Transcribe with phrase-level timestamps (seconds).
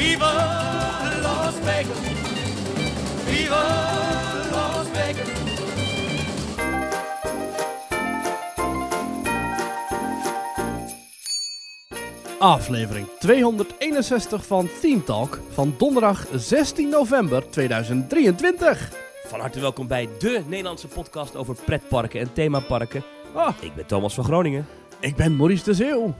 [0.00, 0.32] Viva
[1.22, 2.00] Las Vegas.
[3.26, 3.64] Viva
[4.50, 5.28] Las Vegas.
[12.38, 18.92] Aflevering 261 van Team Talk van donderdag 16 november 2023.
[19.26, 23.02] Van harte welkom bij de Nederlandse podcast over pretparken en themaparken.
[23.34, 24.66] Ah, Ik ben Thomas van Groningen.
[25.00, 26.14] ik ben Maurice de Zeeuw.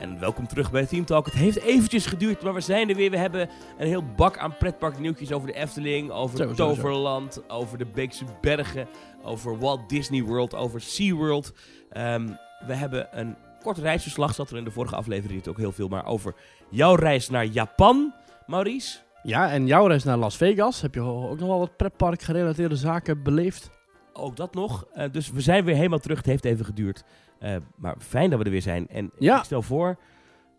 [0.00, 1.24] En welkom terug bij Team Talk.
[1.24, 3.10] Het heeft eventjes geduurd, maar we zijn er weer.
[3.10, 6.66] We hebben een heel bak aan pretparknieuwtjes over de Efteling, over Zo, zo, zo.
[6.68, 8.88] Toverland, over de Beekse Bergen,
[9.22, 11.52] over Walt Disney World, over SeaWorld.
[11.90, 12.28] Ehm
[12.66, 15.88] we hebben een kort reisverslag, zat er in de vorige aflevering niet ook heel veel,
[15.88, 16.34] maar over
[16.70, 18.14] jouw reis naar Japan,
[18.46, 18.98] Maurice.
[19.22, 20.80] Ja, en jouw reis naar Las Vegas.
[20.80, 23.70] Heb je ook nog wel wat pretpark gerelateerde zaken beleefd?
[24.12, 24.86] Ook dat nog.
[24.92, 26.16] Eh, dus we zijn weer helemaal terug.
[26.16, 27.04] Het heeft even geduurd.
[27.38, 28.88] Eh, maar fijn dat we er weer zijn.
[28.88, 29.38] En Ja.
[29.38, 29.96] ik stel voor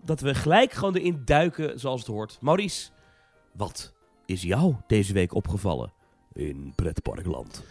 [0.04, 2.38] dat we gelijk gewoon erin duiken zoals het hoort.
[2.42, 2.90] Maurice,
[3.52, 3.94] wat
[4.26, 5.92] is jou deze week opgevallen
[6.34, 7.64] in pretparkland?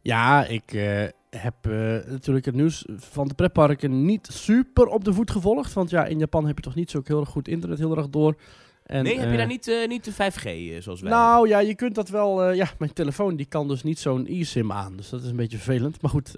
[0.00, 1.72] Ja, ik eh, heb eh,
[2.10, 5.72] natuurlijk het nieuws van de pretparken niet super op de voet gevolgd.
[5.72, 8.08] Want ja, in Japan heb je toch niet zo heel erg goed internet heel erg
[8.08, 8.34] door.
[8.82, 11.10] En, nee, heb je daar niet, niet de 5G eh, zoals wij?
[11.10, 12.50] Nou ja, je kunt dat wel.
[12.52, 14.96] ja, mijn telefoon die kan dus niet zo'n eSIM aan.
[14.96, 16.02] Dus dat is een beetje vervelend.
[16.02, 16.34] Maar goed?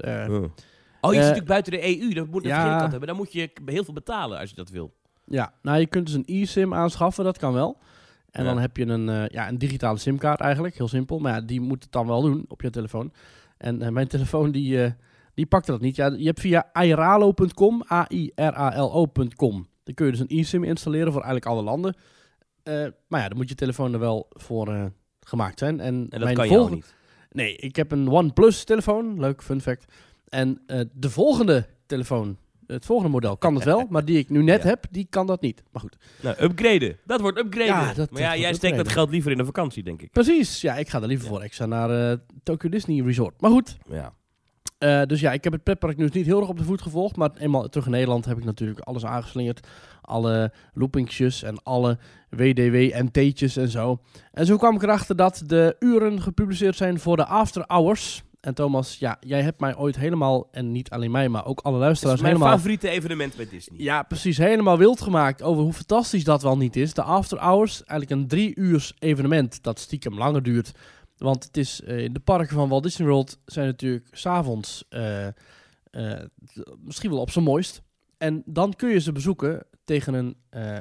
[1.04, 2.14] Oh, je Eh, zit natuurlijk buiten de EU.
[2.14, 2.88] Dat moet dat ja.
[2.90, 3.08] hebben.
[3.08, 4.94] Dan moet je heel veel betalen als je dat wil.
[5.26, 5.52] ja.
[5.62, 7.24] Nou, je kunt dus een eSIM aanschaffen.
[7.24, 7.78] Dat kan wel.
[8.30, 8.48] En Ja.
[8.52, 10.76] dan heb je een, eh, ja, een digitale simkaart eigenlijk.
[10.76, 11.18] Heel simpel.
[11.18, 13.12] Maar ja, die moet het dan wel doen op je telefoon.
[13.58, 14.94] En eh, mijn telefoon die,
[15.34, 15.96] die pakte dat niet.
[15.96, 19.68] Ja, je hebt via airalo.com, A-I-R-A-L-O.com.
[19.84, 21.94] Dan kun je dus een eSIM installeren voor eigenlijk alle landen.
[23.08, 25.80] Maar ja, dan moet je telefoon er wel voor gemaakt zijn.
[25.80, 26.94] En, En dat mijn kan je volgende- niet.
[27.30, 29.20] Nee, ik heb een OnePlus telefoon.
[29.20, 29.92] Leuk fun fact.
[30.28, 32.36] En eh, de volgende telefoon,
[32.66, 33.86] het volgende model kan het wel.
[33.90, 34.68] maar die ik nu net Ja.
[34.68, 35.62] heb, die kan dat niet.
[35.72, 35.96] Maar goed.
[36.22, 36.96] Nou, upgraden.
[37.06, 37.66] Dat wordt upgraden.
[37.66, 38.92] Ja, dat- maar dat ja, jij steekt dat upgraden.
[38.92, 40.10] geld liever in de vakantie, denk ik.
[40.12, 40.60] Precies.
[40.60, 41.32] Ja, ik ga er liever Ja.
[41.32, 41.44] voor.
[41.44, 43.40] Ik ga naar eh, Tokyo Disney Resort.
[43.40, 43.76] Maar goed.
[43.88, 44.12] Ja.
[44.78, 47.16] eh, dus ja, ik heb het pretparknieuws niet heel erg op de voet gevolgd.
[47.16, 49.66] Maar eenmaal terug in Nederland heb ik natuurlijk alles aangeslingerd.
[50.00, 51.98] Alle loopingjes en alle
[52.28, 54.00] WDW-NT'tjes en zo.
[54.32, 58.22] En zo kwam ik erachter dat de uren gepubliceerd zijn voor de after hours.
[58.44, 61.78] En Thomas, ja, jij hebt mij ooit helemaal, en niet alleen mij, maar ook alle
[61.78, 62.56] luisteraars is mijn helemaal...
[62.56, 63.80] favoriete evenement bij Disney.
[63.80, 64.38] Ja, precies.
[64.38, 66.94] Helemaal wild gemaakt over hoe fantastisch dat wel niet is.
[66.94, 70.72] De After Hours, eigenlijk een drie uurs evenement dat stiekem langer duurt.
[71.18, 75.26] Want het is in de parken van Walt Disney World zijn natuurlijk s'avonds eh,
[76.80, 77.82] misschien wel op zijn mooist.
[78.18, 80.36] En dan kun je ze bezoeken tegen een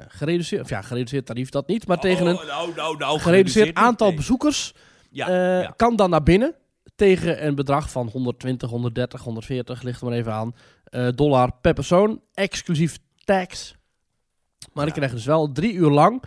[0.07, 3.75] gereduceerd, of ja, gereduceerd tarief dat niet, maar tegen een Oh, nou, nou, nou, gereduceerd
[3.75, 4.73] aantal bezoekers
[5.09, 5.73] Ja, ja.
[5.75, 6.55] kan dan naar binnen
[7.07, 11.73] tegen een bedrag van 120, 130, 140, ligt er maar even aan, eh, dollar per
[11.73, 13.75] persoon, exclusief tax.
[14.73, 14.95] Maar ik Ja.
[14.95, 16.23] krijg dus wel drie uur lang,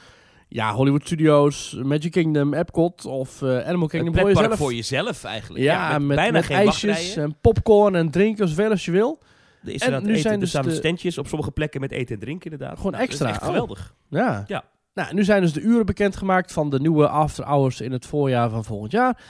[0.49, 4.57] ja, Hollywood Studios, Magic Kingdom, Epcot of eh, Animal Kingdom voor jezelf.
[4.57, 5.65] voor jezelf eigenlijk.
[5.65, 7.23] Ja, met, bijna met geen ijsjes wachtrijen.
[7.31, 9.19] en popcorn en drinken zoveel als je wil.
[9.63, 11.93] Er is en inderdaad nu eten, zijn er dus de- standjes op sommige plekken met
[11.93, 12.77] eten en drinken inderdaad.
[12.77, 13.29] Gewoon Nou, extra.
[13.29, 13.47] echt Oh.
[13.47, 13.95] geweldig.
[14.09, 14.45] Ja.
[14.47, 14.65] Ja.
[14.95, 18.51] Nou, nu zijn dus de uren bekendgemaakt van de nieuwe After Hours in het voorjaar
[18.51, 19.21] van volgend jaar.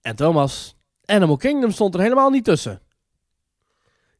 [0.00, 0.73] En Thomas,
[1.06, 2.80] Animal Kingdom stond er helemaal niet tussen.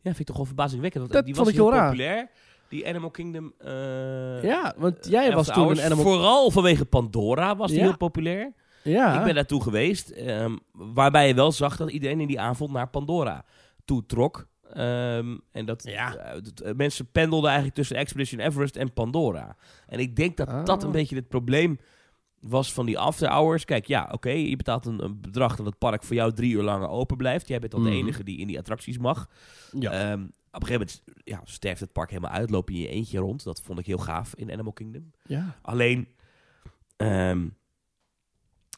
[0.00, 1.02] Ja, vind ik toch wel verbazingwekkend.
[1.02, 1.90] Want Dat die vond was ik heel heel raar.
[1.90, 2.30] populair.
[2.68, 3.52] Die Animal Kingdom.
[3.58, 5.78] eh, Ja, want jij was toen Hours.
[5.78, 6.04] een Animal...
[6.04, 7.84] Vooral vanwege Pandora was die Ja.
[7.84, 8.52] heel populair.
[8.82, 10.10] Ja, Ik ben daartoe geweest.
[10.10, 13.44] ehm, waarbij je wel zag dat iedereen in die avond naar Pandora
[13.84, 14.46] toe trok.
[14.72, 16.16] Ehm, en dat Ja.
[16.16, 19.56] eh, dat, eh, mensen pendelden eigenlijk tussen Expedition Everest en Pandora.
[19.86, 20.86] En ik denk dat dat Ah.
[20.86, 21.78] een beetje het probleem
[22.48, 23.64] was van die after hours.
[23.64, 26.62] Kijk, ja, oké, je betaalt een, een bedrag dat het park voor jou drie uur
[26.62, 27.48] langer open blijft.
[27.48, 27.90] Jij bent dan Mhm.
[27.90, 29.28] de enige die in die attracties mag.
[29.78, 29.90] ja.
[29.90, 30.22] Ehm,
[30.52, 33.18] op een gegeven moment ja, sterft het park helemaal uit, loop je in je eentje
[33.18, 33.44] rond.
[33.44, 35.10] Dat vond ik heel gaaf in Animal Kingdom.
[35.26, 35.58] ja.
[35.62, 36.08] Alleen,
[36.96, 37.48] ehm,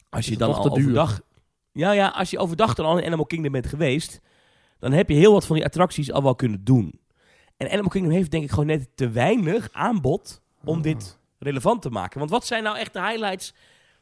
[0.09, 1.21] als je dan al overdag...
[1.71, 4.21] Ja, ja, als je overdag dan al in Animal Kingdom bent geweest...
[4.79, 6.99] dan heb je heel wat van die attracties al wel kunnen doen.
[7.57, 10.41] En Animal Kingdom heeft denk ik gewoon net te weinig aanbod...
[10.63, 10.83] om Ah.
[10.83, 12.19] dit relevant te maken.
[12.19, 13.53] Want wat zijn nou echt de highlights?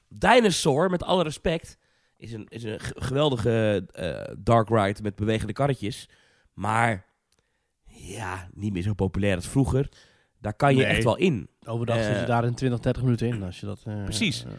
[0.10, 1.78] Dinosaur, met alle respect...
[2.18, 6.10] is een, is een geweldige eh, dark ride met bewegende karretjes.
[6.54, 7.06] Maar
[7.86, 9.90] ja, niet meer zo populair als vroeger.
[10.40, 10.86] Daar kan je Nee.
[10.94, 11.50] echt wel in.
[11.66, 13.44] Overdag Eh, zit je daar in 20, 30 minuten in.
[13.44, 14.44] Als je dat, eh, Precies.
[14.46, 14.52] eh,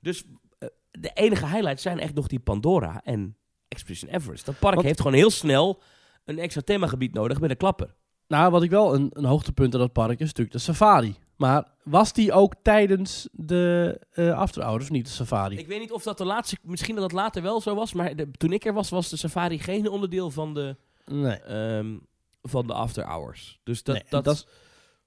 [0.00, 0.24] Dus
[0.58, 3.36] eh, de enige highlights zijn echt nog die Pandora en
[3.68, 4.46] Expedition Everest.
[4.46, 5.82] Dat park heeft gewoon heel snel
[6.24, 7.94] een extra themagebied nodig met een klapper.
[8.28, 11.16] nou, wat ik wel een, een hoogtepunt aan dat park is natuurlijk de safari.
[11.42, 15.58] Maar was die ook tijdens de eh after hours of niet, de safari?
[15.58, 18.16] Ik weet niet of dat de laatste, misschien dat het later wel zo was, maar
[18.16, 21.36] de- toen ik er was, was de safari geen onderdeel van de, nee.
[21.40, 21.96] ehm,
[22.42, 23.60] van de after hours.
[23.62, 24.46] Dus dat, Nee, dat, dat is-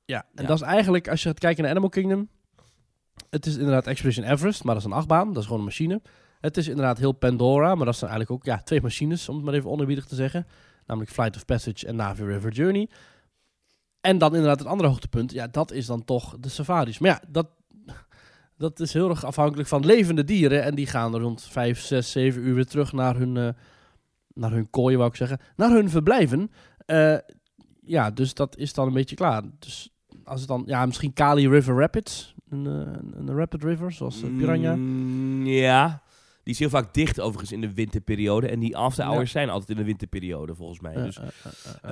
[0.05, 0.47] Ja, en Ja.
[0.47, 2.29] dat is eigenlijk, als je gaat kijken naar Animal Kingdom,
[3.29, 5.27] Het is inderdaad Expedition Everest, maar dat is een achtbaan.
[5.27, 6.01] Dat is gewoon een machine.
[6.41, 9.45] Het is inderdaad heel Pandora, maar dat zijn eigenlijk ook ja, twee machines, om het
[9.45, 10.47] maar even onerbiedig te zeggen.
[10.85, 12.89] Namelijk Flight of Passage en Navi River Journey.
[14.05, 16.99] En dan inderdaad het andere hoogtepunt, ja, dat is dan toch de safaris.
[16.99, 17.47] Maar ja, dat,
[18.57, 20.63] dat is heel erg afhankelijk van levende dieren.
[20.63, 23.49] En die gaan rond 5, 6, 7 uur weer terug naar hun, eh
[24.35, 25.39] naar hun kooien, wou ik zeggen.
[25.55, 26.51] Naar hun verblijven.
[26.85, 27.17] Eh,
[27.81, 29.41] ja, dus dat is dan een beetje klaar.
[29.59, 29.89] Dus
[30.23, 32.35] als het dan, ja, misschien Kali River Rapids.
[32.49, 34.75] Een, eh, een, rapid river, zoals Piranha.
[34.75, 36.01] Mm, ja.
[36.45, 38.47] Die is heel vaak dicht overigens in de winterperiode.
[38.47, 39.09] En die after Ja.
[39.09, 40.93] hours zijn altijd in de winterperiode volgens mij.
[40.93, 41.19] Dus,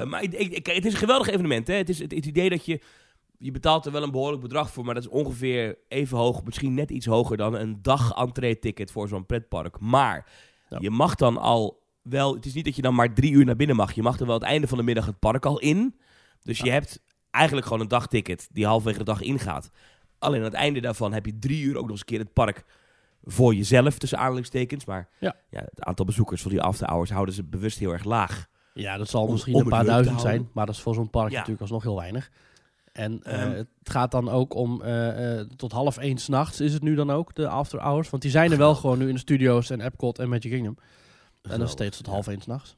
[0.05, 1.67] maar ik, ik, ik- het is een geweldig evenement.
[1.67, 1.73] Hè?
[1.73, 2.79] Het is het, het idee dat je...
[3.37, 6.73] Je betaalt er wel een behoorlijk bedrag voor, maar dat is ongeveer even hoog, misschien
[6.73, 9.79] net iets hoger dan een dag entree-ticket voor zo'n pretpark.
[9.79, 10.31] Maar
[10.69, 10.77] Ja.
[10.81, 13.55] je mag dan al wel, het is niet dat je dan maar drie uur naar
[13.55, 13.91] binnen mag.
[13.93, 15.95] Je mag er wel het einde van de middag het park al in.
[16.43, 16.99] Dus je hebt
[17.31, 19.71] eigenlijk gewoon een dagticket die halverwege de dag ingaat.
[20.19, 22.33] Alleen aan het einde daarvan heb je drie uur ook nog eens een keer het
[22.33, 22.63] park
[23.23, 24.85] voor jezelf, tussen aanhalingstekens.
[24.85, 25.35] Maar Ja.
[25.49, 28.47] het aantal bezoekers voor die after hours houden ze bewust heel erg laag.
[28.73, 30.49] ja, dat zal om- misschien om een paar duizend zijn.
[30.53, 31.33] Maar dat is voor zo'n park Ja.
[31.33, 32.31] natuurlijk alsnog heel weinig.
[32.91, 33.51] En eh, Ehm.
[33.51, 37.11] het gaat dan ook om eh, eh, tot half één s'nachts is het nu dan
[37.11, 38.09] ook, de after hours.
[38.09, 40.75] Want die zijn er wel gewoon nu in de studio's en Epcot en Magic Kingdom.
[40.77, 40.83] En
[41.41, 42.75] dan Geweldig, steeds tot half één s'nachts.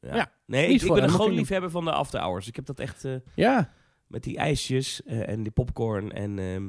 [0.00, 0.14] Ja.
[0.14, 2.46] Ja, nee, ik, ik ben een groot liefhebber van de after hours.
[2.48, 3.04] Ik heb dat echt
[3.34, 3.72] Ja,
[4.06, 6.12] met die ijsjes en die popcorn.
[6.12, 6.68] En, ehm,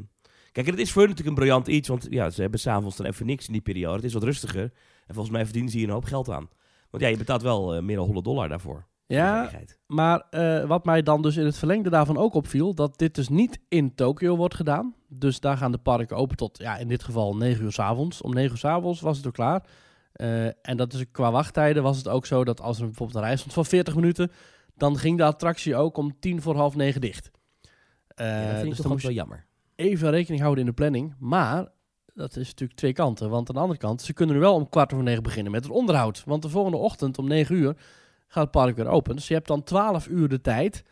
[0.51, 1.87] Kijk, en het is voor hun natuurlijk een briljant iets.
[1.87, 3.95] Want ja, ze hebben s'avonds dan even niks in die periode.
[3.95, 4.63] Het is wat rustiger.
[5.07, 6.49] En volgens mij verdienen ze hier een hoop geld aan.
[6.89, 8.87] Want ja, je betaalt wel eh, meer dan 100 dollar daarvoor.
[9.05, 9.49] Ja
[9.87, 13.29] maar eh, wat mij dan dus in het verlengde daarvan ook opviel, dat dit dus
[13.29, 14.95] niet in Tokio wordt gedaan.
[15.07, 18.21] Dus daar gaan de parken open tot, ja, in dit geval 9 uur s avonds.
[18.21, 19.63] Om 9 uur s avonds was het ook klaar.
[20.11, 23.23] Eh, en dat is qua wachttijden was het ook zo dat als er bijvoorbeeld een
[23.23, 24.31] reis stond van 40 minuten,
[24.75, 27.31] dan ging de attractie ook om tien voor half negen dicht.
[28.15, 29.45] Ja, dat vind ik dus toch ook wel jammer.
[29.79, 31.13] Even rekening houden in de planning.
[31.19, 31.67] Maar
[32.13, 33.29] dat is natuurlijk twee kanten.
[33.29, 35.63] Want aan de andere kant, ze kunnen nu wel om kwart over negen beginnen met
[35.63, 36.23] het onderhoud.
[36.25, 37.75] Want de volgende ochtend om negen uur
[38.27, 39.15] gaat het park weer open.
[39.15, 40.83] Dus je hebt dan 12 uur de tijd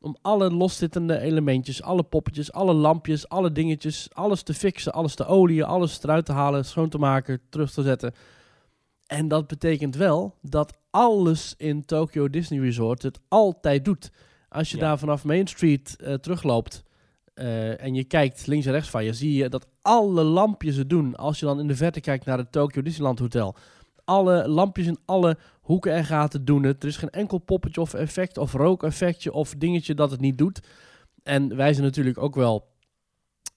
[0.00, 5.26] om alle loszittende elementjes, alle poppetjes, alle lampjes, alle dingetjes, alles te fixen, alles te
[5.26, 8.14] oliën, alles eruit te halen, schoon te maken, terug te zetten.
[9.06, 14.10] En dat betekent wel dat alles in Tokyo Disney Resort het altijd doet.
[14.48, 14.82] Als je Ja.
[14.82, 16.82] daar vanaf Main Street eh, terugloopt
[17.34, 20.90] eh, en je kijkt links en rechts van je, zie je dat alle lampjes het
[20.90, 21.16] doen.
[21.16, 23.56] Als je dan in de verte kijkt naar het Tokyo Disneyland Hotel.
[24.04, 26.82] Alle lampjes in alle hoeken en gaten doen het.
[26.82, 30.60] Er is geen enkel poppetje of effect of rookeffectje of dingetje dat het niet doet.
[31.22, 32.70] En wij zijn natuurlijk ook wel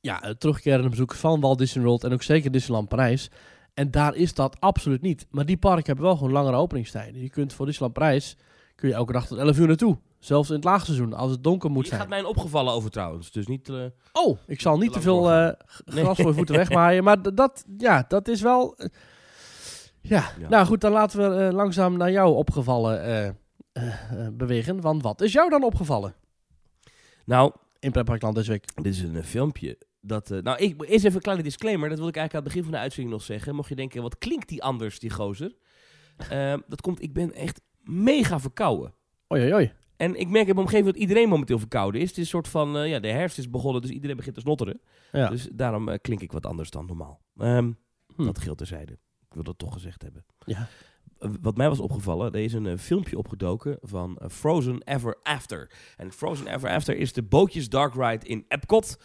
[0.02, 3.30] ja, terugkerende bezoekers van Walt Disney World en ook zeker Disneyland Parijs.
[3.74, 5.28] En daar is dat absoluut niet.
[5.30, 7.22] Maar die parken hebben wel gewoon langere openingstijden.
[7.22, 8.38] Je kunt voor Disneyland Parijs
[8.76, 9.98] kun je elke dag tot 11 uur naartoe.
[10.26, 12.00] Zelfs in het laagseizoen, als het donker moet Hier zijn.
[12.02, 13.32] gaat mij een opgevallen over trouwens.
[13.32, 13.70] Dus niet...
[13.70, 17.04] eh, Oh, ik zal niet te lang veel eh, g- gras voor je voeten wegmaaien.
[17.04, 18.76] Maar d- dat, ja, dat is wel...
[18.78, 18.88] eh,
[20.02, 20.30] ja.
[20.40, 20.50] Ja.
[20.50, 23.34] nou goed, dan laten we eh, langzaam naar jou opgevallen eh, eh,
[23.74, 24.82] eh, bewegen.
[24.82, 26.16] Want wat is jou dan opgevallen
[27.26, 28.76] nou, in Pretparkland deze week?
[28.84, 29.78] Dit is een eh, filmpje.
[30.02, 31.90] Dat, eh, nou, ik, eerst even een kleine disclaimer.
[31.90, 33.56] Dat wil ik eigenlijk aan het begin van de uitzending nog zeggen.
[33.56, 35.52] Mocht je denken, wat klinkt die anders, die gozer?
[36.30, 38.94] Eh, dat komt, ik ben echt mega verkouden.
[39.34, 39.72] Oei, oei, oei.
[39.98, 42.08] En ik merk in mijn omgeving dat iedereen momenteel verkouden is.
[42.08, 44.42] Het is een soort van, eh, ja, de herfst is begonnen, dus iedereen begint te
[44.42, 44.82] snotteren.
[45.12, 45.30] Ja.
[45.30, 47.22] Dus daarom eh, klink ik wat anders dan normaal.
[47.38, 47.72] Hm.
[48.16, 48.92] Dat geldt terzijde.
[49.28, 50.26] Ik wil dat toch gezegd hebben.
[50.46, 50.68] ja.
[51.20, 55.72] Eh, Wat mij was opgevallen, er is een filmpje opgedoken van Frozen Ever After.
[55.98, 58.98] En Frozen Ever After is de bootjes dark ride in Epcot.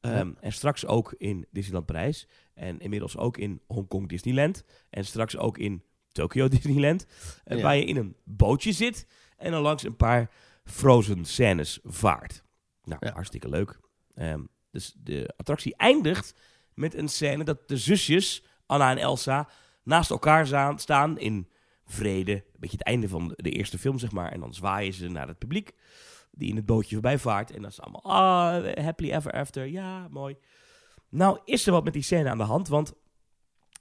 [0.00, 2.28] Ehm, En straks ook in Disneyland Parijs.
[2.54, 4.64] En inmiddels ook in Hongkong Disneyland.
[4.90, 5.82] En straks ook in
[6.12, 7.06] Tokyo Disneyland.
[7.44, 7.60] Ja.
[7.60, 9.06] Waar je in een bootje zit
[9.44, 10.30] en dan langs een paar
[10.64, 12.42] Frozen scènes vaart.
[12.84, 13.12] Nou, Ja.
[13.12, 13.80] hartstikke leuk.
[14.14, 16.34] Ehm, dus de attractie eindigt
[16.74, 19.48] met een scène dat de zusjes, Anna en Elsa,
[19.82, 20.46] naast elkaar
[20.76, 21.48] staan in
[21.84, 22.32] vrede.
[22.32, 24.32] Een beetje het einde van de- eerste film, zeg maar.
[24.32, 25.72] En dan zwaaien ze naar het publiek
[26.30, 27.50] die in het bootje voorbij vaart.
[27.50, 29.66] En dan is allemaal, ah, happily ever after.
[29.66, 30.36] Ja, mooi.
[31.08, 32.92] Nou is er wat met die scène aan de hand, want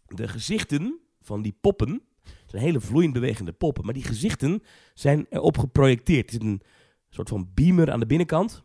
[0.07, 2.01] de gezichten van die poppen,
[2.53, 6.25] zijn hele vloeiend bewegende poppen, maar die gezichten zijn erop geprojecteerd.
[6.25, 6.61] Er zit een
[7.09, 8.63] soort van beamer aan de binnenkant,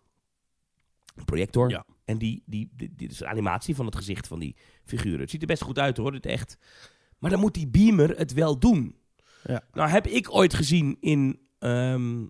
[1.15, 1.71] een projector.
[1.71, 1.85] Ja.
[2.05, 5.21] En die, die, dit is een animatie van het gezicht van die figuren.
[5.21, 6.59] Het ziet er best goed uit hoor, dit echt.
[7.19, 8.97] Maar dan moet die beamer het wel doen.
[9.45, 9.65] Ja.
[9.73, 12.23] Nou heb ik ooit gezien in ehm,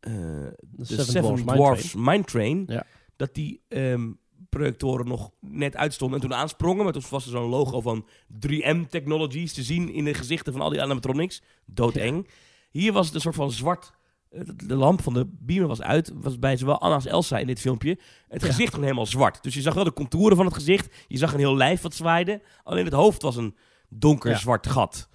[0.00, 2.64] eh, De de Seven Seven, Dwarfs Mine Mine Train.
[2.66, 2.86] Ja.
[3.16, 4.12] Dat die ehm,
[4.58, 6.84] projectoren nog net uitstonden en toen aansprongen.
[6.84, 8.06] Maar toen was er zo'n logo van
[8.46, 11.42] 3M Technologies te zien in de gezichten van al die animatronics.
[11.66, 12.28] Doodeng.
[12.70, 13.92] Hier was het een soort van zwart
[14.30, 16.12] eh, de- lamp van de beamer was uit.
[16.14, 17.98] Was bij zowel Anna als Elsa in dit filmpje.
[18.28, 18.46] Het Ja.
[18.46, 19.42] gezicht gewoon helemaal zwart.
[19.42, 20.94] Dus je zag wel de contouren van het gezicht.
[21.06, 22.42] Je zag een heel lijf wat zwaaide.
[22.62, 23.56] Alleen het hoofd was een
[23.88, 24.36] donker Ja.
[24.38, 25.08] zwart gat.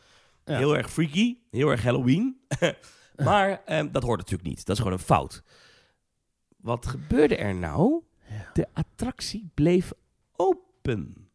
[0.45, 0.57] Ja.
[0.57, 1.37] Heel erg freaky.
[1.51, 2.37] Heel erg Halloween.
[3.25, 4.65] maar ehm, dat hoort natuurlijk niet.
[4.65, 5.43] Dat is gewoon een fout.
[6.57, 8.01] Wat gebeurde er nou?
[8.33, 8.49] Ja.
[8.53, 9.91] De attractie bleef
[10.35, 11.31] open.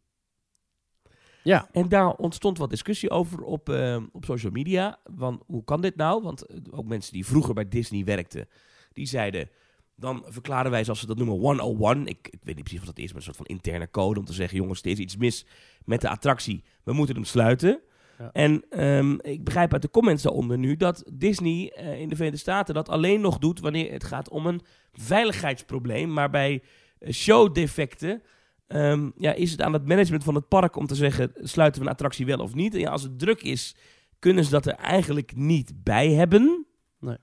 [1.43, 1.69] Ja.
[1.73, 4.99] En daar ontstond wat discussie over op, eh, op social media.
[5.17, 6.23] Van hoe kan dit nou?
[6.23, 8.49] Want eh, ook mensen die vroeger bij Disney werkten,
[8.93, 9.51] die zeiden.
[9.97, 12.07] Dan verklaren wij, zoals ze dat noemen, 101.
[12.07, 14.25] Ik, ik weet niet precies wat dat is, maar een soort van interne code om
[14.25, 15.47] te zeggen: jongens, er is iets mis
[15.85, 16.65] met de attractie.
[16.85, 17.81] We moeten hem sluiten.
[18.19, 18.31] Ja.
[18.33, 22.41] En ehm, ik begrijp uit de comments daaronder nu dat Disney eh, in de Verenigde
[22.41, 24.61] Staten dat alleen nog doet wanneer het gaat om een
[24.93, 26.13] veiligheidsprobleem.
[26.13, 26.63] Maar bij
[27.11, 28.23] showdefecten
[28.69, 31.87] Ehm, ja, is het aan het management van het park om te zeggen: sluiten we
[31.87, 32.75] een attractie wel of niet?
[32.75, 33.77] En ja, als het druk is,
[34.19, 36.67] kunnen ze dat er eigenlijk niet bij hebben.
[37.01, 37.17] Nee.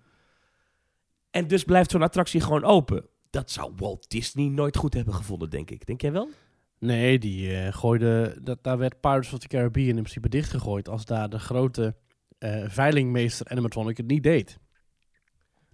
[1.31, 3.05] En dus blijft zo'n attractie gewoon open.
[3.29, 5.85] Dat zou Walt Disney nooit goed hebben gevonden, denk ik.
[5.85, 6.29] Denk jij wel?
[6.79, 8.37] Nee, die eh, gooide...
[8.41, 10.89] Dat, daar werd Pirates of the Caribbean in principe dichtgegooid...
[10.89, 11.95] als daar de grote
[12.37, 14.59] eh, veilingmeester animatronic het niet deed.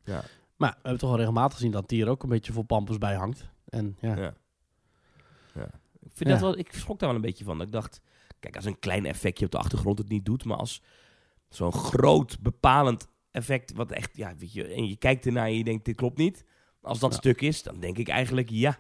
[0.04, 0.24] Ja.
[0.56, 2.98] Maar we hebben toch al regelmatig gezien dat die er ook een beetje voor pampers
[2.98, 3.50] bij hangt.
[3.72, 4.34] En ja, Ja.
[5.54, 5.70] ja.
[6.00, 6.36] Ik, vind Ja.
[6.36, 7.58] dat wel, ik schrok daar wel een beetje van.
[7.58, 8.02] Dat Ik dacht,
[8.40, 10.82] kijk, als een klein effectje op de achtergrond het niet doet, maar als
[11.50, 15.64] zo'n groot bepalend effect, wat echt, ja, weet je, en je kijkt ernaar en je
[15.64, 16.46] denkt, dit klopt niet.
[16.82, 18.80] Als dat stuk is, dan denk ik eigenlijk, ja,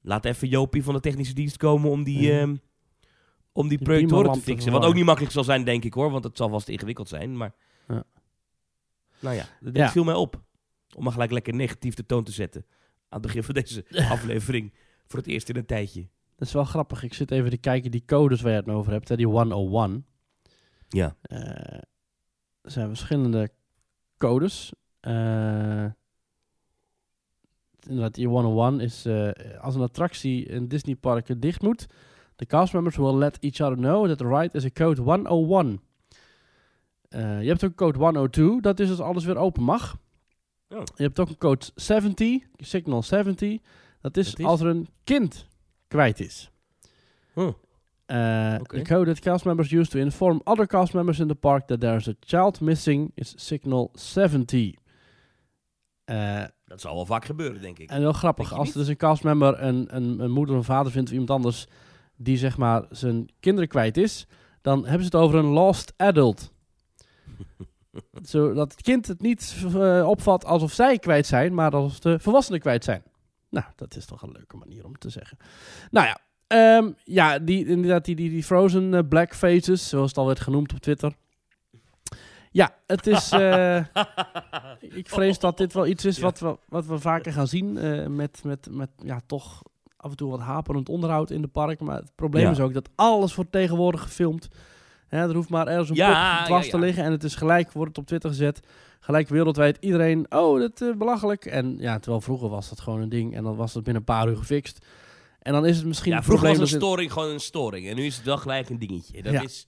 [0.00, 2.40] laat even Jopie van de technische dienst komen om die, Ja.
[2.40, 2.56] ehm,
[3.52, 4.72] om die projectoren te fixen.
[4.72, 7.36] Wat ook niet makkelijk zal zijn, denk ik hoor, want het zal vast ingewikkeld zijn.
[7.36, 7.54] Maar,
[7.88, 8.04] Ja.
[9.20, 10.42] nou ja, dat viel mij op.
[10.94, 12.66] Om maar gelijk lekker negatief de toon te zetten.
[13.16, 14.72] Het begin van deze aflevering.
[15.06, 16.08] Voor het eerst in een tijdje.
[16.36, 17.02] dat is wel grappig.
[17.02, 19.08] Ik zit even te kijken die codes waar je het over hebt.
[19.08, 20.06] Hè, die 101.
[20.88, 21.16] Ja.
[21.22, 21.38] Eh,
[22.60, 23.50] er zijn verschillende
[24.18, 24.72] codes.
[25.00, 25.86] Eh,
[27.86, 29.30] inderdaad, die 101 is eh,
[29.60, 31.86] als een attractie in Disneyparken dicht moet.
[32.36, 35.80] The cast members will let each other know that the ride is a code 101.
[37.08, 39.98] Eh, je hebt ook code 102, dat is als alles weer open mag.
[40.68, 40.82] Oh.
[40.96, 43.58] Je hebt ook een code 70, signal 70.
[44.00, 44.44] Dat is, Dat is?
[44.44, 45.46] als er een kind
[45.88, 46.50] kwijt is.
[47.34, 47.44] Huh.
[48.06, 48.82] Uh, Oké.
[48.82, 51.80] The code that cast members use to inform other cast members in the park that
[51.80, 54.74] there is a child missing is signal 70.
[56.10, 57.90] Uh, Dat zal wel vaak gebeuren, denk ik.
[57.90, 60.92] en heel grappig, als er dus een castmember een, een, een moeder of een vader
[60.92, 61.66] vindt of iemand anders
[62.16, 64.26] die zeg maar zijn kinderen kwijt is,
[64.60, 66.52] dan hebben ze het over een lost adult.
[68.22, 72.60] Zodat het kind het niet eh, opvat alsof zij kwijt zijn, maar alsof de volwassenen
[72.60, 73.02] kwijt zijn.
[73.50, 75.38] Nou, dat is toch een leuke manier om te zeggen.
[75.90, 80.18] Nou ja, ehm, ja die, inderdaad, die, die, die Frozen eh, Black Faces, zoals het
[80.18, 81.14] al werd genoemd op Twitter.
[82.50, 83.30] Ja, het is.
[83.32, 83.76] eh,
[85.00, 87.72] ik vrees dat dit wel iets is wat, we, wat we vaker gaan zien.
[88.16, 89.62] met, met, met ja, toch
[89.96, 91.80] af en toe wat haperend onderhoud in de park.
[91.80, 92.50] Maar het probleem Ja.
[92.50, 94.48] is ook dat alles wordt tegenwoordig gefilmd.
[95.08, 97.04] Hè, er hoeft maar ergens een Ja, pop dwars ja, te liggen.
[97.04, 98.60] En het is gelijk, wordt het op Twitter gezet.
[99.00, 100.26] Gelijk wereldwijd iedereen.
[100.28, 101.44] Oh, dat is belachelijk.
[101.44, 103.34] En ja, terwijl vroeger was dat gewoon een ding.
[103.34, 104.86] En dan was dat binnen een paar uur gefixt.
[105.38, 106.12] En dan is het misschien.
[106.12, 107.88] Ja, vroeger was een storing gewoon een storing.
[107.88, 109.22] En nu is het wel gelijk een dingetje.
[109.22, 109.66] Dat is,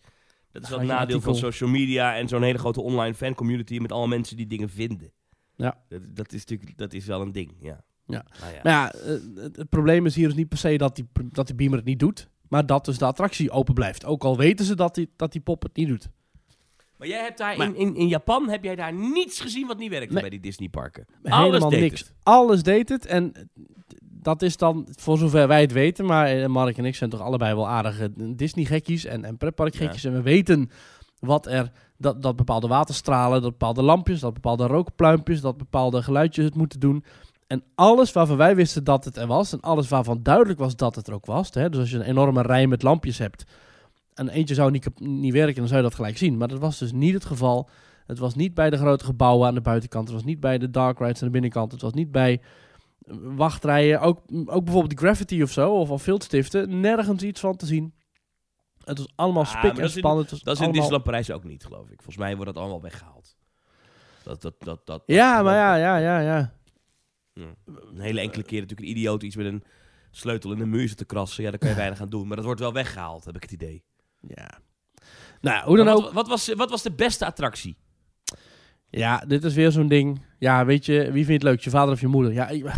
[0.52, 3.78] dat is wel het een nadeel van social media en zo'n hele grote online fancommunity
[3.78, 5.12] met alle mensen die dingen vinden.
[5.56, 5.78] Ja.
[5.88, 7.84] Dat, dat is natuurlijk dat is wel een ding, ja.
[8.06, 8.24] Ja.
[8.40, 8.60] Nou ja.
[8.62, 11.46] Maar ja, eh, het, het probleem is hier dus niet per se dat die, dat
[11.46, 12.28] die beamer het niet doet.
[12.48, 14.04] Maar dat dus de attractie open blijft.
[14.04, 16.08] Ook al weten ze dat die, dat die pop het niet doet.
[16.96, 19.78] Maar jij hebt daar Maar- in, in, in Japan heb jij daar niets gezien wat
[19.78, 20.20] niet werkte Nee.
[20.20, 21.06] bij die Disney parken.
[21.22, 22.00] Helemaal deed niks.
[22.00, 22.12] het.
[22.22, 23.06] Alles deed het.
[23.06, 23.50] En
[24.00, 27.20] dat is dan, voor zover wij het weten, maar eh, Mark en ik zijn toch
[27.20, 30.04] allebei wel aardige Disney-gekkies en, en pretparkgekkies.
[30.04, 30.70] En we weten
[31.18, 36.44] wat er, dat, dat bepaalde waterstralen, dat bepaalde lampjes, dat bepaalde rookpluimpjes, dat bepaalde geluidjes
[36.44, 37.04] het moeten doen.
[37.48, 40.94] En alles waarvan wij wisten dat het er was, en alles waarvan duidelijk was dat
[40.94, 41.54] het er ook was.
[41.54, 43.44] Hè, dus als je een enorme rij met lampjes hebt,
[44.14, 46.36] en eentje zou niet, niet werken, dan zou je dat gelijk zien.
[46.36, 47.68] Maar dat was dus niet het geval.
[48.06, 50.04] Het was niet bij de grote gebouwen aan de buitenkant.
[50.06, 51.72] Het was niet bij de dark rides aan de binnenkant.
[51.72, 52.40] Het was niet bij
[53.06, 54.00] eh, wachtrijen.
[54.00, 56.80] Ook, ook bijvoorbeeld de Gravity of zo, of al viltstiften.
[56.80, 57.94] Nergens iets van te zien.
[58.84, 60.18] Het was allemaal Ah, spik en dat is in- span.
[60.18, 61.96] Het was Dat is in allemaal- Disneyland Parijs ook niet, geloof ik.
[61.96, 63.36] Volgens mij wordt dat allemaal weggehaald.
[64.22, 66.52] Dat, dat, dat, dat, Ja, dat- maar ja, ja, ja, ja.
[67.38, 67.54] Ja.
[67.92, 69.62] Een hele enkele keer natuurlijk een idioot iets met een
[70.10, 71.42] sleutel in de muur zit te krassen.
[71.44, 72.26] Ja, daar kan je weinig aan doen.
[72.26, 73.82] Maar dat wordt wel weggehaald, heb ik het idee.
[74.20, 74.58] ja.
[75.40, 76.02] Nou, hoe dan ook.
[76.02, 77.76] wat, wat, was, wat was de beste attractie?
[78.90, 80.22] Ja, dit is weer zo'n ding.
[80.38, 81.60] Ja, weet je, wie vindt het leuk?
[81.60, 82.32] Je vader of je moeder?
[82.32, 82.64] Ja, ik-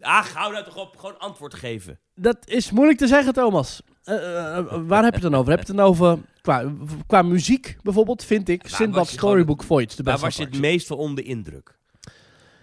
[0.00, 0.96] Ach, hou nou toch op.
[0.96, 2.00] Gewoon antwoord geven.
[2.14, 3.82] Dat is moeilijk te zeggen, Thomas.
[4.02, 5.50] Eh, eh, eh, waar heb je het dan over?
[5.50, 6.72] Heb je het dan over qua,
[7.06, 8.24] qua muziek bijvoorbeeld?
[8.24, 11.16] Vind ik Waar je Storybook Voyage de Waar beste was je het meest van onder
[11.24, 11.78] de indruk?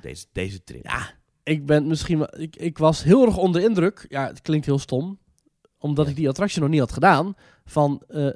[0.08, 0.86] Deze, deze trip.
[0.86, 1.10] Ja,
[1.44, 2.40] ik ben misschien wel...
[2.40, 4.06] Ik, ik was heel erg onder de indruk.
[4.10, 5.18] Ja, het klinkt heel stom.
[5.80, 6.12] Omdat Ja.
[6.12, 7.34] ik die attractie nog niet had gedaan.
[7.66, 8.28] Van eh,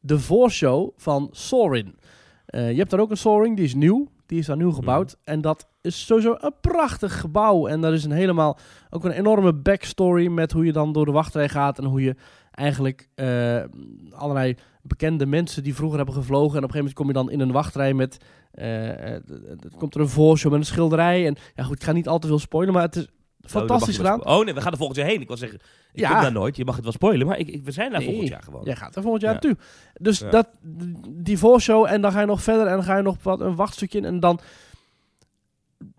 [0.00, 1.98] de voorshow van Soarin.
[2.46, 4.08] Eh, je hebt daar ook een Soaring, die is nieuw.
[4.26, 5.16] Die is daar nieuw gebouwd.
[5.24, 7.66] En dat is sowieso een prachtig gebouw.
[7.66, 8.58] En daar is een helemaal...
[8.90, 11.78] Ook een enorme backstory met hoe je dan door de wachtrij gaat.
[11.78, 12.16] En hoe je
[12.50, 13.64] eigenlijk eh,
[14.10, 16.56] allerlei bekende mensen die vroeger hebben gevlogen.
[16.58, 18.16] En op een gegeven moment kom je dan in een wachtrij met...
[18.50, 19.22] eh, eh,
[19.60, 21.26] d- komt er een voorshow met een schilderij.
[21.26, 23.06] En ja goed, ik ga niet al te veel spoilen, maar het is
[23.40, 24.38] fantastisch Oh, mag je gedaan.
[24.38, 25.20] Oh nee, we gaan er volgend jaar heen.
[25.20, 25.58] Ik wil zeggen,
[25.92, 26.12] ik Ja.
[26.12, 26.56] kom daar nooit.
[26.56, 28.08] Je mag het wel spoilen, maar ik, ik- we zijn daar Nee.
[28.08, 28.64] volgend jaar gewoon.
[28.64, 29.40] Jij gaat er volgend jaar Ja.
[29.42, 29.64] naartoe.
[29.94, 30.30] Dus Ja.
[30.30, 30.48] dat,
[31.10, 33.54] die voorshow en dan ga je nog verder en dan ga je nog wat een
[33.56, 34.04] wachtstukje in.
[34.04, 34.40] En dan...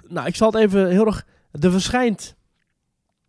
[0.07, 1.25] Nou, ik zal het even heel erg...
[1.51, 2.37] Er verschijnt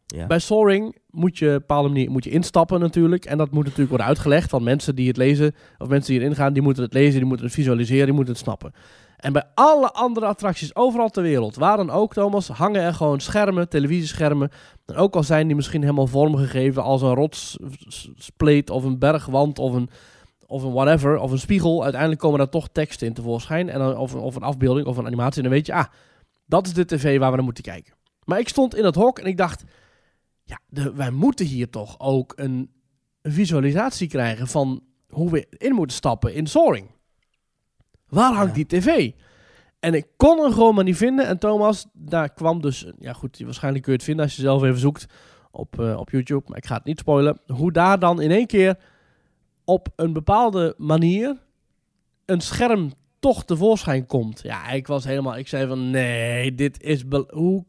[0.06, 0.26] Ja.
[0.26, 3.24] Bij Soaring moet je op een bepaalde manier moet je instappen natuurlijk.
[3.24, 4.50] En dat moet natuurlijk worden uitgelegd.
[4.50, 7.24] Want mensen die het lezen, of mensen die erin gaan, die moeten het lezen, die
[7.24, 8.72] moeten het visualiseren, die moeten het snappen.
[9.20, 13.20] En bij alle andere attracties overal ter wereld, waar dan ook, Thomas, hangen er gewoon
[13.20, 14.50] schermen, televisieschermen.
[14.86, 19.72] En ook al zijn die misschien helemaal vormgegeven als een rotsspleet of een bergwand of
[19.72, 19.90] een,
[20.46, 21.82] of een whatever, of een spiegel.
[21.82, 23.68] Uiteindelijk komen daar toch teksten in tevoorschijn.
[23.68, 25.36] En dan, of, of een afbeelding of een animatie.
[25.36, 25.86] En dan weet je, ah,
[26.46, 27.94] dat is de tv waar we naar moeten kijken.
[28.24, 29.64] Maar ik stond in het hok en ik dacht,
[30.44, 32.70] ja, de, wij moeten hier toch ook een,
[33.22, 36.86] een visualisatie krijgen van hoe we in moeten stappen in Soaring.
[38.10, 38.64] Waar hangt Ja.
[38.64, 39.10] die tv?
[39.80, 41.26] En ik kon hem gewoon maar niet vinden.
[41.26, 42.86] En Thomas, daar kwam dus...
[42.98, 45.06] Ja goed, waarschijnlijk kun je het vinden als je zelf even zoekt
[45.50, 46.42] op, eh, op YouTube.
[46.46, 47.40] Maar ik ga het niet spoilen.
[47.46, 48.76] Hoe daar dan in één keer
[49.64, 51.36] op een bepaalde manier
[52.26, 54.40] een scherm toch tevoorschijn komt.
[54.42, 55.36] Ja, ik was helemaal...
[55.36, 57.04] Ik zei van, nee, dit is...
[57.28, 57.64] Hoe...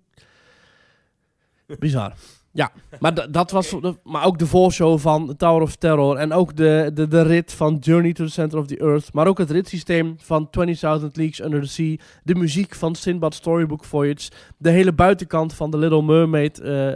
[1.80, 2.14] Bizar.
[2.54, 3.76] Ja, maar dat was...
[4.04, 6.16] Maar ook de voorshow van Tower of Terror.
[6.18, 9.14] En ook de, de, de rit van Journey to the Center of the Earth.
[9.14, 10.72] Maar ook het ritssysteem van 20.000
[11.12, 11.96] Leagues Under the Sea.
[12.24, 14.30] De muziek van Sinbad Storybook Voyage.
[14.58, 16.88] De hele buitenkant van de Little Mermaid eh,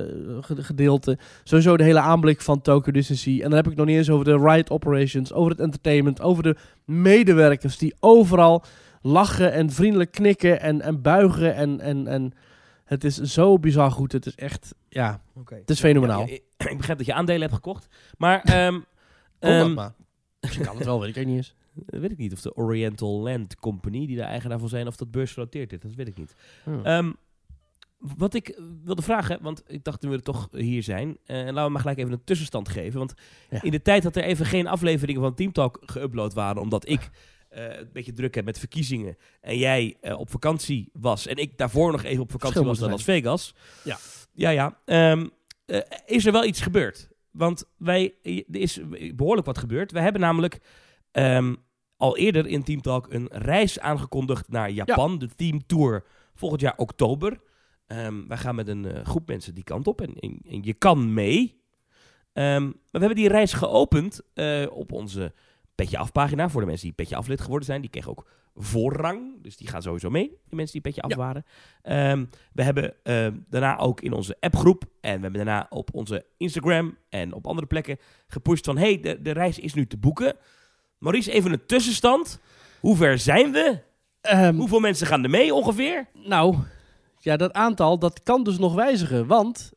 [0.00, 0.06] eh,
[0.40, 1.18] ge- gedeelte.
[1.44, 3.34] Sowieso de hele aanblik van Tokyo Disney Sea.
[3.36, 5.32] En dan heb ik nog niet eens over de ride operations.
[5.32, 6.20] Over het entertainment.
[6.22, 8.62] Over de medewerkers die overal
[9.02, 11.54] lachen en vriendelijk knikken en, en buigen.
[11.54, 12.32] En, en, en
[12.90, 14.12] het is zo bizar goed.
[14.12, 16.26] Het is echt, ja, het is fenomenaal.
[16.26, 17.88] Ja, ja, ik, begrijp dat je aandelen hebt gekocht.
[18.18, 18.84] Maar ehm, Kom
[19.38, 19.94] dat ehm, maar.
[20.40, 21.54] Misschien kan het wel, weet ik niet eens.
[22.02, 25.10] weet ik niet of de Oriental Land Company, die daar eigenaar van zijn, of dat
[25.10, 25.78] beursgenoteerd is.
[25.80, 26.34] Dat weet ik niet.
[26.64, 26.84] Hmm.
[26.84, 27.12] Ehm,
[27.98, 31.64] wat ik wilde vragen, want ik dacht toen we toch hier zijn, eh, en laten
[31.64, 32.98] we maar gelijk even een tussenstand geven.
[32.98, 33.14] Want
[33.50, 33.62] Ja.
[33.62, 37.10] in de tijd dat er even geen afleveringen van Team Talk geüpload waren, omdat ik
[37.50, 41.58] eh, een beetje druk heb met verkiezingen en jij eh, op vakantie was en ik
[41.58, 43.54] daarvoor nog even op vakantie was naar Las Vegas.
[43.84, 43.98] Ja.
[44.32, 44.78] Ja, ja.
[44.84, 45.26] Ehm,
[45.66, 47.08] eh, is er wel iets gebeurd?
[47.30, 48.80] Want wij, er is
[49.14, 49.92] behoorlijk wat gebeurd.
[49.92, 50.60] We hebben namelijk
[51.10, 51.54] ehm,
[51.96, 55.18] al eerder in Team Talk een reis aangekondigd naar Japan.
[55.18, 57.40] De Team Tour volgend jaar oktober.
[57.86, 61.14] Ehm, wij gaan met een groep mensen die kant op en, en, en je kan
[61.14, 61.58] mee.
[62.32, 62.60] Maar
[62.90, 64.20] we hebben die reis geopend
[64.70, 65.32] op onze
[65.80, 66.48] Petje Af pagina.
[66.48, 67.80] Voor de mensen die Petje Af lid geworden zijn.
[67.80, 69.42] Die kregen ook voorrang.
[69.42, 70.28] Dus die gaan sowieso mee.
[70.28, 71.16] Die mensen die Petje Af Ja.
[71.16, 71.44] waren.
[71.82, 74.84] Ehm, we hebben ehm, daarna ook in onze appgroep.
[75.00, 78.78] En we hebben daarna op onze Instagram en op andere plekken gepusht van...
[78.78, 80.36] hey, de, de reis is nu te boeken.
[80.98, 82.40] Maurice, even een tussenstand.
[82.80, 83.78] Hoe ver zijn we?
[84.20, 86.06] Ehm, Hoeveel mensen gaan er mee ongeveer?
[86.14, 86.56] nou,
[87.18, 89.26] ja, dat aantal, dat kan dus nog wijzigen.
[89.26, 89.72] Want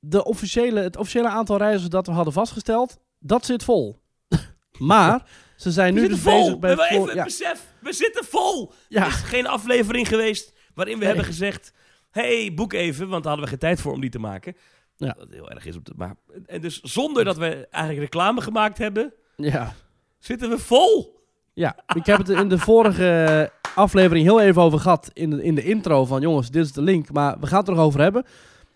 [0.00, 3.98] de officiële, het officiële aantal reizigers dat we hadden vastgesteld, dat zit vol.
[4.78, 5.22] maar
[5.56, 6.42] ze zijn We nu dus vol.
[6.44, 7.66] bezig bij we even ja, besef.
[7.80, 8.72] We zitten vol.
[8.88, 11.08] ja, Er is geen aflevering geweest waarin we Nee.
[11.08, 11.72] hebben gezegd...
[12.10, 14.56] hey, boek even, want daar hadden we geen tijd voor om die te maken.
[14.96, 15.14] Ja.
[15.18, 15.76] Wat heel erg is.
[15.76, 16.14] Op de, maar,
[16.46, 19.74] en dus zonder dat we eigenlijk reclame gemaakt hebben, ja.
[20.18, 21.16] zitten we vol.
[21.54, 25.10] Ja, ik heb het in de vorige aflevering heel even over gehad.
[25.12, 27.12] In de, in de intro van jongens, dit is de link.
[27.12, 28.24] Maar we gaan het er nog over hebben.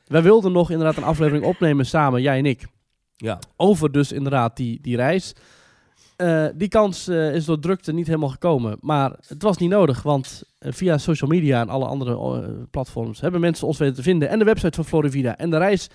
[0.06, 2.66] Wij wilden nog inderdaad een aflevering opnemen samen, jij en ik.
[3.16, 3.38] Ja.
[3.56, 5.34] Over dus inderdaad die, die reis.
[6.22, 8.76] Eh, die kans eh, is door drukte niet helemaal gekomen.
[8.80, 12.16] Maar het was niet nodig, want eh, via social media en alle andere
[12.70, 14.28] platforms hebben mensen ons weten te vinden.
[14.28, 15.36] En de website van Florivida.
[15.36, 15.88] En de reis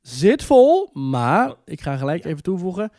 [0.00, 2.90] zit vol, maar ik ga gelijk even toevoegen.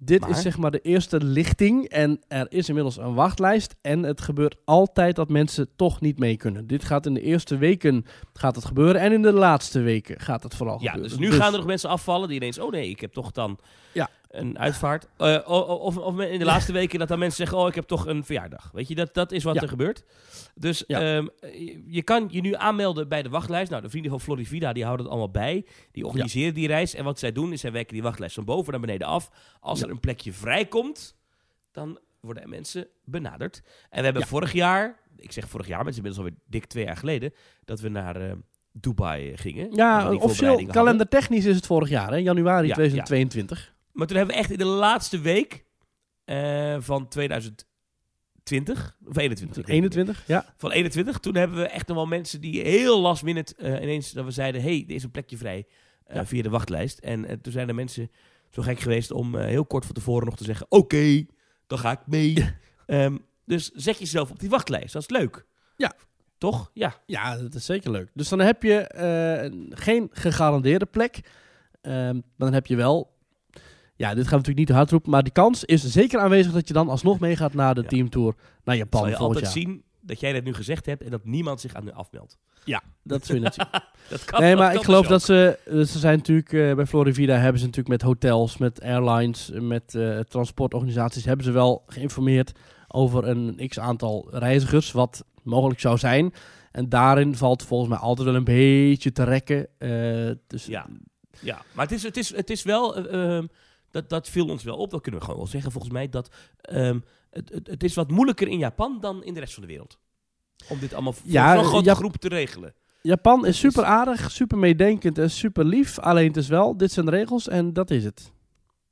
[0.00, 0.30] Dit Maar?
[0.30, 3.74] is zeg maar de eerste lichting en er is inmiddels een wachtlijst.
[3.80, 6.66] En het gebeurt altijd dat mensen toch niet mee kunnen.
[6.66, 10.42] Dit gaat in de eerste weken gaat het gebeuren en in de laatste weken gaat
[10.42, 11.18] het vooral Ja, gebeuren.
[11.18, 12.58] dus nu gaan er nog mensen afvallen die ineens...
[12.58, 13.58] Oh nee, ik heb toch dan
[13.92, 14.08] Ja.
[14.28, 15.08] Een uitvaart.
[15.16, 17.58] Eh, of, of in de laatste weken dat dan mensen zeggen...
[17.58, 18.70] Oh, ik heb toch een verjaardag.
[18.72, 19.60] Weet je, dat, dat is wat Ja.
[19.60, 20.04] er gebeurt.
[20.54, 21.00] Dus Ja.
[21.16, 21.26] ehm,
[21.86, 23.70] je, kan je nu aanmelden bij de wachtlijst.
[23.70, 25.66] Nou, de vrienden van Florivida die houden het allemaal bij.
[25.92, 26.94] Die organiseren die reis.
[26.94, 29.30] En wat zij doen is zij werken die wachtlijst van boven naar beneden af.
[29.60, 31.16] Als er een plekje vrijkomt...
[31.72, 33.62] Dan worden mensen benaderd.
[33.90, 36.64] En we hebben vorig jaar, ik zeg vorig jaar, maar het is inmiddels alweer dik
[36.64, 37.32] twee jaar geleden,
[37.64, 38.32] dat we naar eh,
[38.72, 39.74] Dubai gingen.
[39.74, 42.16] Ja, officieel kalendertechnisch is het vorig jaar, hè?
[42.16, 43.74] januari Ja, 2022.
[43.98, 45.64] Maar toen hebben we echt in de laatste week
[46.24, 47.66] eh, van 2020,
[48.44, 50.54] of 21, ik weet het niet 21, ja.
[50.56, 51.18] van 21.
[51.18, 54.30] Toen hebben we echt nog wel mensen die heel last minute eh, ineens dat we
[54.30, 55.66] zeiden: hey, er is een plekje vrij
[56.04, 56.26] eh, Ja.
[56.26, 56.98] via de wachtlijst.
[56.98, 58.10] En toen zijn er mensen
[58.50, 61.26] zo gek geweest om heel kort van tevoren nog te zeggen: oké,
[61.66, 62.44] dan ga ik mee.
[62.86, 65.46] Ehm, dus zet jezelf op die wachtlijst, dat is leuk.
[65.76, 65.92] Ja.
[66.38, 66.70] Toch?
[66.74, 67.02] Ja.
[67.06, 68.10] Ja, dat is zeker leuk.
[68.14, 71.20] Dus dan heb je een- geen gegarandeerde plek.
[71.80, 73.16] Ehm, maar dan heb je wel...
[73.98, 75.10] Ja, dit gaan we natuurlijk niet hard roepen.
[75.10, 77.88] Maar die kans is zeker aanwezig dat je dan alsnog meegaat naar de Ja.
[77.88, 78.34] teamtour
[78.64, 79.52] naar Japan zal je altijd jaar.
[79.52, 82.36] zien dat jij dat nu gezegd hebt en dat niemand zich aan u afmeldt.
[82.64, 83.66] Ja, dat zul je zien.
[84.08, 85.58] Dat kan, nee, dat maar kan ik geloof dus dat ze...
[85.64, 86.52] eh, Ze zijn natuurlijk...
[86.52, 91.24] eh, bij Florivida hebben ze natuurlijk met hotels, met airlines, met eh, transportorganisaties...
[91.24, 92.52] hebben ze wel geïnformeerd
[92.88, 94.92] over een x-aantal reizigers...
[94.92, 96.32] wat mogelijk zou zijn.
[96.72, 99.66] En daarin valt volgens mij altijd wel een beetje te rekken.
[100.46, 100.86] dus Ja.
[101.40, 103.46] Ja, maar het is, het is, het is wel, eh, ehm,
[103.90, 106.34] dat, dat viel ons wel op, dat kunnen we gewoon wel zeggen volgens mij, dat
[106.60, 106.98] ehm,
[107.30, 109.98] het, het, het is wat moeilijker in Japan dan in de rest van de wereld.
[110.68, 112.74] Om dit allemaal voor Ja, zo'n grote groep te regelen.
[113.02, 115.98] Japan is super aardig, super meedenkend en super lief.
[115.98, 118.32] Alleen het is wel, dit zijn de regels en dat is het.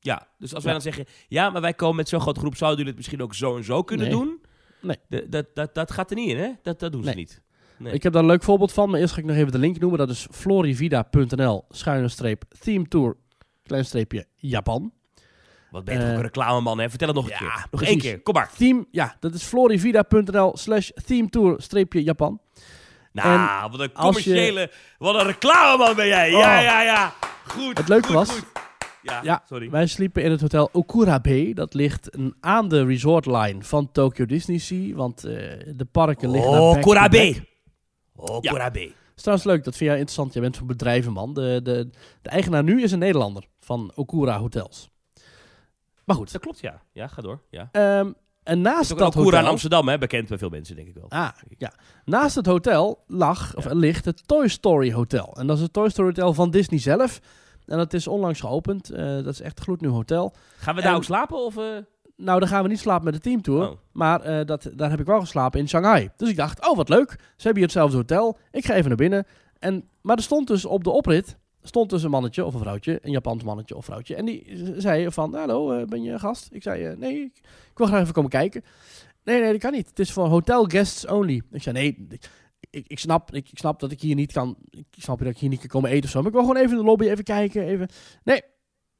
[0.00, 0.78] Ja, dus als wij Ja.
[0.82, 3.34] dan zeggen, ja, maar wij komen met zo'n grote groep, zouden jullie het misschien ook
[3.34, 4.16] zo en zo kunnen Nee.
[4.16, 4.40] doen?
[4.80, 5.26] Nee.
[5.28, 6.50] Dat, dat, dat gaat er niet in, hè?
[6.62, 7.16] Dat, dat doen ze Nee.
[7.16, 7.42] niet.
[7.78, 7.92] Nee.
[7.92, 9.78] Ik heb daar een leuk voorbeeld van, maar eerst ga ik nog even de link
[9.78, 9.98] noemen.
[9.98, 13.16] Dat is florivida.nl, schuine streep, theme tour,
[13.66, 14.92] klein streepje, Japan.
[15.70, 16.88] Wat ben je toch Eh, ook een reclameman, hè?
[16.90, 17.66] Vertel het nog een ja, keer.
[17.70, 18.50] Nog één keer, kom maar.
[18.56, 22.40] Theme, ja, dat is florivida.nl slash theme tour, streepje, Japan.
[23.12, 26.30] Nou, wat een je- commerciële, wat een reclameman ben jij.
[26.30, 26.62] Ja, Oh.
[26.62, 27.14] ja, ja.
[27.46, 28.44] Goed, Het leuke goed, was- goed.
[29.02, 29.70] Ja, Ja, sorry.
[29.70, 31.52] Wij sliepen in het hotel Okura Bay.
[31.52, 34.94] Dat ligt aan de resortline van Tokyo Disney Sea.
[34.94, 35.32] Want eh,
[35.76, 37.16] de parken liggen daar Oh, back Korabe.
[38.14, 38.28] back.
[38.30, 38.70] Oh, Ja.
[39.16, 40.32] Is trouwens leuk, dat vind jij interessant.
[40.32, 41.34] Jij bent van bedrijvenman.
[41.34, 41.90] De, de,
[42.22, 44.88] de eigenaar nu is een Nederlander van Okura Hotels.
[46.04, 46.32] Maar goed.
[46.32, 46.82] Dat klopt, ja.
[46.92, 47.40] Ja, ga door.
[47.50, 47.68] Ja.
[47.72, 49.46] ehm, en naast dat Koera in.
[49.46, 49.98] Amsterdam, hè?
[49.98, 51.06] Bekend bij veel mensen, denk ik wel.
[51.10, 51.72] Ah, ja.
[52.04, 53.74] Naast het hotel lag, of Ja.
[53.74, 55.36] ligt het Toy Story Hotel.
[55.38, 57.20] En dat is het Toy Story Hotel van Disney zelf.
[57.66, 58.90] En dat is onlangs geopend.
[58.90, 60.34] Eh, dat is echt een gloednieuw hotel.
[60.56, 61.44] Gaan we daar En- ook slapen?
[61.44, 61.64] Of, eh?
[62.16, 63.68] Nou, dan gaan we niet slapen met de teamtour.
[63.68, 63.76] Oh.
[63.92, 66.10] Maar eh, dat, daar heb ik wel geslapen in Shanghai.
[66.16, 67.10] Dus ik dacht, oh wat leuk.
[67.10, 68.38] Ze hebben hier hetzelfde hotel.
[68.50, 69.26] Ik ga even naar binnen.
[69.58, 72.98] En, maar er stond dus op de oprit stond dus een mannetje of een vrouwtje.
[73.02, 74.14] Een Japans mannetje of vrouwtje.
[74.14, 76.48] En die zei van, hallo, eh, ben je gast?
[76.52, 77.36] Ik zei, eh, nee, ik,
[77.70, 78.62] ik wil graag even komen kijken.
[79.24, 79.88] Nee, nee, dat kan niet.
[79.88, 81.42] Het is voor hotel guests only.
[81.50, 82.30] Ik zei, nee, ik,
[82.70, 84.56] ik, ik snap, ik, ik snap dat ik hier niet kan...
[84.70, 86.18] Ik snap dat ik hier niet kan komen eten of zo.
[86.18, 87.62] Maar ik wil gewoon even in de lobby even kijken.
[87.62, 87.88] Even.
[88.24, 88.42] Nee,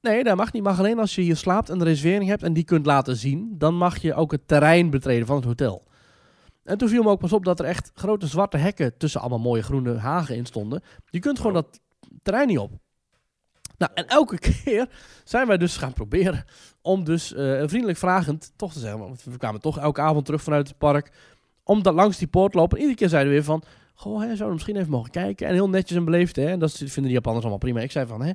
[0.01, 0.63] Nee, dat mag niet.
[0.63, 3.55] Mag alleen als je hier slaapt en een reservering hebt en die kunt laten zien.
[3.59, 5.85] Dan mag je ook het terrein betreden van het hotel.
[6.65, 9.39] En toen viel me ook pas op dat er echt grote zwarte hekken tussen allemaal
[9.39, 10.83] mooie groene hagen in stonden.
[11.11, 11.81] Je kunt gewoon dat
[12.23, 12.73] terrein niet op.
[13.79, 14.89] Nou, en elke keer
[15.25, 16.45] zijn wij dus gaan proberen
[16.83, 20.43] om dus eh, vriendelijk vragend toch te zeggen, want we kwamen toch elke avond terug
[20.43, 21.11] vanuit het park,
[21.65, 22.77] om dat langs die poort lopen.
[22.77, 23.63] En iedere keer zeiden we weer van,
[23.95, 25.47] goh, hè, zouden misschien even mogen kijken.
[25.47, 26.47] En heel netjes en beleefd, hè.
[26.47, 27.81] En dat vinden de Japanners allemaal prima.
[27.81, 28.33] Ik zei van, hè,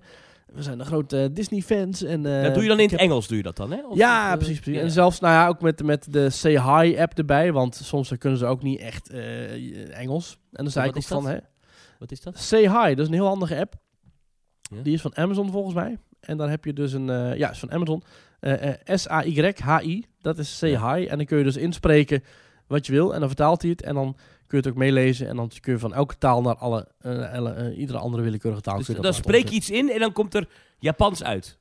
[0.53, 2.03] we zijn de grote Disney-fans.
[2.03, 3.85] En, eh, dat doe je dan in het heb- Engels, doe je dat dan, hè?
[3.87, 4.59] Of- ja, eh, precies.
[4.59, 4.79] precies.
[4.79, 4.85] ja.
[4.85, 7.51] En zelfs, nou ja, ook met, met de Say Hi app erbij.
[7.51, 10.37] Want soms kunnen ze ook niet echt eh, Engels.
[10.51, 11.37] En dan zei ik ook van, hè,
[11.99, 12.37] Wat is dat?
[12.39, 13.73] Say Hi, dat is een heel handige app.
[14.61, 14.81] Ja.
[14.81, 15.97] Die is van Amazon volgens mij.
[16.19, 18.03] En dan heb je dus een, eh, ja, is van Amazon.
[18.39, 20.95] Eh, eh, S-A-Y-H-I, dat is Say Ja.
[20.95, 21.05] Hi.
[21.05, 22.23] En dan kun je dus inspreken
[22.67, 23.13] wat je wil.
[23.13, 23.81] En dan vertaalt hij het.
[23.83, 24.15] En dan
[24.51, 25.27] kun je het ook meelezen.
[25.27, 28.61] En dan kun je van elke taal naar alle, eh, alle, eh, iedere andere willekeurige
[28.61, 28.77] taal.
[28.77, 30.47] Dus dan dat spreek je iets in en dan komt er
[30.79, 31.59] Japans uit.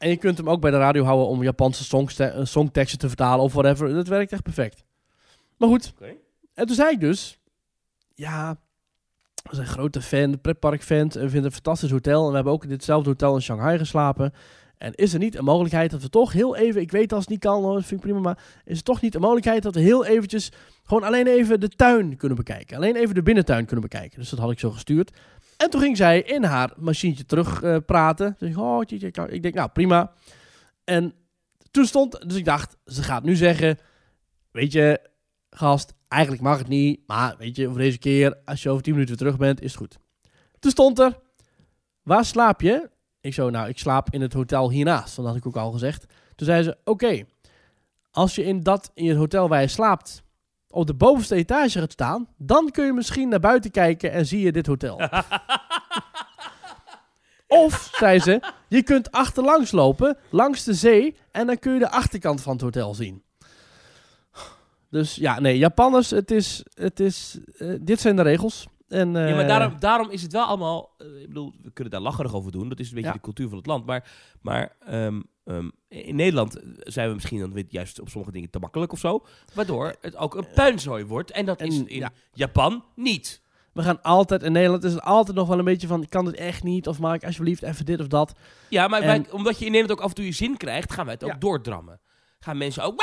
[0.00, 3.08] En je kunt hem ook bij de radio houden om Japanse songste- eh, songteksten te
[3.08, 3.94] vertalen of whatever.
[3.94, 4.84] Dat werkt echt perfect.
[5.56, 5.92] Maar goed.
[5.94, 6.12] Oké.
[6.54, 7.38] En toen zei ik dus...
[8.14, 8.56] Ja,
[9.50, 11.16] we zijn grote fan, pretparkfans.
[11.16, 12.22] En we vinden het een fantastisch hotel.
[12.22, 14.32] En we hebben ook in ditzelfde hotel in Shanghai geslapen.
[14.80, 16.80] En is er niet een mogelijkheid dat we toch heel even...
[16.80, 18.20] Ik weet als het niet kan, dat vind ik prima.
[18.20, 20.52] Maar is er toch niet een mogelijkheid dat we heel eventjes...
[20.84, 22.76] Gewoon alleen even de tuin kunnen bekijken.
[22.76, 24.18] Alleen even de binnentuin kunnen bekijken.
[24.18, 25.16] Dus dat had ik zo gestuurd.
[25.56, 28.36] En toen ging zij in haar machientje terug eh, praten.
[28.38, 28.82] Dus ik, oh,
[29.28, 30.12] ik denk, nou prima.
[30.84, 31.14] En
[31.70, 33.78] toen stond, dus ik dacht, ze gaat nu zeggen,
[34.50, 35.00] weet je,
[35.50, 38.92] gast, eigenlijk mag het niet, maar weet je, voor deze keer, als je over 10
[38.92, 39.98] minuten weer terug bent, is het goed.
[40.58, 41.18] Toen stond er,
[42.02, 42.90] waar slaap je?
[43.20, 46.06] Ik zo, nou, ik slaap in het hotel hiernaast, dat had ik ook al gezegd.
[46.34, 47.24] Toen zei ze, oké,
[48.10, 50.22] als je in dat, in het hotel waar je slaapt,
[50.68, 54.40] op de bovenste etage gaat staan, dan kun je misschien naar buiten kijken en zie
[54.40, 55.00] je dit hotel.
[57.46, 61.90] Of, zei ze, je kunt achterlangs lopen, langs de zee, en dan kun je de
[61.90, 63.22] achterkant van het hotel zien.
[64.90, 68.66] Dus ja, nee, Japanners, het is, het is, eh, dit zijn de regels.
[68.90, 70.94] En, Ja, maar eh, daarom, daarom is het wel allemaal...
[70.98, 72.68] eh, ik bedoel, we kunnen daar lacherig over doen.
[72.68, 73.14] Dat is een beetje Ja.
[73.14, 73.86] de cultuur van het land.
[73.86, 74.10] Maar,
[74.42, 78.58] maar ehm, ehm, in Nederland zijn we misschien dan weer juist op sommige dingen te
[78.58, 79.24] makkelijk of zo.
[79.54, 81.30] Waardoor het ook een puinzooi wordt.
[81.30, 82.10] En dat En, is in ja.
[82.32, 83.40] Japan niet.
[83.72, 86.34] We gaan altijd, in Nederland is het altijd nog wel een beetje van, kan dit
[86.34, 86.88] echt niet?
[86.88, 88.32] Of maak alsjeblieft even dit of dat.
[88.68, 90.92] Ja, maar En- wij, omdat je in Nederland ook af en toe je zin krijgt,
[90.92, 92.00] gaan wij het ook doordrammen.
[92.38, 92.96] Gaan mensen ook...
[92.96, 93.02] De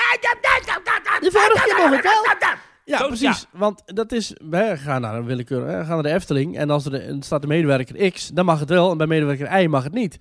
[1.21, 2.55] het wel.
[2.87, 3.45] Ja, Zo, precies.
[3.51, 6.57] Want dat is, wij gaan naar een willekeur, hè, gaan naar de Efteling.
[6.57, 8.91] En als er, er staat de medewerker X, dan mag het wel.
[8.91, 10.17] En bij medewerker Y mag het niet.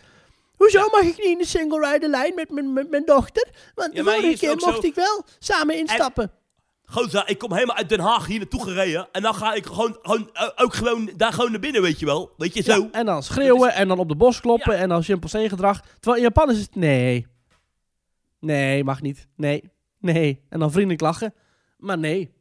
[0.57, 3.49] Hoezo mag ik niet in de single rider lijn met mijn- met mijn dochter?
[3.75, 6.31] Want de vorige keer mocht zo- ik wel samen instappen.
[6.85, 9.09] Gozer, ik kom helemaal uit Den Haag hier naartoe gereden.
[9.13, 12.07] En dan ga ik gewoon, gewoon eh, ook gewoon daar gewoon naar binnen, weet je
[12.07, 12.33] wel.
[12.37, 12.73] Weet je, zo.
[12.83, 14.79] Ja, en dan schreeuwen en dan op de bos kloppen Ja.
[14.81, 15.81] en dan chimpansee gedrag.
[16.01, 17.27] Terwijl in Japan is het nee.
[18.41, 19.29] Nee, mag niet.
[19.37, 19.71] Nee.
[20.01, 20.43] Nee.
[20.49, 21.35] En dan vriendelijk lachen.
[21.79, 22.35] Maar nee.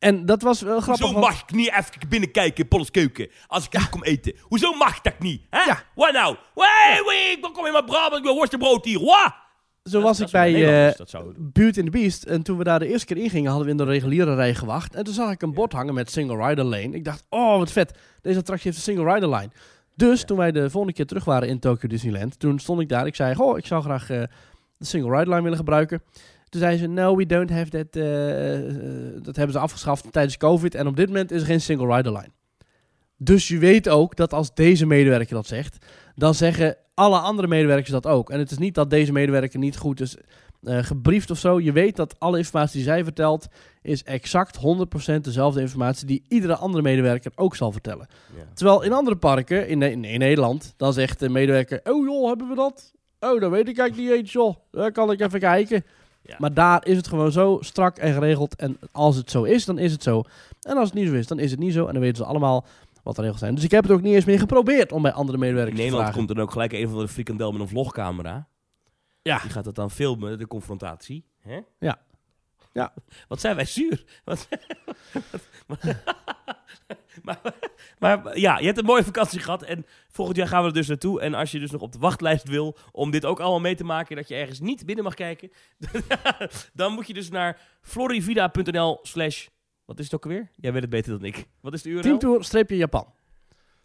[0.00, 1.04] En dat was wel grappig.
[1.06, 4.34] Hoezo want- mag ik niet even binnenkijken in Polles keuken als ik niet kom eten?
[4.40, 5.42] Hoezo mag dat niet?
[5.50, 5.60] Hè?
[5.60, 5.82] Ja.
[5.94, 6.36] Wat nou?
[6.54, 8.98] Wee, wee, ik kom in mijn Brabant, ik wil worstenbrood hier.
[9.00, 9.34] Wat?
[9.82, 12.22] Zo was Dat ik bij zou Buurt in de Beast.
[12.22, 14.54] En toen we daar de eerste keer in gingen, hadden we in de reguliere rij
[14.54, 14.94] gewacht.
[14.94, 16.90] En toen zag ik een bord hangen met single rider lane.
[16.90, 17.98] Ik dacht, oh wat vet.
[18.22, 19.50] Deze attractie heeft een single rider line.
[19.96, 23.06] Dus toen wij de volgende keer terug waren in Tokyo Disneyland, toen stond ik daar.
[23.06, 24.22] Ik zei, goh, ik zou graag eh,
[24.76, 26.02] de single rider line willen gebruiken.
[26.50, 27.96] Toen zei ze, no, we don't have that.
[27.96, 30.74] eh, eh, dat hebben ze afgeschaft tijdens COVID.
[30.74, 32.30] En op dit moment is er geen single rider line.
[33.16, 37.90] Dus je weet ook dat als deze medewerker dat zegt, dan zeggen alle andere medewerkers
[37.90, 38.30] dat ook.
[38.30, 40.16] En het is niet dat deze medewerker niet goed is
[40.62, 41.60] eh, gebriefd of zo.
[41.60, 43.46] Je weet dat alle informatie die zij vertelt,
[43.82, 44.60] is exact 100%
[45.20, 48.06] dezelfde informatie die iedere andere medewerker ook zal vertellen.
[48.36, 48.42] Ja.
[48.54, 52.54] Terwijl in andere parken, in, in Nederland, dan zegt de medewerker, oh joh, hebben we
[52.54, 52.92] dat?
[53.20, 54.56] Oh, dat weet ik eigenlijk niet eens, joh.
[54.70, 55.84] Daar kan ik even kijken.
[56.22, 56.36] Ja.
[56.38, 58.56] Maar daar is het gewoon zo strak en geregeld.
[58.56, 60.22] En als het zo is, dan is het zo.
[60.62, 61.86] En als het niet zo is, dan is het niet zo.
[61.86, 62.64] En dan weten ze allemaal
[63.02, 63.54] wat de regels zijn.
[63.54, 65.82] Dus ik heb het ook niet eens meer geprobeerd om bij andere In medewerkers te
[65.82, 68.48] Nederland komt er ook gelijk een van de frikandel met een vlogcamera.
[69.22, 69.38] Ja.
[69.38, 71.24] Die gaat dat dan filmen, de confrontatie.
[71.40, 71.60] Hè?
[71.78, 71.98] Ja.
[72.72, 72.92] Ja.
[73.28, 74.04] Wat zijn wij zuur.
[74.24, 74.48] Wat-
[77.22, 77.40] maar,
[77.98, 80.88] maar ja, je hebt een mooie vakantie gehad en volgend jaar gaan we er dus
[80.88, 81.20] naartoe.
[81.20, 83.84] En als je dus nog op de wachtlijst wil om dit ook allemaal mee te
[83.84, 85.50] maken, dat je ergens niet binnen mag kijken,
[86.72, 89.46] dan moet je dus naar florivida.nl slash...
[89.84, 90.50] Wat is het ook alweer?
[90.54, 91.46] Jij weet het beter dan ik.
[91.60, 92.02] Wat is de URL?
[92.02, 93.12] Teamtour streepje Japan.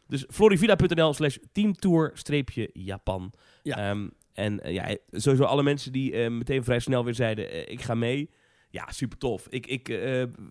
[0.07, 3.33] Dus florivida.nl slash teamtour-japan.
[3.63, 3.77] Ja.
[3.77, 7.71] Ehm, en eh, ja, sowieso alle mensen die eh, meteen vrij snel weer zeiden, eh,
[7.71, 8.29] ik ga mee.
[8.69, 9.47] Ja, super tof.
[9.49, 9.87] Ik, ik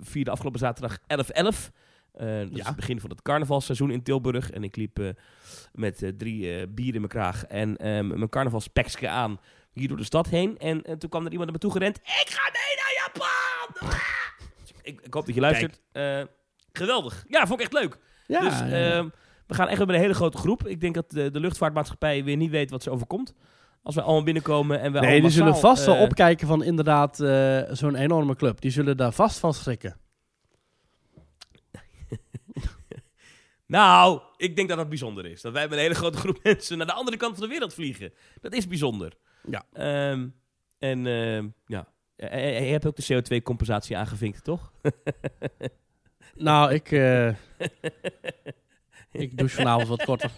[0.01, 1.71] vierde afgelopen zaterdag 11-11.
[2.15, 4.51] Eh, dat is het begin van het carnavalseizoen in Tilburg.
[4.51, 5.09] En ik liep eh,
[5.73, 9.41] met eh, drie eh bier in mijn kraag en ehm, mijn carnavalspekske aan
[9.73, 10.59] hier door de stad heen.
[10.59, 11.97] En, en toen kwam er iemand naar me toe gerend.
[11.97, 13.91] Ik ga mee naar Japan!
[13.91, 13.99] Ah!
[14.83, 15.81] Ik, ik hoop dat je luistert.
[16.73, 17.25] Geweldig.
[17.29, 17.99] Ja, vond ik echt leuk.
[18.27, 18.67] Ja, dus ja.
[18.67, 19.09] ehm,
[19.47, 20.67] we gaan echt met een hele grote groep.
[20.67, 23.35] Ik denk dat de, de luchtvaartmaatschappij weer niet weet wat ze overkomt.
[23.83, 27.17] Als we allemaal binnenkomen en we nee, allemaal die zullen vast wel opkijken van inderdaad
[27.71, 28.61] zo'n enorme club.
[28.61, 29.97] Die zullen daar vast van schrikken.
[33.67, 35.41] Nou, ik denk dat dat bijzonder is.
[35.41, 37.75] Dat wij met een hele grote groep mensen naar de andere kant van de wereld
[37.75, 38.13] vliegen.
[38.41, 39.13] Dat is bijzonder.
[39.51, 39.65] Ja.
[39.73, 40.29] Ehm,
[40.79, 44.73] en ehm, ja, Eh, eh, je hebt ook de CO2-compensatie aangevinkt, toch?
[46.35, 47.29] Nou, ik, eh,
[49.13, 50.31] ik douche vanavond wat korter.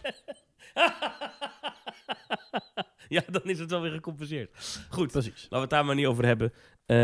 [3.08, 4.50] ja, dan is het wel weer gecompenseerd.
[4.90, 5.42] Goed, Precies.
[5.42, 6.52] laten we het daar maar niet over hebben.
[6.86, 6.96] Eh,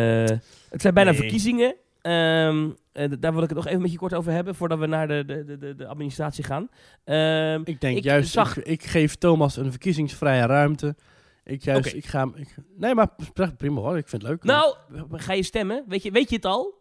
[0.70, 1.18] het zijn bijna Nee.
[1.20, 1.76] verkiezingen.
[2.02, 4.86] Ehm, en daar wil ik het nog even met je kort over hebben, voordat we
[4.86, 6.68] naar de, de, de- de, administratie gaan.
[7.04, 10.96] Ehm, Ik denk Ik juist, zag- ik, ik geef Thomas een verkiezingsvrije ruimte.
[11.44, 12.30] Ik juist, ik ga...
[12.34, 13.08] Ik, nee, maar
[13.56, 14.44] prima hoor, ik vind het leuk.
[14.44, 14.76] nou,
[15.10, 15.84] ga je stemmen?
[15.88, 16.80] Weet je, weet je het al?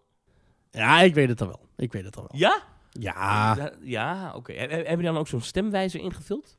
[0.71, 1.59] Ja, ik weet het al wel.
[1.77, 2.39] Ik weet het al wel.
[2.39, 2.61] Ja?
[2.89, 3.71] Ja.
[3.81, 4.53] Ja, oké.
[4.53, 6.57] Heb je dan ook zo'n stemwijzer ingevuld?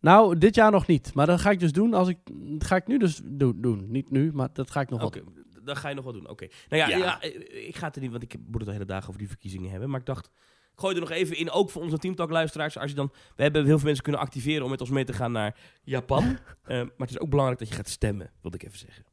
[0.00, 1.14] Nou, dit jaar nog niet.
[1.14, 2.18] Maar dat ga ik dus doen als ik...
[2.32, 3.60] Dat ga ik nu dus doen.
[3.60, 3.86] doen.
[3.90, 5.22] Niet nu, maar dat ga ik nog wel Oké,
[5.68, 6.28] dan ga je nog wat doen.
[6.28, 6.46] Oké.
[6.68, 6.96] Nou ja, Ja.
[6.96, 9.18] ja, eh, ik ga het er niet, want ik moet het de hele dagen over
[9.18, 9.90] die verkiezingen hebben.
[9.90, 10.30] Maar ik dacht,
[10.74, 12.78] gooi er nog even in, ook voor onze Teamtalk-luisteraars.
[12.78, 15.12] Als je dan, we hebben heel veel mensen kunnen activeren om met ons mee te
[15.12, 16.24] gaan naar Japan.
[16.62, 19.04] Eh, maar het is ook belangrijk dat je gaat stemmen, wilde ik even zeggen.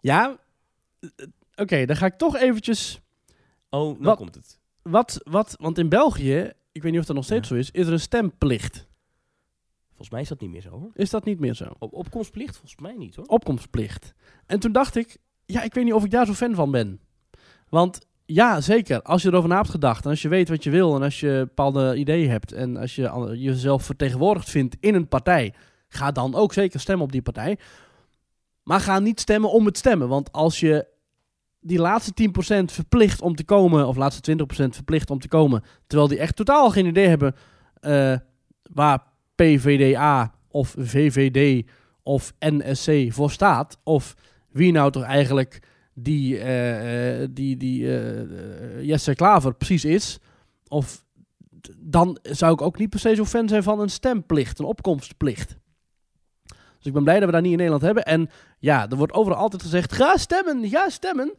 [0.00, 0.38] Ja?
[1.00, 3.00] eh, Oké, dan ga ik toch eventjes...
[3.70, 4.16] Oh, nou Wat?
[4.16, 4.60] komt het.
[4.82, 5.54] Wat, wat...
[5.60, 7.54] Want in België, ik weet niet of dat nog steeds Ja.
[7.54, 8.86] zo is, is er een stemplicht.
[9.88, 10.90] Volgens mij is dat niet meer zo, hoor.
[10.94, 11.72] Is dat niet meer zo?
[11.78, 12.56] Op, opkomstplicht?
[12.56, 13.24] Volgens mij niet, hoor.
[13.26, 14.14] Opkomstplicht.
[14.46, 17.00] En toen dacht ik, ja, ik weet niet of ik daar zo fan van ben.
[17.68, 19.02] Want Ja, zeker.
[19.02, 21.20] Als je erover na hebt gedacht en als je weet wat je wil en als
[21.20, 25.54] je bepaalde ideeën hebt en als je jezelf vertegenwoordigd vindt in een partij,
[25.88, 27.58] ga dan ook zeker stemmen op die partij.
[28.62, 30.86] Maar ga niet stemmen om het stemmen, want als je
[31.60, 32.30] die laatste
[32.62, 36.36] 10% verplicht om te komen, of laatste 20% verplicht om te komen, terwijl die echt
[36.36, 37.34] totaal geen idee hebben
[37.80, 38.16] eh,
[38.72, 39.02] waar
[39.34, 41.66] PVDA of VVD
[42.02, 44.14] of NSC voor staat, of
[44.54, 45.60] wie nou toch eigenlijk
[45.94, 50.18] die, eh, eh, die, die eh, Jesse Klaver precies is.
[50.68, 51.04] Of
[51.78, 55.56] dan zou ik ook niet per se zo fan zijn van een stemplicht, een opkomstplicht.
[56.44, 58.04] Dus ik ben blij dat we dat niet in Nederland hebben.
[58.04, 61.34] En ja, er wordt overal altijd gezegd, ga stemmen, ga stemmen.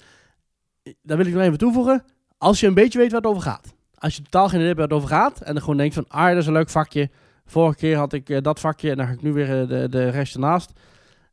[1.02, 2.04] Daar wil ik nog even toevoegen,
[2.38, 3.74] als je een beetje weet waar het over gaat.
[3.96, 6.06] Als je totaal geen idee hebt waar het over gaat en dan gewoon denkt van,
[6.08, 7.10] ah, dat is een leuk vakje.
[7.46, 10.34] Vorige keer had ik dat vakje en dan ga ik nu weer de, de rest
[10.34, 10.72] ernaast.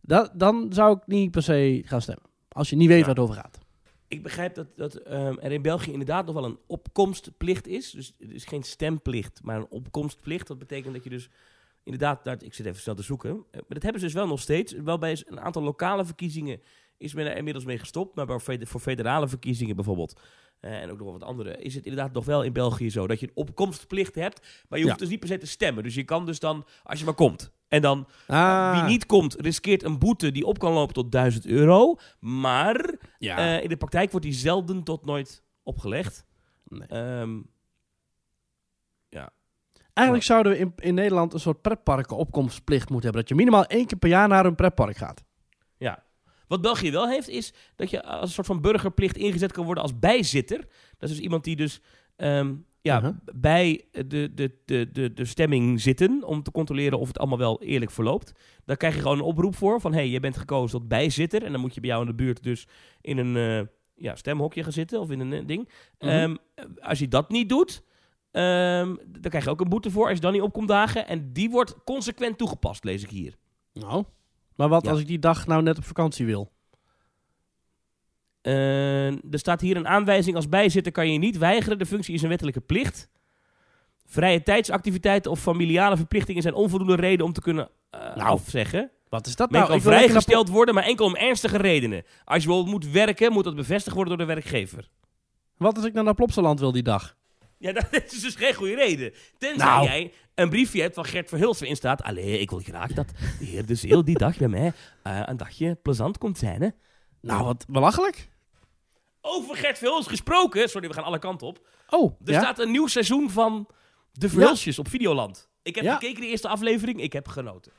[0.02, 2.24] Dat, dan zou ik niet per se gaan stemmen.
[2.48, 3.04] Als je niet weet Ja.
[3.04, 3.58] waar het over gaat.
[4.08, 7.90] Ik begrijp dat, dat ehm, er in België inderdaad nog wel een opkomstplicht is.
[7.90, 10.46] Dus het is geen stemplicht, maar een opkomstplicht.
[10.46, 11.28] Dat betekent dat je dus
[11.84, 13.30] inderdaad, daar, ik zit even snel te zoeken.
[13.30, 14.72] eh, Maar dat hebben ze dus wel nog steeds.
[14.72, 16.60] Wel bij een aantal lokale verkiezingen
[16.98, 18.14] is men er inmiddels mee gestopt.
[18.16, 20.20] Maar voor federale verkiezingen bijvoorbeeld,
[20.60, 23.06] eh, en ook nog wel wat andere, is het inderdaad nog wel in België zo.
[23.06, 25.02] Dat je een opkomstplicht hebt, maar je hoeft Ja.
[25.02, 25.82] dus niet per se te stemmen.
[25.82, 27.52] Dus je kan dus dan, als je maar komt.
[27.72, 31.46] En dan Ah, wie niet komt, riskeert een boete die op kan lopen tot 1000
[31.46, 31.96] euro.
[32.20, 33.36] Maar Ja.
[33.56, 36.24] eh, in de praktijk wordt die zelden tot nooit opgelegd.
[36.64, 36.88] Nee.
[36.88, 37.40] Ehm,
[39.94, 43.20] Eigenlijk zouden we in, in Nederland een soort pretparken opkomstplicht moeten hebben.
[43.20, 45.24] Dat je minimaal één keer per jaar naar een pretpark gaat.
[45.76, 46.02] ja.
[46.46, 49.82] Wat België wel heeft, is dat je als een soort van burgerplicht ingezet kan worden
[49.82, 50.58] als bijzitter.
[50.98, 51.80] Dat is dus iemand die dus
[52.16, 57.18] ehm, ja, bij de, de, de, de, de stemming zitten om te controleren of het
[57.18, 58.32] allemaal wel eerlijk verloopt.
[58.64, 61.42] Daar krijg je gewoon een oproep voor van, hé, hey, je bent gekozen tot bijzitter.
[61.42, 62.66] En dan moet je bij jou in de buurt dus
[63.00, 65.68] in een eh, ja, stemhokje gaan zitten of in een eh, ding.
[65.98, 66.10] Mhm.
[66.10, 66.36] Ehm,
[66.80, 67.82] als je dat niet doet,
[68.30, 71.06] ehm, dan krijg je ook een boete voor als je dan niet op komt dagen.
[71.06, 73.36] En die wordt consequent toegepast, lees ik hier.
[73.72, 74.04] Nou.
[74.54, 74.90] Maar wat Ja.
[74.90, 76.52] als ik die dag nou net op vakantie wil?
[78.42, 81.78] Eh, er staat hier een aanwijzing als bijzitter kan je niet weigeren.
[81.78, 83.08] De functie is een wettelijke plicht.
[84.06, 88.90] Vrije tijdsactiviteiten of familiale verplichtingen zijn onvoldoende reden om te kunnen eh, Nou, afzeggen.
[89.08, 89.72] Wat is dat Men nou?
[89.72, 92.04] kan vrijgesteld worden, maar enkel om ernstige redenen.
[92.24, 94.88] Als je bijvoorbeeld moet werken, moet dat bevestigd worden door de werkgever.
[95.56, 97.16] Wat als ik nou naar Plopsaland wil die dag?
[97.58, 99.12] Ja, dat is dus geen goede reden.
[99.38, 99.84] Tenzij Nou.
[99.84, 102.02] jij een briefje hebt van Gert Verhulst waarin staat...
[102.02, 105.36] Allee, ik wil graag dat de heer de Zeel die dag bij mij eh, een
[105.36, 106.68] dagje plezant komt zijn, hè.
[107.20, 108.30] Nou, wat belachelijk.
[109.22, 110.68] Over Gert Verhulst gesproken...
[110.68, 111.66] Sorry, we gaan alle kanten op.
[111.88, 112.40] Oh, Er ja?
[112.40, 113.66] staat een nieuw seizoen van
[114.12, 115.48] De Verhulstjes op Videoland.
[115.62, 117.00] Ik heb gekeken de eerste aflevering.
[117.00, 117.72] Ik heb genoten.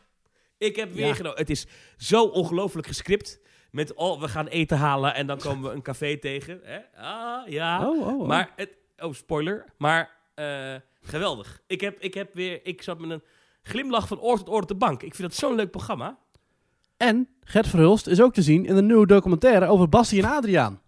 [0.58, 1.40] Ik heb weer genoten.
[1.40, 1.66] Het is
[1.98, 3.40] zo ongelooflijk gescript.
[3.72, 6.60] Met, oh, we gaan eten halen en dan komen we een café tegen.
[6.64, 6.80] Hè?
[7.02, 7.90] Ah, ja.
[7.90, 8.28] Oh, oh, oh.
[8.28, 9.66] Maar, het, oh, spoiler.
[9.78, 11.62] Maar, eh, geweldig.
[11.68, 13.24] Ik, heb, ik heb weer, ik zat met een
[13.64, 15.04] glimlach van oor tot oor op de bank.
[15.04, 16.18] Ik vind dat zo'n leuk programma.
[16.98, 20.82] En Gert Verhulst is ook te zien in de nieuwe documentaire over Bassie en Adriaan.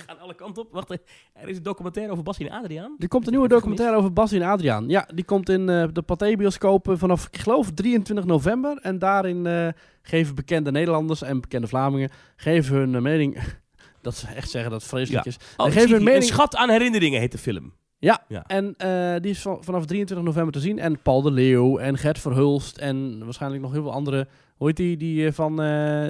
[0.06, 0.72] We gaan alle kanten op.
[0.72, 0.90] Wacht,
[1.32, 2.94] er is een documentaire over Bassie en Adriaan.
[2.98, 4.88] Er komt een nieuwe documentaire over Bassie en Adriaan.
[4.88, 8.76] Ja, die komt in eh, de Pathé-bioscoop eh, vanaf, ik geloof, 23 november.
[8.82, 9.68] En daarin eh,
[10.02, 13.38] geven bekende Nederlanders en bekende Vlamingen geven hun mening...
[14.02, 15.30] dat ze echt zeggen dat het vreselijk Ja.
[15.30, 15.36] is.
[15.56, 17.72] Oh, En ik geef zie een hier, mening- Een schat aan herinneringen heet de film.
[17.98, 18.44] Ja, Ja.
[18.46, 18.74] en
[19.22, 20.78] die is van- vanaf 23 november te zien.
[20.78, 24.28] En Paul de Leeuw en Gert Verhulst en waarschijnlijk nog heel veel andere.
[24.56, 25.56] Hoe heet die, die van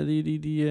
[0.06, 0.64] die, die, die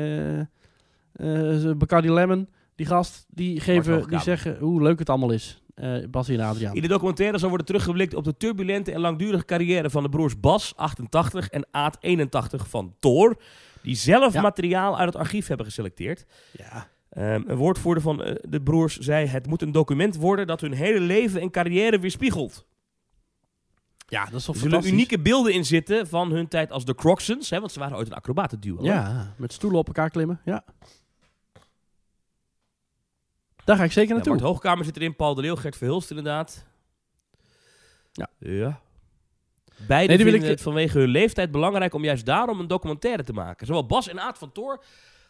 [1.77, 2.47] Bacardi Lemon,
[2.79, 5.61] die gast, die, geven, die zeggen hoe leuk het allemaal is.
[5.75, 6.75] Eh Bassie en Adriaan.
[6.75, 10.39] In de documentaire zal worden teruggeblikt op de turbulente en langdurige carrière van de broers
[10.39, 13.35] Bas, 88, en Aad, 81 van Thor.
[13.81, 14.41] Die zelf Ja.
[14.41, 16.25] materiaal uit het archief hebben geselecteerd.
[16.51, 16.87] Ja.
[17.09, 20.73] Ehm, een woordvoerder van eh, de broers zei: Het moet een document worden dat hun
[20.73, 22.65] hele leven en carrière weerspiegelt.
[24.07, 24.91] ja, dat is Er toch zullen fantastisch.
[24.91, 28.07] unieke beelden in zitten van hun tijd als de Crocsons, hè, want ze waren ooit
[28.07, 28.77] een acrobatenduo.
[28.83, 30.39] Ja, met stoelen op elkaar klimmen.
[30.45, 30.63] Ja.
[33.69, 34.34] Daar ga ik zeker Ja, naartoe.
[34.34, 36.65] Bart Hoogkamer zit erin, Paul de Leeuw, Gert Verhulst inderdaad.
[38.12, 38.27] Ja.
[38.39, 38.82] ja.
[39.88, 43.34] Beiden Nee, vinden ik- het vanwege hun leeftijd belangrijk om juist daarom een documentaire te
[43.34, 43.65] maken.
[43.67, 44.84] Zowel Bas en Aad van Toor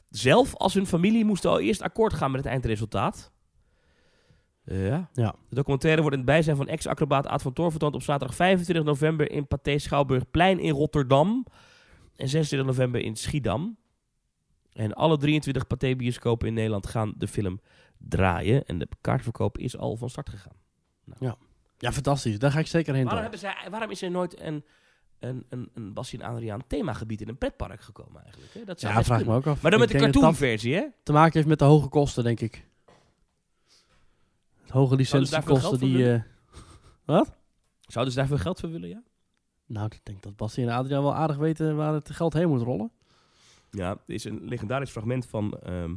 [0.09, 3.31] zelf als hun familie moesten al eerst akkoord gaan met het eindresultaat.
[4.63, 5.09] Ja.
[5.13, 5.35] Ja.
[5.49, 8.85] De documentaire wordt in het bijzijn van ex-acrobaat Aad van Toor vertoond op zaterdag 25
[8.85, 11.45] november in Pathé Schouwburgplein in Rotterdam.
[12.15, 13.77] En 26 november in Schiedam.
[14.79, 17.61] En alle 23 Pathé-bioscopen in Nederland gaan de film
[17.97, 18.65] draaien.
[18.65, 20.53] En de kaartverkoop is al van start gegaan.
[21.77, 22.39] Ja, fantastisch.
[22.39, 23.03] Daar ga ik zeker heen.
[23.03, 24.65] Waarom, hebben zij, waarom is er nooit een,
[25.19, 28.53] een, een, een Bassie en Adriaan themagebied in een pretpark gekomen eigenlijk?
[28.53, 28.63] Hè?
[28.63, 29.61] Dat zou Ja, vraag me ook af.
[29.61, 30.85] Maar dan Ik met de cartoonversie, hè?
[31.03, 32.67] te maken heeft met de hoge kosten, denk ik.
[34.67, 36.03] hoge daar veel licentiekosten die...
[37.05, 37.21] voor eh,
[37.81, 39.03] Zouden ze daar veel geld voor willen, ja?
[39.65, 42.61] nou, ik denk dat Bassie en Adriaan wel aardig weten waar het geld heen moet
[42.61, 42.91] rollen.
[43.71, 45.95] Ja, er is een legendarisch fragment van ehm,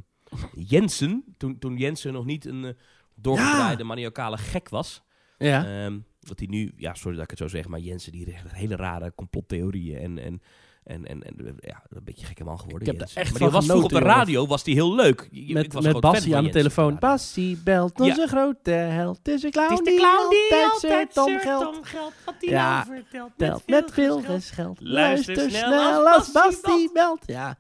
[0.55, 1.25] Jensen.
[1.37, 2.73] Toen, toen Jensen nog niet een eh,
[3.15, 5.03] doorgedraaide maniacale gek was.
[5.39, 5.85] Ja.
[5.85, 8.53] Ehm, wat hij nu, ja, sorry dat ik het zo zeg, maar Jensen die heeft
[8.53, 10.43] hele rare complottheorieën en, en,
[10.85, 12.81] en, en, en ja, een beetje gekke man geworden.
[12.81, 13.21] Ik heb Jensen.
[13.21, 15.29] echt maar die was vroeger op de radio, was die heel leuk.
[15.31, 16.99] Ik met was met Bassie aan de telefoon.
[16.99, 18.05] Bassie belt Ja.
[18.05, 19.17] onze grote held.
[19.19, 21.79] Het is een clown, Het is de clown die altijd om geld.
[21.87, 22.13] geld.
[22.25, 24.81] Wat hij Ja, nou vertelt Telt met veel gescheld.
[24.81, 27.23] Luister Luister snel als Bassie belt.
[27.27, 27.57] Ja.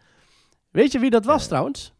[0.70, 1.92] Weet je wie dat was Eh, trouwens?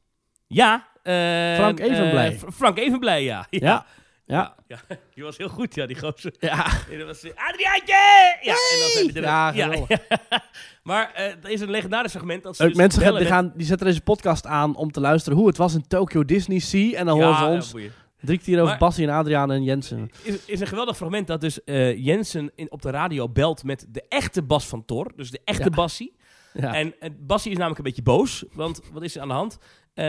[0.47, 0.87] Ja.
[1.03, 2.33] eh, Frank Evenblij.
[2.39, 3.47] Fr- Frank Evenblij, ja.
[3.51, 3.59] Ja.
[3.61, 3.87] Ja.
[4.27, 4.55] Ja.
[4.67, 4.79] ja.
[5.15, 6.35] Die was heel goed, ja, die gozer.
[6.39, 6.67] Ja.
[7.07, 8.37] Was hij, Adriaantje!
[8.41, 9.23] Ja, en dan zijn er.
[9.23, 9.87] Ja,
[10.83, 13.53] maar eh, er is een legendarisch segment dat ze Ook dus mensen gaan, die, gaan,
[13.57, 16.99] die zetten deze podcast aan om te luisteren hoe het was in Tokyo Disney Sea.
[16.99, 17.93] En dan horen ze ons boeien.
[18.21, 20.11] drie keer over Bassie en Adriaan en Jensen.
[20.23, 23.87] is, is een geweldig fragment dat dus eh, Jensen in, op de radio belt met
[23.89, 25.13] de echte Bas van Tor.
[25.17, 25.71] Dus de echte.
[25.71, 26.15] Bassie.
[26.55, 26.75] Ja.
[26.75, 28.45] En eh, Bassie is namelijk een beetje boos.
[28.53, 29.59] Want wat is er aan de hand?
[29.95, 30.05] Eh,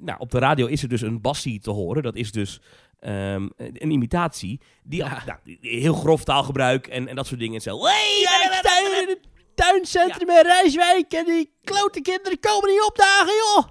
[0.00, 2.02] nou, op de radio is er dus een Bassie te horen.
[2.02, 2.60] Dat is dus
[3.00, 4.60] ehm, een imitatie.
[4.82, 5.22] Die, Ja.
[5.26, 7.54] nou, heel grof taalgebruik en, en dat soort dingen.
[7.54, 7.84] En zo.
[7.84, 13.32] Hey, Ja, ik in het tuincentrum in Rijswijk en die klote kinderen komen niet opdagen,
[13.34, 13.64] joh!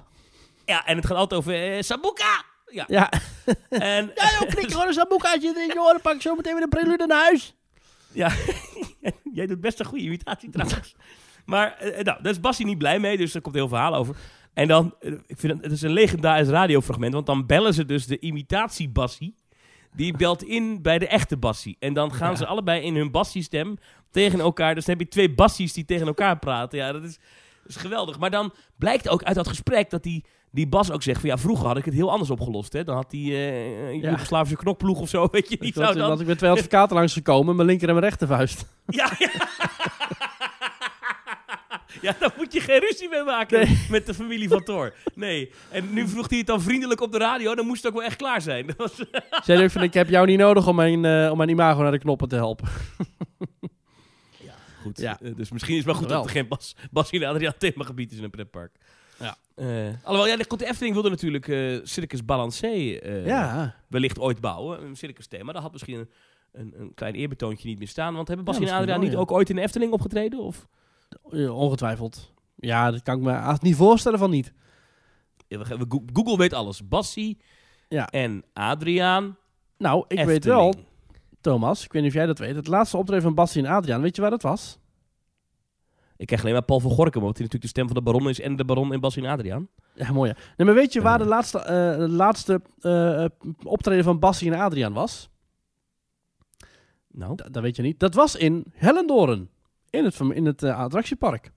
[0.66, 2.44] Ja, en het gaat altijd over eh, Sabuka.
[2.66, 3.12] Ja, Ja,
[3.70, 6.70] en, ja joh, knik gewoon een erin, joh, dan pak ik zo meteen weer een
[6.70, 7.56] prelude naar huis.
[8.12, 8.32] Ja,
[9.34, 10.96] jij doet best een goede imitatie trouwens.
[11.46, 14.16] Maar eh, nou, daar is Bassie niet blij mee, dus er komt heel verhaal over.
[14.60, 17.86] En dan, eh, ik vind het, het is een legendarisch radiofragment, want dan bellen ze
[17.86, 19.36] dus de imitatie Bassie.
[19.96, 21.76] Die belt in bij de echte Bassie.
[21.80, 22.36] En dan gaan Ja.
[22.36, 23.78] ze allebei in hun Bassie-stem
[24.12, 24.76] tegen elkaar.
[24.76, 26.78] Dus dan heb je twee Bassies die tegen elkaar praten.
[26.80, 27.20] Ja, dat is,
[27.64, 28.20] dat is geweldig.
[28.20, 31.30] Maar dan blijkt ook uit dat gesprek dat die, die Bas ook zegt van...
[31.30, 32.74] Ja, vroeger had ik het heel anders opgelost.
[32.74, 32.84] Hè?
[32.84, 34.10] Dan had die eh Ja.
[34.10, 35.58] Joegoslavische knokploeg of zo, weet je.
[35.58, 36.10] Die zou had, dan...
[36.10, 38.66] dat ik met twee advocaten langs gekomen, mijn linker en mijn rechtervuist.
[38.86, 39.30] Ja, ja.
[42.02, 43.86] ja, daar moet je geen ruzie mee maken Nee.
[43.90, 44.94] met de familie van Thor.
[45.16, 45.52] Nee.
[45.70, 48.08] En nu vroeg hij het dan vriendelijk op de radio, dan moest het ook wel
[48.08, 48.68] echt klaar zijn.
[48.68, 51.92] Dat was, van, ik heb jou niet nodig om mijn, eh, om mijn imago naar
[51.92, 52.68] de knoppen te helpen.
[54.82, 54.98] goed.
[54.98, 55.20] Ja.
[55.22, 58.12] Eh, dus misschien is het wel goed dat er geen Bas, Bas en Adriaan themagebied
[58.12, 58.76] is in een pretpark.
[59.20, 59.38] Ja.
[59.56, 59.68] Eh,
[60.04, 61.46] alhoewel, ja, de, Efteling wilde natuurlijk
[61.84, 64.84] Circus Balancé ja, wellicht ooit bouwen.
[64.84, 65.52] Een circus thema.
[65.52, 66.10] Daar had misschien een,
[66.52, 68.16] een, een klein eerbetoontje niet meer staan.
[68.16, 69.18] Want hebben Bas Ja, en Adriaan wel, niet ja.
[69.20, 70.40] ook ooit in de Efteling opgetreden?
[70.40, 70.68] Of?
[71.52, 72.34] Ongetwijfeld.
[72.56, 74.54] Ja, dat kan ik me haast niet voorstellen van niet.
[76.14, 76.88] Google weet alles.
[76.88, 77.38] Bassie
[77.88, 78.08] Ja.
[78.08, 79.38] en Adriaan.
[79.78, 80.74] Nou, ik weet wel,
[81.42, 82.56] Thomas, ik weet niet of jij dat weet.
[82.56, 84.78] Het laatste optreden van Bassie en Adriaan, weet je waar dat was?
[86.18, 88.30] Ik krijg alleen maar Paul van Gorkum, omdat hij natuurlijk de stem van de baron
[88.30, 89.68] is en de baron en Bassie en Adriaan.
[89.96, 90.30] Ja, mooi.
[90.30, 90.36] Ja.
[90.58, 93.26] Nee, maar weet je waar de laatste, eh, de laatste eh,
[93.64, 95.30] optreden van Bassie en Adriaan was?
[97.08, 98.00] Nou, Da- dat weet je niet.
[98.00, 99.50] Dat was in Hellendoorn.
[99.90, 101.52] In het, in het eh, attractiepark.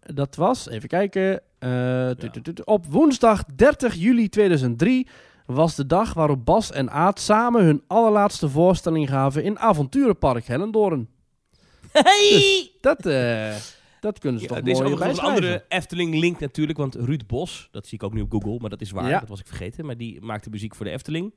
[0.00, 1.40] Dat was, even kijken.
[1.58, 2.10] eh,
[2.64, 5.08] op woensdag 30 juli 2003
[5.46, 11.08] was de dag waarop Bas en Aad samen hun allerlaatste voorstelling gaven in Avonturenpark Hellendoorn.
[11.92, 12.70] hey!
[12.80, 13.54] Dat, eh,
[14.00, 17.68] dat kunnen ze Ja, toch is mooi ook een andere Efteling-link natuurlijk, want Ruud Bos,
[17.70, 19.18] dat zie ik ook nu op Google, maar dat is waar, Ja.
[19.20, 21.34] dat was ik vergeten, maar die maakte muziek voor de Efteling.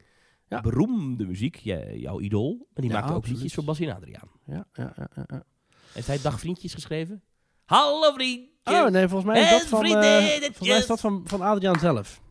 [0.50, 0.62] Ja.
[0.62, 2.56] Beroemde muziek, jouw idool.
[2.58, 3.42] Maar die Ja, maakte ook absoluut.
[3.42, 4.30] liedjes voor en Adriaan.
[4.46, 5.44] Ja, ja, ja, ja.
[5.92, 7.22] Heeft hij Dagvriendjes geschreven?
[7.66, 8.50] Hallo vriendjes!
[8.64, 11.42] Oh nee, volgens mij is dat En van, eh, volgens mij is dat van, van
[11.42, 12.22] Adriaan zelf.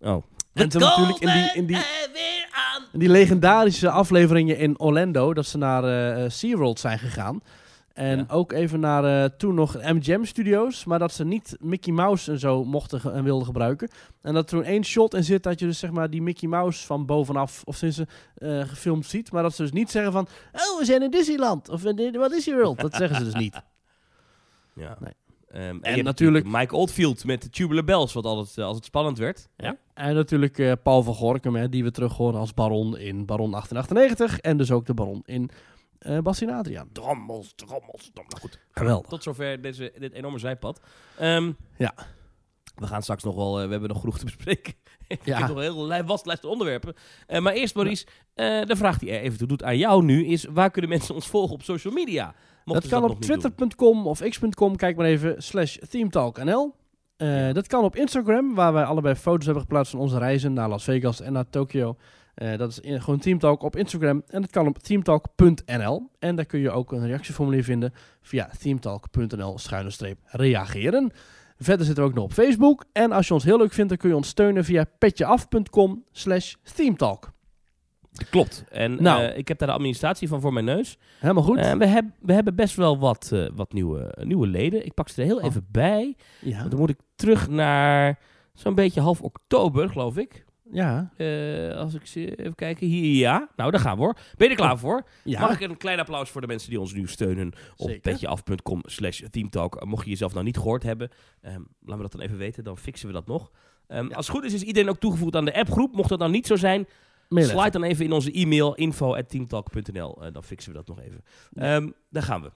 [0.00, 0.24] Oh.
[0.52, 1.76] En toen natuurlijk in die, in die,
[2.92, 7.40] in die legendarische afleveringen in Orlando, dat ze naar eh eh, SeaWorld zijn gegaan.
[7.96, 8.24] En Ja.
[8.28, 12.38] ook even naar eh, toen nog MGM Studios, maar dat ze niet Mickey Mouse en
[12.38, 13.88] zo mochten en wilden gebruiken.
[14.22, 16.48] En dat er toen één shot in zit dat je dus zeg maar die Mickey
[16.48, 19.32] Mouse van bovenaf of sinds ze eh, gefilmd ziet.
[19.32, 22.32] Maar dat ze dus niet zeggen van, oh we zijn in Disneyland of in wat
[22.32, 22.80] is SeaWorld.
[22.80, 23.62] Dat zeggen ze dus niet.
[24.74, 24.96] Ja.
[25.00, 25.12] Nee.
[25.50, 29.18] Ehm, en, natuurlijk- Mike Oldfield met de Tubular Bells, wat altijd, eh, als het spannend
[29.18, 29.48] werd.
[29.56, 29.76] Ja.
[29.94, 34.38] En natuurlijk Paul van Gorkum, hè, die we terug horen als baron in Baron 1898.
[34.38, 35.50] En dus ook de baron in
[35.98, 36.88] eh Bassin Adriaan.
[36.92, 38.40] Drommels, drommels, drommels.
[38.40, 38.58] Goed.
[38.70, 39.08] Geweldig.
[39.10, 40.80] Tot zover deze, dit enorme zijpad.
[41.18, 41.94] Ehm, Ja.
[42.74, 44.74] We gaan straks nog wel, eh, we hebben nog genoeg te bespreken.
[45.08, 45.38] Ik Ja.
[45.38, 46.94] heb nog een heel li- vast lijst onderwerpen.
[47.26, 50.44] Eh, maar eerst Maurice, de vraag die er even toe doet aan jou nu is,
[50.44, 52.34] waar kunnen mensen ons volgen op social media?
[52.64, 54.76] Mochten dat kan nog op twitter.com of x.com.
[54.76, 56.74] Kijk maar even, slash themetalknl.
[57.16, 60.68] Eh, dat kan op Instagram, waar wij allebei foto's hebben geplaatst van onze reizen naar
[60.68, 61.96] Las Vegas en naar Tokio.
[62.36, 64.22] Eh, dat is in, gewoon Teamtalk op Instagram.
[64.28, 66.10] En dat kan op teamtalk.nl.
[66.18, 71.10] En daar kun je ook een reactieformulier vinden via teamtalk.nl schuine streep reageren.
[71.58, 72.84] Verder zitten we ook nog op Facebook.
[72.92, 76.54] En als je ons heel leuk vindt, dan kun je ons steunen via petjeaf.com slash
[76.74, 77.32] themetalk.
[78.30, 78.64] Klopt.
[78.70, 79.22] En Nou.
[79.22, 80.98] eh, ik heb daar de administratie van voor mijn neus.
[81.18, 81.56] Helemaal goed.
[81.58, 84.84] En we, heb, we hebben best wel wat, eh, wat nieuwe, nieuwe leden.
[84.86, 85.44] Ik pak ze er heel Oh.
[85.44, 86.16] even bij.
[86.40, 86.58] ja.
[86.58, 88.18] Want dan moet ik terug naar
[88.54, 90.44] zo'n beetje half oktober, geloof ik.
[90.72, 91.10] Ja.
[91.16, 92.86] Eh, als ik ze even kijken.
[92.86, 93.48] Hier, ja.
[93.56, 94.14] Nou, daar gaan we hoor.
[94.36, 95.06] Ben je er klaar voor?
[95.24, 95.40] ja.
[95.40, 99.22] Mag ik een klein applaus voor de mensen die ons nu steunen op petjeaf.com slash
[99.30, 99.84] teamtalk.
[99.84, 101.10] Mocht je jezelf nou niet gehoord hebben,
[101.40, 102.64] ehm, laat me dat dan even weten.
[102.64, 103.50] Dan fixen we dat nog.
[103.86, 105.94] Ehm, Als het goed is, is iedereen ook toegevoegd aan de appgroep.
[105.94, 106.86] Mocht dat nou niet zo zijn,
[107.28, 110.22] Mail slide dan even in onze e-mail info.teamtalk.nl.
[110.24, 111.24] Eh, dan fixen we dat nog even.
[111.54, 112.50] Ehm, daar gaan we.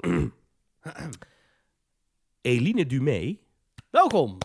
[2.40, 3.36] Eline Dumé,
[3.90, 4.38] Welkom.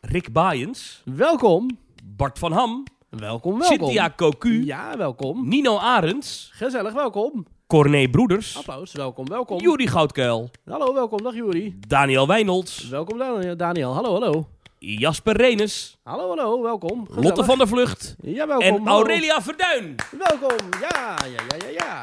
[0.00, 1.78] Rick Baaiens, Welkom.
[2.06, 3.62] Bart van Ham, Welkom, welkom.
[3.62, 5.48] Cynthia Cocu, Ja, welkom.
[5.48, 7.46] Nino Arends, Gezellig, welkom.
[7.66, 9.60] Corné Broeders, Applaus, welkom, welkom.
[9.60, 11.22] Juri Goudkuil, Hallo, welkom.
[11.22, 11.78] Dag Juri.
[11.88, 13.94] Daniel Wijnolds, Welkom Dan- Daniel.
[13.94, 14.48] Hallo, hallo.
[14.78, 17.06] Jasper Renes, Hallo, hallo, welkom.
[17.06, 17.24] Gezellig.
[17.24, 18.66] Lotte van der Vlucht Ja, welkom.
[18.66, 18.90] en hallo.
[18.90, 19.94] Aurelia Verduin.
[20.18, 20.68] Welkom.
[20.80, 22.00] Ja, ja, ja, ja, ja.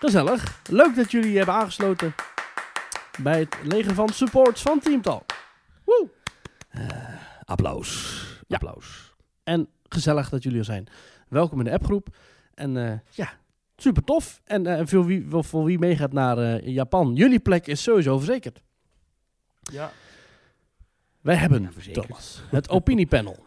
[0.00, 0.60] Gezellig.
[0.70, 2.14] Leuk dat jullie hebben aangesloten
[3.22, 5.24] bij het leger van supports van Team Talk.
[5.84, 6.08] Woe.
[7.44, 8.24] Applaus.
[8.46, 8.56] Ja.
[8.56, 9.14] Applaus.
[9.44, 10.86] En gezellig dat jullie er zijn.
[11.28, 12.08] Welkom in de appgroep.
[12.54, 13.32] En eh, ja,
[13.76, 14.40] super tof.
[14.44, 18.62] En eh, voor, wie, voor wie meegaat naar eh, Japan, jullie plek is sowieso verzekerd.
[19.60, 19.92] Ja.
[21.20, 22.06] Wij hebben, Ja, verzekerd.
[22.06, 23.44] Thomas, het opiniepanel.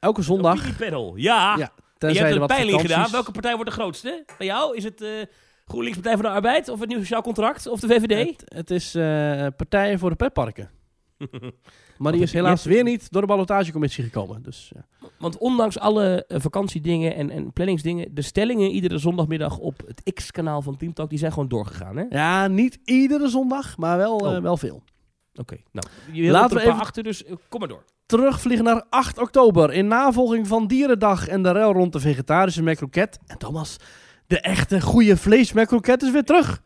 [0.00, 1.16] Elke zondag, Opiniepanel.
[1.16, 1.56] Ja.
[1.56, 1.72] Ja,
[2.08, 3.10] je hebt een peiling gedaan.
[3.10, 4.24] Welke partij wordt de grootste?
[4.38, 4.76] Bij jou?
[4.76, 5.04] Is het
[5.64, 8.26] GroenLinks Partij van de Arbeid of het Nieuw Sociaal Contract of de VVD?
[8.26, 8.90] Het, het is
[9.56, 10.70] Partijen voor de Petparken.
[11.98, 14.42] Maar die is helaas weer niet door de ballotagecommissie gekomen.
[14.42, 15.08] Dus, ja.
[15.18, 20.62] Want ondanks alle eh, vakantiedingen en, en planningsdingen, de stellingen iedere zondagmiddag op het X-kanaal
[20.62, 22.02] van Teamtalk, die zijn gewoon doorgegaan, hè?
[22.04, 24.42] Oké, ja, niet iedere zondag, maar wel, eh, Oh.
[24.42, 24.82] wel veel.
[25.34, 27.84] nou, je wilt Laten we even- achter, dus eh, kom maar door.
[28.06, 33.18] Terugvliegen naar 8 oktober in navolging van Dierendag en de rel rond de vegetarische macroket.
[33.26, 33.76] En Thomas,
[34.26, 36.62] de echte goede vleesmacroket is weer terug.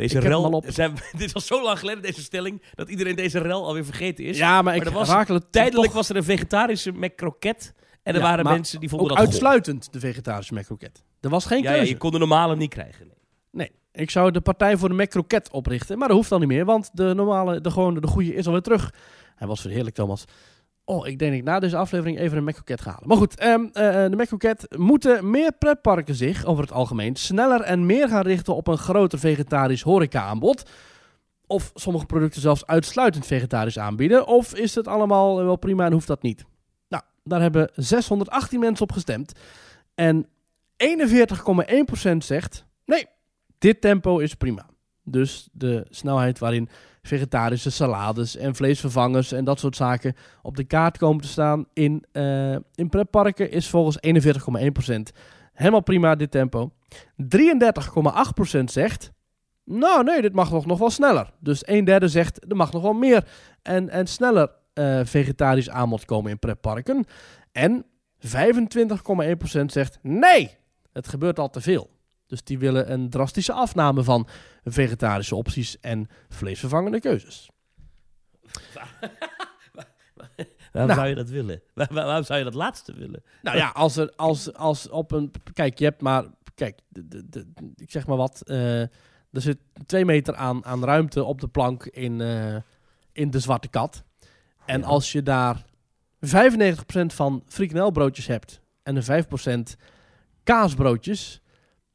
[0.00, 0.64] Deze Ik rel, op.
[0.68, 4.38] zijn, dit was zo lang geleden, deze stelling, dat iedereen deze rel alweer vergeten is.
[4.38, 5.08] Ja, maar ik was
[5.50, 7.72] Tijdelijk toch was er een vegetarische McCroket
[8.02, 9.26] en er Ja, waren mensen die vonden dat goor.
[9.26, 11.02] uitsluitend de vegetarische macroket.
[11.20, 11.92] Er was geen Ja, ja, keuze.
[11.92, 13.06] je kon de normale niet krijgen.
[13.06, 13.14] nee.
[13.52, 15.98] Nee, ik zou de Partij voor de Macroket oprichten.
[15.98, 18.62] Maar dat hoeft dan niet meer, want de normale, de gewone, de goede is alweer
[18.62, 18.94] terug.
[19.36, 20.24] Hij was weer heerlijk, Thomas.
[20.90, 23.08] Oh, ik denk ik na deze aflevering even een Macroket ga halen.
[23.08, 27.86] Maar goed, ehm, eh, de Macroket moeten meer pretparken zich over het algemeen sneller en
[27.86, 30.70] meer gaan richten op een groter vegetarisch horeca-aanbod.
[31.46, 34.26] Of sommige producten zelfs uitsluitend vegetarisch aanbieden.
[34.26, 36.44] Of is het allemaal wel prima en hoeft dat niet?
[36.88, 39.32] Nou, daar hebben 618 mensen op gestemd.
[39.94, 40.26] En
[40.76, 43.06] 41,1% zegt: nee,
[43.58, 44.66] dit tempo is prima.
[45.02, 46.68] Dus de snelheid waarin
[47.02, 52.04] vegetarische salades en vleesvervangers en dat soort zaken op de kaart komen te staan in,
[52.12, 55.18] eh in pretparken is volgens 41,1%
[55.60, 56.72] helemaal prima dit tempo.
[57.22, 59.12] 33,8% zegt,
[59.64, 61.30] nou nee, dit mag nog, nog wel sneller.
[61.40, 63.24] Dus een derde zegt, er mag nog wel meer
[63.62, 67.04] en, en sneller eh, vegetarisch aanbod komen in pretparken.
[67.52, 67.84] En
[68.26, 70.50] 25,1% zegt, nee,
[70.92, 71.90] het gebeurt al te veel.
[72.30, 74.28] Dus die willen een drastische afname van
[74.64, 77.48] vegetarische opties en vleesvervangende keuzes.
[80.72, 80.94] Waarom Nou.
[80.94, 81.62] zou je dat willen?
[81.74, 83.22] Waar- waar- waarom zou je dat laatste willen?
[83.42, 85.30] Nou ja, als er als, als op een.
[85.52, 86.24] Kijk, je hebt maar.
[86.54, 88.42] Kijk, de, de, de- ik zeg maar wat.
[88.46, 88.80] eh,
[89.32, 92.56] er zit twee meter aan, aan ruimte op de plank in, eh,
[93.12, 94.02] in de Zwarte Kat.
[94.66, 94.86] En Ja.
[94.86, 95.64] als je daar
[96.20, 99.76] 95% van frikandelbroodjes hebt en een 5%
[100.42, 101.40] kaasbroodjes,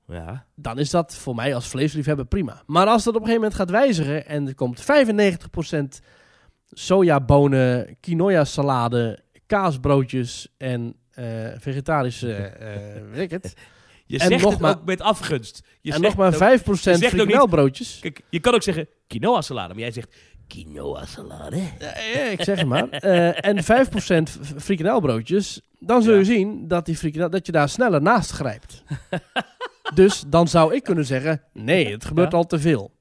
[0.08, 0.45] Ja.
[0.56, 2.64] dan is dat voor mij als vleesliefhebber prima.
[2.66, 6.01] Maar als dat op een gegeven moment gaat wijzigen en er komt 95%
[6.72, 11.26] sojabonen, quinoa salade, kaasbroodjes en eh,
[11.58, 12.76] vegetarische, eh
[13.12, 13.53] weet ik het.
[14.06, 15.62] Je En zegt nog het maar- ook met afgunst.
[15.82, 17.97] Je en zegt nog maar ook- 5% zegt ook niet- frikandelbroodjes.
[18.01, 20.16] Kijk, je kan ook zeggen quinoa salade, maar jij zegt
[20.47, 21.58] quinoa salade.
[21.80, 21.95] Ja,
[22.32, 22.89] ik zeg het maar.
[22.89, 25.62] Eh, en 5% f- frikandelbroodjes.
[25.80, 26.26] Dan zul je Ja.
[26.26, 28.84] zien dat, die frikandel, dat je daar sneller naast grijpt.
[29.94, 32.38] dus dan zou ik kunnen zeggen, nee, het gebeurt Ja.
[32.38, 32.94] al te veel.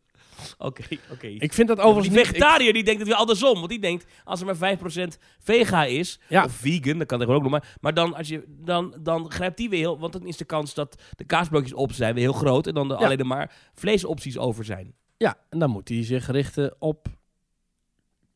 [0.59, 0.83] Oké,
[1.13, 1.27] oké.
[1.27, 2.27] Ik vind dat overigens die niet...
[2.27, 3.55] ik- vegetariër die denkt het weer andersom.
[3.55, 6.45] Want die denkt, als er maar 5% vega is, Ja.
[6.45, 7.77] of vegan, dat kan er ook nog maar.
[7.81, 9.99] Maar dan, als je, dan, dan grijpt die weer heel...
[9.99, 12.67] Want dan is de kans dat de kaasbroodjes op zijn weer heel groot.
[12.67, 12.95] En dan Ja.
[12.95, 14.95] alleen maar vleesopties over zijn.
[15.17, 17.07] Ja, en dan moet hij zich richten op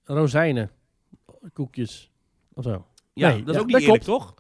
[0.05, 0.71] rozijnen,
[1.53, 2.11] koekjes
[2.55, 2.87] of zo.
[3.15, 4.23] Ja, Nee, dat is ook niet dat eerlijk, klopt.
[4.25, 4.35] toch?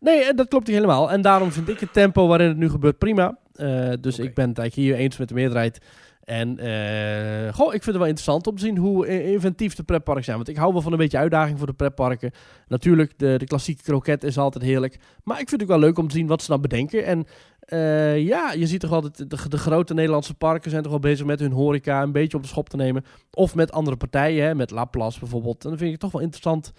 [0.00, 1.10] Nee, en dat klopt niet helemaal.
[1.10, 3.38] En daarom vind ik het tempo waarin het nu gebeurt prima.
[3.54, 5.78] Eh, dus ik ben het eigenlijk hier eens met de meerderheid.
[6.24, 10.24] En eh, goh, ik vind het wel interessant om te zien hoe inventief de pretparken
[10.24, 10.36] zijn.
[10.36, 12.30] Want ik hou wel van een beetje uitdaging voor de pretparken.
[12.68, 14.98] Natuurlijk, de, de klassieke kroket is altijd heerlijk.
[15.24, 17.04] Maar ik vind het ook wel leuk om te zien wat ze dan bedenken.
[17.04, 17.26] En
[17.58, 20.90] eh, ja, je ziet toch wel dat de, de, de grote Nederlandse parken zijn toch
[20.90, 23.04] wel bezig met hun horeca een beetje op de schop te nemen.
[23.30, 25.64] Of met andere partijen, hè, met Laplace bijvoorbeeld.
[25.64, 26.72] En dan vind ik het toch wel interessant.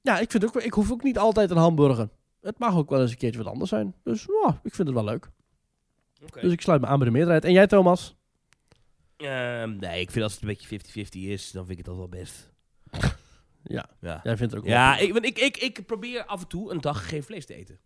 [0.00, 2.08] Ja, ik, vind ook, ik hoef ook niet altijd een hamburger.
[2.40, 3.94] Het mag ook wel eens een keertje wat anders zijn.
[4.02, 5.30] Dus ja, ik vind het wel leuk.
[6.40, 7.44] Dus ik sluit me aan bij de meerderheid.
[7.44, 8.16] En jij, Thomas?
[9.16, 11.96] Ehm, nee, ik vind als het een beetje 50-50 is, dan vind ik het dat
[11.96, 12.50] wel best.
[13.62, 14.76] Ja, Ja, jij vindt het ook wel.
[14.76, 17.54] ja ik, want ik, ik, ik probeer af en toe een dag geen vlees te
[17.54, 17.78] eten.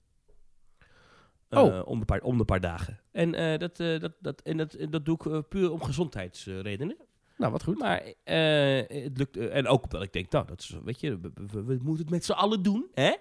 [1.49, 1.87] Eh, Oh.
[1.89, 3.01] om, de paar, om de paar dagen.
[3.13, 6.97] En, eh, dat, eh, dat, dat, en dat, dat doe ik puur om gezondheidsredenen.
[7.37, 7.79] Nou, wat goed.
[7.79, 9.37] Maar eh, het lukt.
[9.37, 12.11] en ook omdat ik denk, nou, dat is, weet je, we, we- we moeten het
[12.11, 13.13] met z'n allen doen, hè?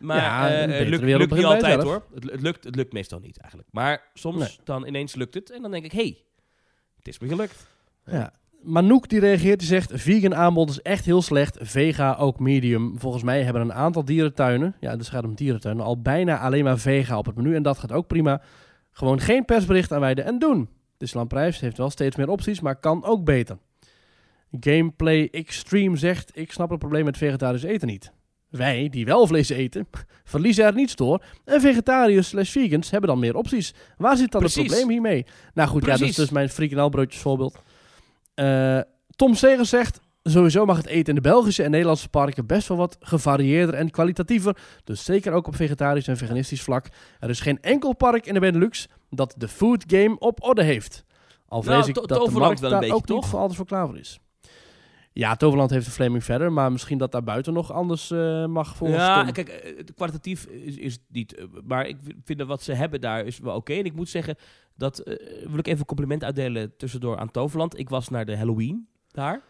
[0.00, 2.04] Maar Ja, eh, betere lukt, niet altijd hoor.
[2.14, 3.68] Het, het, lukt, het lukt meestal niet eigenlijk.
[3.72, 4.58] Maar soms Nee.
[4.64, 5.50] dan ineens lukt het.
[5.50, 6.18] En dan denk ik, hé, hey,
[6.96, 7.66] het is me gelukt.
[8.06, 8.32] Ja.
[8.62, 9.90] Manouk die reageert, die zegt...
[9.94, 11.58] Vegan aanbod is echt heel slecht.
[11.60, 12.98] Vega ook medium.
[12.98, 14.76] Volgens mij hebben een aantal dierentuinen...
[14.80, 15.84] Ja, dus gaat om dierentuinen...
[15.84, 17.54] al bijna alleen maar vega op het menu.
[17.54, 18.42] En dat gaat ook prima.
[18.90, 20.68] Gewoon geen persbericht aanwijden en doen.
[20.96, 22.60] Disneyland Prijs heeft wel steeds meer opties...
[22.60, 23.58] maar kan ook beter.
[24.60, 26.30] Gameplay Extreme zegt...
[26.38, 28.12] Ik snap het probleem met vegetarisch eten niet.
[28.56, 29.86] Wij, die wel vlees eten,
[30.24, 31.22] verliezen er niets door.
[31.44, 33.74] En vegetariërs slash vegans hebben dan meer opties.
[33.96, 35.26] Waar zit dan het probleem hiermee?
[35.54, 37.62] Nou goed, ja, dat is dus mijn frikandelbroodjes voorbeeld.
[38.34, 38.78] Eh,
[39.16, 40.00] Tom Segers zegt...
[40.26, 43.90] Sowieso mag het eten in de Belgische en Nederlandse parken best wel wat gevarieerder en
[43.90, 44.56] kwalitatiever.
[44.84, 46.86] Dus zeker ook op vegetarisch en veganistisch vlak.
[47.20, 51.04] Er is geen enkel park in de Benelux dat de food game op orde heeft.
[51.48, 53.28] Al vrees Nou, ik dat de markt wel een daar beetje, ook niet toch?
[53.28, 54.20] voor alles voor klaar voor is.
[55.16, 58.76] Ja, Toverland heeft de Flaming verder, maar misschien dat daar buiten nog anders eh, mag
[58.76, 59.32] volgens Ja, Tom.
[59.32, 61.34] kijk, eh, het kwalitatief is, is het niet.
[61.34, 63.72] eh, Maar ik vind dat wat ze hebben daar is wel oké.
[63.72, 64.36] En ik moet zeggen,
[64.76, 64.96] dat
[65.44, 67.78] wil ik even een compliment uitdelen tussendoor aan Toverland.
[67.78, 69.40] Ik was naar de Halloween daar.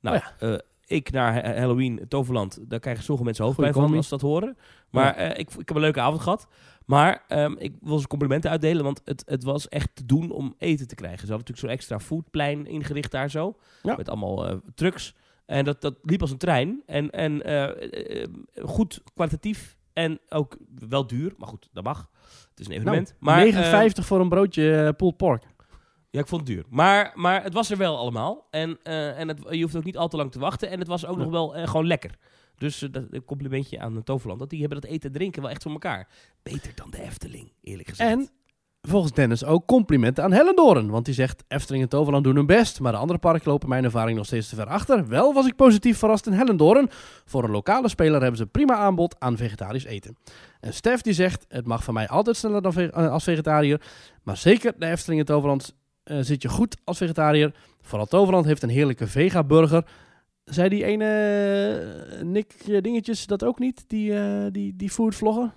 [0.00, 4.04] Nou, Oh eh, ik naar Ha- Halloween Toverland, daar krijgen sommige mensen hoofdpijn van als
[4.08, 4.56] ze dat horen.
[4.90, 6.48] Maar ik, ik heb een leuke avond gehad.
[6.84, 10.54] Maar ehm, ik wil ze complimenten uitdelen, want het, het was echt te doen om
[10.58, 11.26] eten te krijgen.
[11.26, 13.56] Ze hadden natuurlijk zo'n extra foodplein ingericht daar zo.
[13.82, 13.96] Ja.
[13.96, 15.14] Met allemaal eh, trucks.
[15.46, 16.82] En dat, dat liep als een trein.
[16.86, 18.28] En, en eh, eh,
[18.64, 20.56] goed kwalitatief en ook
[20.88, 21.34] wel duur.
[21.36, 22.10] Maar goed, dat mag.
[22.50, 23.14] Het is een evenement.
[23.20, 25.44] Nou, maar, 9,50 voor een broodje pulled pork.
[26.10, 26.64] ja, ik vond het duur.
[26.68, 28.46] Maar, maar het was er wel allemaal.
[28.50, 30.70] En, en het, je hoeft ook niet al te lang te wachten.
[30.70, 31.22] En het was ook Ja.
[31.22, 32.18] nog wel gewoon lekker.
[32.58, 34.40] Dus eh, dat, een complimentje aan Toverland.
[34.40, 36.08] Dat die hebben dat eten en drinken wel echt voor elkaar.
[36.42, 38.10] Beter dan de Efteling, eerlijk gezegd.
[38.10, 38.28] En
[38.88, 40.90] volgens Dennis ook complimenten aan Hellendoorn.
[40.90, 42.80] Want die zegt, Efteling en Toverland doen hun best.
[42.80, 45.08] Maar de andere parken lopen mijn ervaring nog steeds te ver achter.
[45.08, 46.88] Wel was ik positief verrast in Hellendoorn.
[47.24, 50.16] Voor een lokale speler hebben ze prima aanbod aan vegetarisch eten.
[50.60, 53.80] En Stef die zegt, het mag van mij altijd sneller dan eh, als vegetariër.
[54.22, 55.74] Maar zeker de Efteling en Toverland
[56.04, 57.54] eh, zit je goed als vegetariër.
[57.80, 59.86] Vooral Toverland heeft een heerlijke vega-burger.
[60.44, 61.04] Zei die ene
[62.12, 63.84] eh, Nick eh, Dingetjes dat ook niet?
[63.88, 65.52] Die, eh, die, die food vlogger?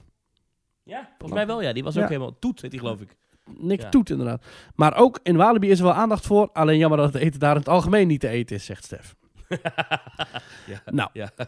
[0.84, 1.62] Ja, volgens mij wel.
[1.62, 2.02] Ja, die was Ja.
[2.02, 3.16] ook helemaal toet, heet die geloof ik.
[3.58, 3.90] Nick Ja.
[3.90, 4.46] Toet inderdaad.
[4.76, 6.50] Maar ook in Walibi is er wel aandacht voor.
[6.54, 9.16] Alleen jammer dat het eten daar in het algemeen niet te eten is, zegt Stef.
[10.72, 10.82] ja.
[10.86, 11.10] Nou.
[11.14, 11.30] Ja.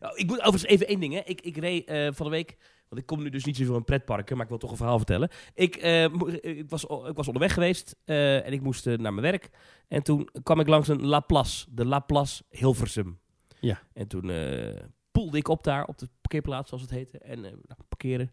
[0.00, 1.12] Nou, ik moet overigens even één ding.
[1.14, 1.20] Hè.
[1.24, 1.84] Ik, ik reed
[2.16, 2.56] van de week...
[2.90, 4.96] Want ik kom nu dus niet zoveel in pretparken, maar ik wil toch een verhaal
[4.96, 5.28] vertellen.
[5.54, 9.14] Ik, eh, mo- ik, was, ik was onderweg geweest eh, en ik moest eh, naar
[9.14, 9.50] mijn werk.
[9.88, 11.66] En toen kwam ik langs een Laplace.
[11.70, 13.18] De Laplace Hilversum.
[13.60, 13.80] Ja.
[13.92, 17.18] En toen eh poelde ik op daar, op de parkeerplaats zoals het heette.
[17.18, 18.30] En eh, nou, parkeren.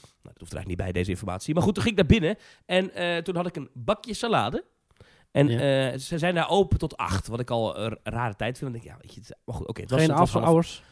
[0.00, 1.54] Nou, dat hoeft er eigenlijk niet bij, deze informatie.
[1.54, 2.36] Maar goed, toen ging ik naar binnen.
[2.66, 4.64] En eh, toen had ik een bakje salade.
[5.30, 5.90] En Ja.
[5.92, 7.26] eh, ze zijn daar open tot acht.
[7.26, 8.72] Wat ik al een rare tijd vind.
[8.72, 9.82] Denk ik, ja, weet je, maar goed, oké.
[9.86, 10.82] was, Geen after hours.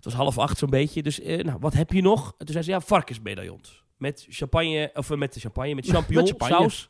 [0.00, 1.02] Het was half acht zo'n beetje.
[1.02, 2.34] Dus eh, nou, wat heb je nog?
[2.38, 3.82] En toen zei ze, ja, varkensmedaillons.
[3.96, 6.54] Met champagne, of eh, met de champagne, met champignon, champagne.
[6.54, 6.88] saus.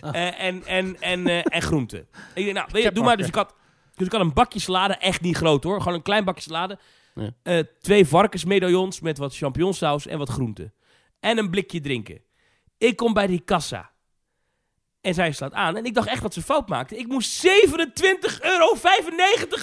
[0.00, 0.14] Ah.
[0.14, 2.08] Eh, en, en, en, en groenten.
[2.34, 3.16] Ik denk, nou, weet je, doe maar.
[3.16, 3.54] Dus ik, had,
[3.94, 5.78] dus ik had een bakje salade, echt niet groot hoor.
[5.78, 6.78] Gewoon een klein bakje salade.
[7.14, 7.62] Ja.
[7.80, 10.72] Twee varkensmedaillons met wat champignonsaus en wat groenten.
[11.20, 12.20] En een blikje drinken.
[12.78, 13.90] Ik kom bij die kassa.
[15.00, 15.76] En zij slaat aan.
[15.76, 16.96] En ik dacht echt dat ze fout maakte.
[16.96, 17.50] Ik moest 27,95
[18.40, 18.76] euro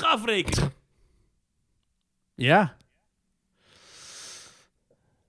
[0.01, 0.73] afrekenen.
[2.35, 2.76] Ja.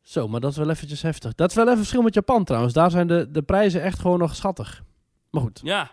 [0.09, 1.35] Zo, maar dat is wel eventjes heftig.
[1.35, 2.75] Dat is wel even verschil met Japan trouwens.
[2.75, 4.85] Daar zijn de, de prijzen echt gewoon nog schattig.
[5.31, 5.61] Maar goed.
[5.63, 5.91] Ja.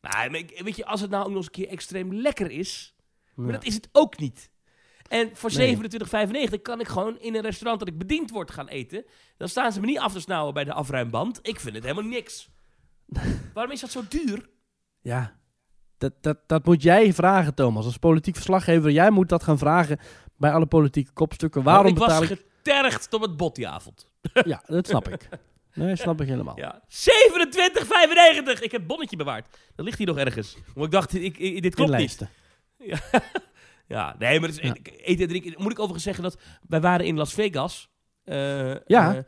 [0.00, 2.94] Nou, weet je, als het nou ook nog eens een keer extreem lekker is.
[3.34, 4.50] Maar dat is het ook niet.
[5.08, 5.76] En voor Nee.
[6.56, 9.04] 27,95 kan ik gewoon in een restaurant dat ik bediend word gaan eten.
[9.36, 11.38] Dan staan ze me niet af te snauwen bij de afruimband.
[11.42, 12.48] Ik vind het helemaal niks.
[13.54, 14.48] Waarom is dat zo duur?
[15.00, 15.36] Ja,
[15.98, 17.84] dat, dat, dat moet jij vragen, Thomas.
[17.84, 19.98] Als politiek verslaggever, jij moet dat gaan vragen
[20.36, 21.62] bij alle politieke kopstukken.
[21.62, 22.54] Waarom ik betaal ik...
[22.74, 24.06] getergd op het bot die avond.
[24.44, 25.28] Ja, dat snap ik.
[25.74, 26.58] Nee, snap ik helemaal.
[26.58, 26.82] Ja.
[26.88, 26.88] 27,95!
[28.62, 29.58] Ik heb het bonnetje bewaard.
[29.74, 30.56] Dat ligt hier nog ergens.
[30.74, 32.00] Want ik dacht, ik, ik- dit klopt niet.
[32.00, 32.28] Inlijsten.
[33.88, 34.74] Ja, nee, maar het is, Ja.
[34.96, 35.54] eten en drinken.
[35.62, 36.38] Moet ik overigens zeggen dat
[36.68, 37.88] wij waren in Las Vegas.
[38.24, 39.14] eh, Ja.
[39.16, 39.22] eh,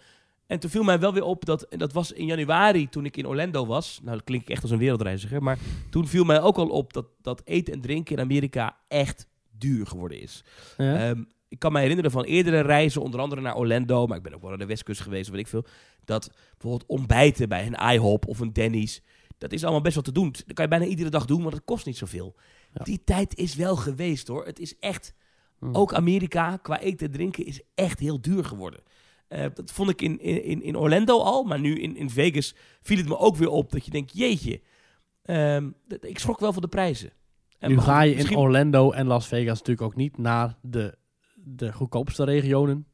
[0.46, 3.26] en toen viel mij wel weer op dat, dat was in januari toen ik in
[3.26, 4.00] Orlando was.
[4.02, 5.42] Nou, dat klink ik echt als een wereldreiziger.
[5.42, 5.58] Maar
[5.90, 9.86] toen viel mij ook al op dat, dat eten en drinken in Amerika echt duur
[9.86, 10.44] geworden is.
[10.76, 11.08] Ja.
[11.08, 14.34] Ehm, ik kan me herinneren van eerdere reizen, onder andere naar Orlando, maar ik ben
[14.34, 15.64] ook wel naar de Westkust geweest, weet ik veel.
[16.04, 19.02] Dat bijvoorbeeld ontbijten bij een IHOP of een Denny's,
[19.38, 20.30] dat is allemaal best wel te doen.
[20.30, 22.36] Dat kan je bijna iedere dag doen, want het kost niet zoveel.
[22.72, 22.84] Ja.
[22.84, 24.46] Die tijd is wel geweest hoor.
[24.46, 25.14] Het is echt,
[25.58, 25.74] Hmm.
[25.74, 28.80] ook Amerika qua eten en drinken is echt heel duur geworden.
[29.28, 32.96] Eh, dat vond ik in, in, in Orlando al, maar nu in, in Vegas viel
[32.96, 34.60] het me ook weer op dat je denkt, jeetje,
[35.22, 35.70] ehm,
[36.00, 37.12] ik schrok wel van de prijzen.
[37.58, 40.94] En nu ga je in Orlando en Las Vegas natuurlijk ook niet naar de,
[41.56, 42.86] de goedkoopste regionen.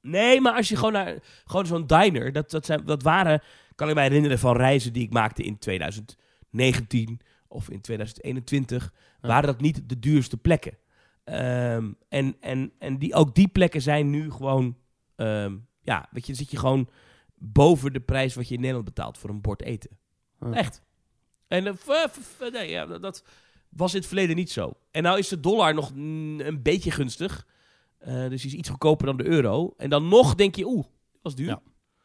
[0.00, 3.42] Nee, maar als je gewoon naar gewoon zo'n diner, dat, dat, zijn, dat waren,
[3.74, 9.28] kan ik mij herinneren van reizen die ik maakte in 2019 of in 2021, Ja.
[9.28, 10.78] waren dat niet de duurste plekken.
[11.24, 14.76] Ehm, en en, en die, ook die plekken zijn nu gewoon,
[15.16, 16.88] ehm, ja, weet je, zit je gewoon
[17.34, 19.90] boven de prijs wat je in Nederland betaalt voor een bord eten.
[20.40, 20.52] Ja.
[20.52, 20.82] Echt.
[21.48, 23.24] En eh, f- f- f- nee, ja, dat, dat
[23.68, 24.72] was in het verleden niet zo.
[24.90, 27.46] En nou is de dollar nog een beetje gunstig.
[28.04, 29.74] Eh, dus die is iets goedkoper dan de euro.
[29.76, 31.46] En dan nog denk je, oeh, dat was duur.
[31.46, 31.60] Ja.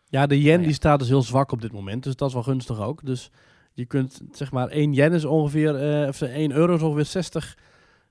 [0.05, 0.65] Ja, de yen Nou ja.
[0.65, 3.05] die staat dus heel zwak op dit moment, dus dat is wel gunstig ook.
[3.05, 3.31] Dus
[3.73, 7.57] je kunt, zeg maar, 1 yen is ongeveer, eh of 1 euro is ongeveer 60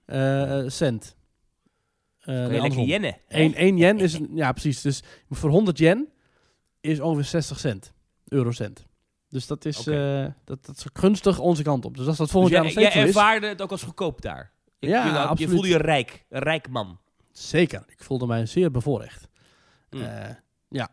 [0.04, 1.16] eh, cent.
[2.20, 2.86] Eh, Kan nee, je lekker andersom.
[2.86, 3.16] jennen.
[3.26, 3.38] hè?
[3.38, 6.08] 1, 1 yen is, ja precies, dus voor 100 yen
[6.80, 7.92] is ongeveer 60 cent,
[8.28, 8.86] eurocent.
[9.28, 11.96] Dus dat is, eh, dat, dat is gunstig onze kant op.
[11.96, 13.82] Dus als dat Dus volgend jaar jij, nog steeds jij is, ervaarde het ook als
[13.82, 14.52] goedkoop daar.
[14.78, 15.52] Je, Ja, je, je absoluut.
[15.52, 16.24] voelde je rijk.
[16.28, 16.98] Een rijk man.
[17.46, 17.84] Zeker.
[17.86, 19.28] Ik voelde mij zeer bevoorrecht.
[19.90, 20.00] Mm.
[20.68, 20.88] Ja.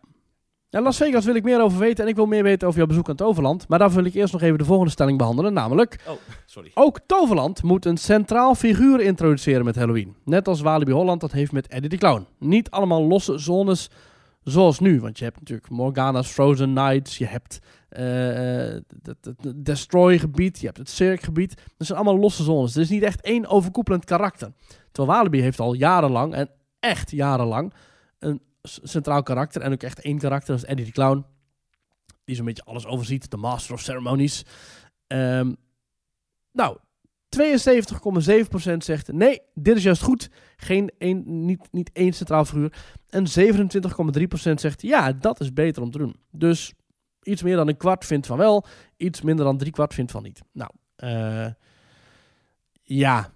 [0.76, 2.88] Ja, Las Vegas wil ik meer over weten en ik wil meer weten over jouw
[2.88, 3.68] bezoek aan Toverland.
[3.68, 6.04] Maar daarvoor wil ik eerst nog even de volgende stelling behandelen, namelijk...
[6.08, 6.14] Oh,
[6.46, 6.72] sorry.
[6.74, 10.16] Ook Toverland moet een centraal figuur introduceren met Halloween.
[10.24, 12.28] Net als Walibi Holland dat heeft met Eddie de Clown.
[12.40, 13.90] Niet allemaal losse zones
[14.44, 15.02] zoals nu.
[15.02, 17.18] Want je hebt natuurlijk Morgana's Frozen Nights.
[17.18, 17.60] Je hebt
[18.04, 20.60] het, het- het Destroy gebied.
[20.60, 21.56] Je hebt het Cirque gebied.
[21.78, 22.76] Dat zijn allemaal losse zones.
[22.76, 24.52] Er is niet echt één overkoepelend karakter.
[24.92, 27.74] Terwijl Walibi heeft al jarenlang, en echt jarenlang,
[28.20, 29.62] een centraal karakter.
[29.62, 31.26] En ook echt één karakter, dat is Eddie de Clown.
[32.26, 33.32] Die zo'n beetje alles overziet.
[33.32, 34.46] De Master of Ceremonies.
[35.08, 35.54] Ehm,
[36.52, 36.78] nou,
[37.30, 40.30] 72,7% zegt nee, dit is juist goed.
[40.56, 42.74] Geen één, niet, niet één centraal figuur.
[43.10, 46.16] En 27,3% zegt ja, dat is beter om te doen.
[46.32, 46.74] Dus
[47.26, 48.66] iets meer dan een kwart vindt van wel.
[48.98, 50.42] Iets minder dan drie kwart vindt van niet.
[50.52, 51.48] Nou, eh,
[52.84, 53.34] ja.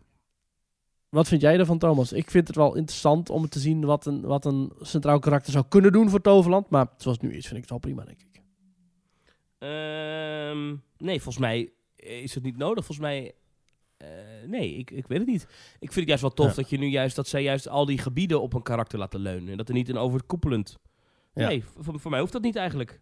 [1.10, 2.12] Wat vind jij ervan, Thomas?
[2.14, 5.66] Ik vind het wel interessant om te zien wat een, wat een centraal karakter zou
[5.70, 6.70] kunnen doen voor Toverland.
[6.70, 8.42] Maar zoals het nu is, vind ik het wel prima, denk ik.
[9.58, 12.86] Ehm, nee, volgens mij is het niet nodig.
[12.86, 13.34] Volgens mij...
[13.98, 14.08] eh,
[14.48, 15.42] nee, ik, ik weet het niet.
[15.80, 16.54] Ik vind het juist wel tof Ja.
[16.56, 17.16] dat je nu juist...
[17.16, 19.50] dat zij juist al die gebieden op een karakter laten leunen.
[19.50, 20.78] En dat er niet een overkoepelend...
[21.34, 21.48] Ja.
[21.48, 23.02] Nee, voor, voor mij hoeft dat niet eigenlijk.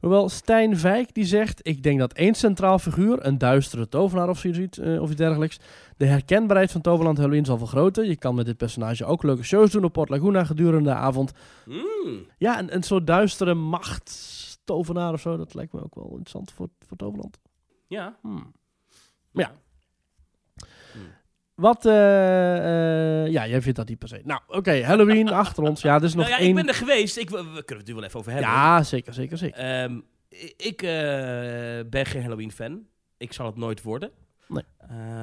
[0.00, 4.38] Hoewel Stijn Vijk die zegt: Ik denk dat één centraal figuur, een duistere tovenaar of
[4.38, 5.60] zoiets, eh, of iets dergelijks,
[5.96, 8.08] de herkenbaarheid van Toverland Halloween zal vergroten.
[8.08, 11.32] Je kan met dit personage ook leuke shows doen op Port Laguna gedurende de avond.
[11.64, 12.26] Mm.
[12.38, 16.68] Ja, een, een soort duistere machtstovenaar of zo, dat lijkt me ook wel interessant voor,
[16.86, 17.40] voor Toverland.
[17.86, 18.18] Ja.
[18.22, 18.52] Hmm.
[19.32, 19.52] Ja.
[21.60, 24.20] Wat, eh, eh, ja, jij vindt dat niet per se.
[24.24, 25.82] Nou, oké, Halloween achter ons.
[25.82, 26.48] Ja, is nog Nou ja, één.
[26.48, 27.16] ik ben er geweest.
[27.16, 28.50] Ik, we we kunnen het natuurlijk wel even over hebben.
[28.50, 29.58] Ja, zeker, zeker, zeker.
[29.58, 30.00] Ehm,
[30.56, 30.90] ik eh,
[31.90, 32.86] ben geen Halloween-fan.
[33.16, 34.10] Ik zal het nooit worden.
[34.48, 34.64] Nee.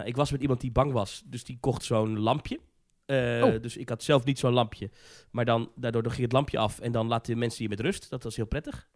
[0.04, 2.60] Ik was met iemand die bang was, dus die kocht zo'n lampje.
[3.08, 3.62] Oh.
[3.62, 4.90] Dus ik had zelf niet zo'n lampje.
[5.32, 8.10] Maar dan, daardoor ging het lampje af en dan laten mensen je met rust.
[8.10, 8.88] Dat was heel prettig.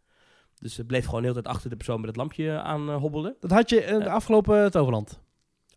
[0.60, 3.36] Dus het bleef gewoon de hele tijd achter de persoon met het lampje aan hobbelen.
[3.40, 5.20] Dat had je in de afgelopen Toverland.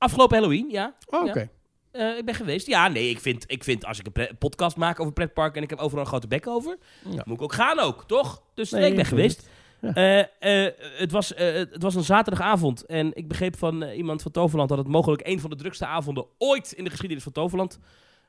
[0.05, 0.94] Afgelopen Halloween, ja.
[1.07, 1.30] Oh, Ja.
[1.30, 1.48] oké.
[1.90, 2.66] Eh, ik ben geweest.
[2.66, 5.70] Ja, nee, ik vind, ik vind als ik een podcast maak over pretpark en ik
[5.70, 6.78] heb overal een grote bek over,
[7.11, 7.22] Ja.
[7.24, 8.42] moet ik ook gaan ook, toch?
[8.55, 9.48] Dus nee, Nee, ik ben geweest.
[9.80, 9.94] Ja.
[9.94, 14.68] Eh, eh, het, was, het was een zaterdagavond en ik begreep van iemand van Toverland
[14.68, 17.78] dat het mogelijk een van de drukste avonden ooit in de geschiedenis van Toverland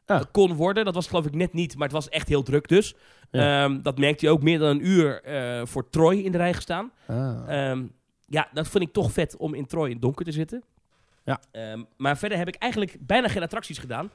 [0.05, 0.21] Ah.
[0.31, 0.85] kon worden.
[0.85, 2.95] Dat was geloof ik net niet, maar het was echt heel druk dus.
[3.31, 3.63] Ja.
[3.63, 5.21] Ehm, dat merkte je ook meer dan een uur
[5.67, 6.91] voor Troy in de rij gestaan.
[7.07, 7.69] Ah.
[7.69, 7.83] Ehm,
[8.27, 10.63] ja, dat vind ik toch vet om in Troy in het donker te zitten.
[11.25, 11.39] Ja.
[11.51, 14.11] Ehm, maar verder heb ik eigenlijk bijna geen attracties gedaan.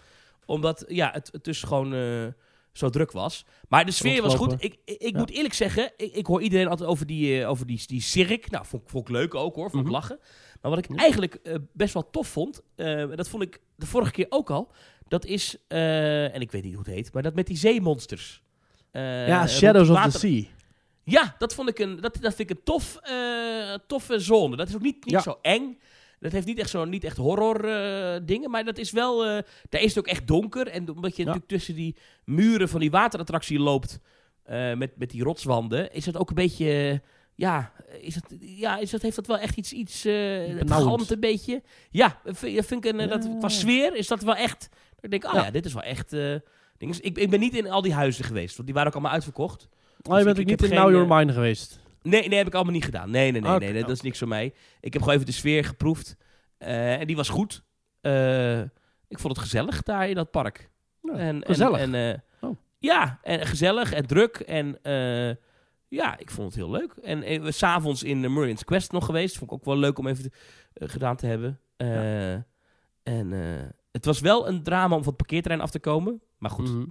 [0.46, 2.26] Omdat ja, het, het dus gewoon eh,
[2.72, 3.44] zo druk was.
[3.68, 4.52] Maar de sfeer was goed.
[4.52, 5.18] Ik, ik, ik Ja.
[5.18, 8.50] moet eerlijk zeggen, ik, ik hoor iedereen altijd over die, eh, over die, die cirque.
[8.50, 9.92] Nou, vond, ik- vond ik leuk ook hoor, vond ik Mhm.
[9.92, 10.18] lachen.
[10.60, 14.10] Maar wat ik eigenlijk eh, best wel tof vond, eh, dat vond ik de vorige
[14.12, 14.72] keer ook al.
[15.08, 18.42] Dat is, en ik weet niet hoe het heet, maar dat met die zeemonsters.
[18.92, 20.44] Ja, Shadows of the Sea.
[21.04, 22.98] Ja, dat vond ik een, dat, dat vind ik een tof,
[23.86, 24.56] toffe zone.
[24.56, 25.20] Dat is ook niet, niet Ja.
[25.20, 25.78] zo eng.
[26.20, 29.42] Dat heeft niet echt, zo, niet echt horror eh, dingen, maar dat is wel, eh,
[29.68, 30.66] daar is het ook echt donker.
[30.68, 31.24] En omdat je Ja.
[31.28, 34.00] natuurlijk tussen die muren van die waterattractie loopt,
[34.42, 37.02] eh, met, met die rotswanden, is dat ook een beetje,
[37.34, 41.20] ja, is dat, ja is dat, heeft dat wel echt iets, iets het galmt een
[41.20, 41.62] beetje.
[41.90, 44.68] Ja, vind, ik een, dat, qua sfeer is dat wel echt,
[45.00, 45.44] ik denk, oh Ja.
[45.44, 46.12] ja, dit is wel echt...
[46.78, 49.68] Ik, ik ben niet in al die huizen geweest, want die waren ook allemaal uitverkocht.
[50.02, 51.80] Oh, je bent ik ook niet in Now Your Mine geweest.
[52.02, 53.10] Nee, nee, heb ik allemaal niet gedaan.
[53.10, 54.54] Nee, nee, nee, nee, nee, dat is niks voor mij.
[54.80, 56.16] Ik heb gewoon even de sfeer geproefd.
[56.58, 57.62] eh, en die was goed.
[58.00, 58.60] Eh,
[59.08, 60.70] ik vond het gezellig daar in dat park.
[61.02, 61.78] Ja, en, gezellig.
[61.78, 62.56] En, en, eh, Oh.
[62.78, 64.36] Ja, en gezellig en druk.
[64.36, 64.78] En
[65.88, 66.92] ja, ik vond het heel leuk.
[67.02, 69.38] En we s'avonds in uh, Merlin's Quest nog geweest.
[69.38, 70.32] Vond ik ook wel leuk om even
[70.74, 71.60] gedaan te hebben.
[73.02, 73.30] En
[73.92, 76.22] het was wel een drama om van het parkeerterrein af te komen.
[76.38, 76.84] Maar goed, Mhm.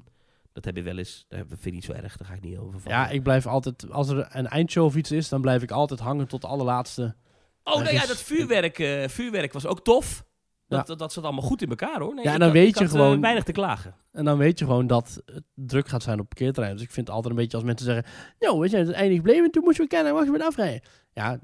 [0.54, 1.26] Dat heb je wel eens.
[1.28, 2.18] Dat vind ik niet zo erg.
[2.18, 2.97] Daar ga ik niet over vallen.
[2.97, 3.91] Ja, ik blijf altijd...
[3.91, 7.16] Als er een eindshow of iets is, dan blijf ik altijd hangen tot de allerlaatste.
[7.64, 10.24] Oh, nou ja, dat vuurwerk, eh, vuurwerk was ook tof.
[10.68, 10.86] Dat, Ja.
[10.86, 12.14] dat, dat zat allemaal goed in elkaar hoor.
[12.14, 13.95] Nee, Ja, en dan had- weet je had, eh, gewoon- weinig te klagen.
[14.12, 16.74] En dan weet je gewoon dat het druk gaat zijn op parkeerterrein.
[16.76, 18.06] Dus ik vind het altijd een beetje als mensen zeggen...
[18.39, 20.14] Nou, we zijn het einde gebleven en toen moesten we kennen.
[20.14, 20.82] Wacht, je bent afrijden.
[21.14, 21.39] Ja,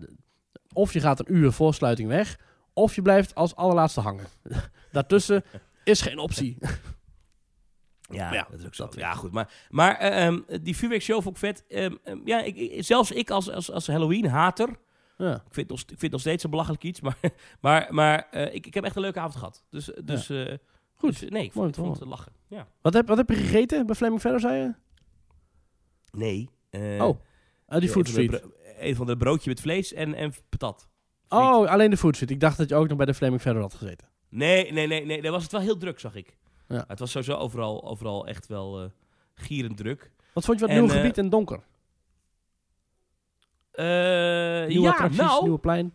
[0.74, 2.39] of je gaat een uur voor sluiting weg...
[2.74, 4.26] of je blijft als allerlaatste hangen.
[4.91, 5.43] Daartussen
[5.84, 6.58] is geen optie.
[8.10, 8.84] Ja, Ja, dat is ook zo.
[8.86, 9.32] dat ja, goed.
[9.32, 11.64] Maar, maar eh, ehm, die vuurwerkshow vond ik vet.
[11.68, 14.70] Ehm, ehm, ja, ik, zelfs ik als, als, als Halloween-hater...
[15.18, 15.34] Ja.
[15.36, 17.01] Ik vind, het nog, ik vind het nog steeds een belachelijk iets.
[17.01, 17.18] Maar,
[17.62, 19.64] maar, maar eh, ik, ik heb echt een leuke avond gehad.
[19.70, 20.53] Dus, dus, eh,
[20.95, 21.20] Goed.
[21.20, 22.32] dus, nee, ik vond, vond het lachen.
[22.47, 22.68] Ja.
[22.82, 24.74] Wat, heb, wat heb je gegeten bij Flaming Feather, zei je?
[26.12, 26.49] Nee.
[26.70, 27.20] eh, oh,
[27.68, 28.43] uit die Food Street.
[28.80, 30.89] Een van de broodje met vlees en, en patat.
[31.30, 32.32] Oh, alleen de Food Street.
[32.32, 34.08] Ik dacht dat je ook nog bij de Flaming Feather had gezeten.
[34.30, 35.22] Nee, nee, nee, nee.
[35.22, 36.38] Daar was het wel heel druk, zag ik.
[36.68, 38.89] Maar Het was sowieso overal, overal echt wel eh,
[39.34, 40.11] gierend druk.
[40.34, 41.59] Wat vond je het nieuwe eh, gebied en donker?
[43.72, 43.86] Eh,
[44.68, 45.93] Nieuwe attracties, nou, nieuwe plein.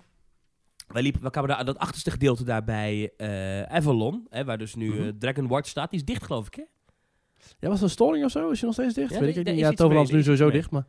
[0.88, 3.12] wij, liepen, we kwamen daar aan dat achterste gedeelte daar bij
[3.68, 5.18] Avalon, hè, waar dus nu Mhm.
[5.18, 5.90] Dragon Watch staat.
[5.90, 6.62] Die is dicht, geloof ik, hè?
[7.58, 8.50] Ja, was er een storing of zo?
[8.50, 9.12] Is je nog steeds dicht?
[9.14, 9.58] Ja, Weet ik niet.
[9.58, 10.86] Ja, Toverland is nu sowieso dicht, maar...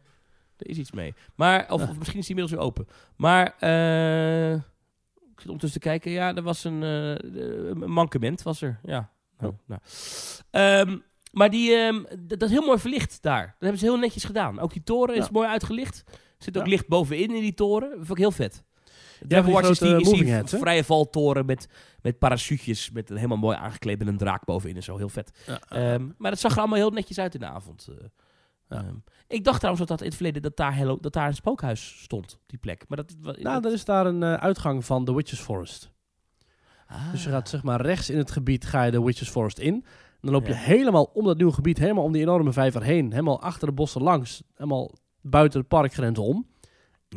[0.57, 1.13] Er is iets mee.
[1.35, 1.89] Maar, of, Ja.
[1.89, 2.87] of misschien is die inmiddels weer open.
[3.15, 6.11] Maar, eh, ik zit ondertussen te kijken.
[6.11, 8.79] Ja, er was een, een mankement, was er.
[8.83, 9.09] Ja.
[9.41, 9.59] Nou, Oh.
[9.65, 9.79] nou.
[10.51, 10.97] Ehm,
[11.31, 13.45] maar die, ehm, dat is heel mooi verlicht daar.
[13.45, 14.59] Dat hebben ze heel netjes gedaan.
[14.59, 16.03] Ook die toren is mooi uitgelicht.
[16.07, 17.89] Er zit ook licht bovenin in die toren.
[17.89, 18.63] Dat vond ik heel vet.
[19.27, 20.47] Dragon Watch is die, is die hè?
[20.47, 21.67] vrije valtoren met,
[22.01, 22.91] met parachutjes.
[22.91, 24.97] Met een helemaal mooi aangekleed met een draak bovenin en zo.
[24.97, 25.31] Heel vet.
[25.47, 27.87] Ja, Ehm, maar het zag er allemaal heel netjes uit in de avond.
[27.89, 28.05] eh.
[28.69, 28.85] Ja.
[29.27, 32.01] Ik dacht trouwens dat, dat in het verleden dat daar, hello, dat daar een spookhuis
[32.03, 32.83] stond, op die plek.
[32.87, 35.91] Maar dat, nou, er is daar een eh, uitgang van de Witches Forest.
[36.91, 37.11] Ah.
[37.11, 39.73] Dus je gaat zeg maar rechts in het gebied ga je de Witches Forest in.
[39.73, 40.57] En dan loop je Ja.
[40.59, 43.11] helemaal om dat nieuwe gebied, helemaal om die enorme vijver heen.
[43.11, 44.43] Helemaal achter de bossen langs.
[44.53, 46.35] Helemaal buiten de parkgrens om.
[46.61, 46.67] En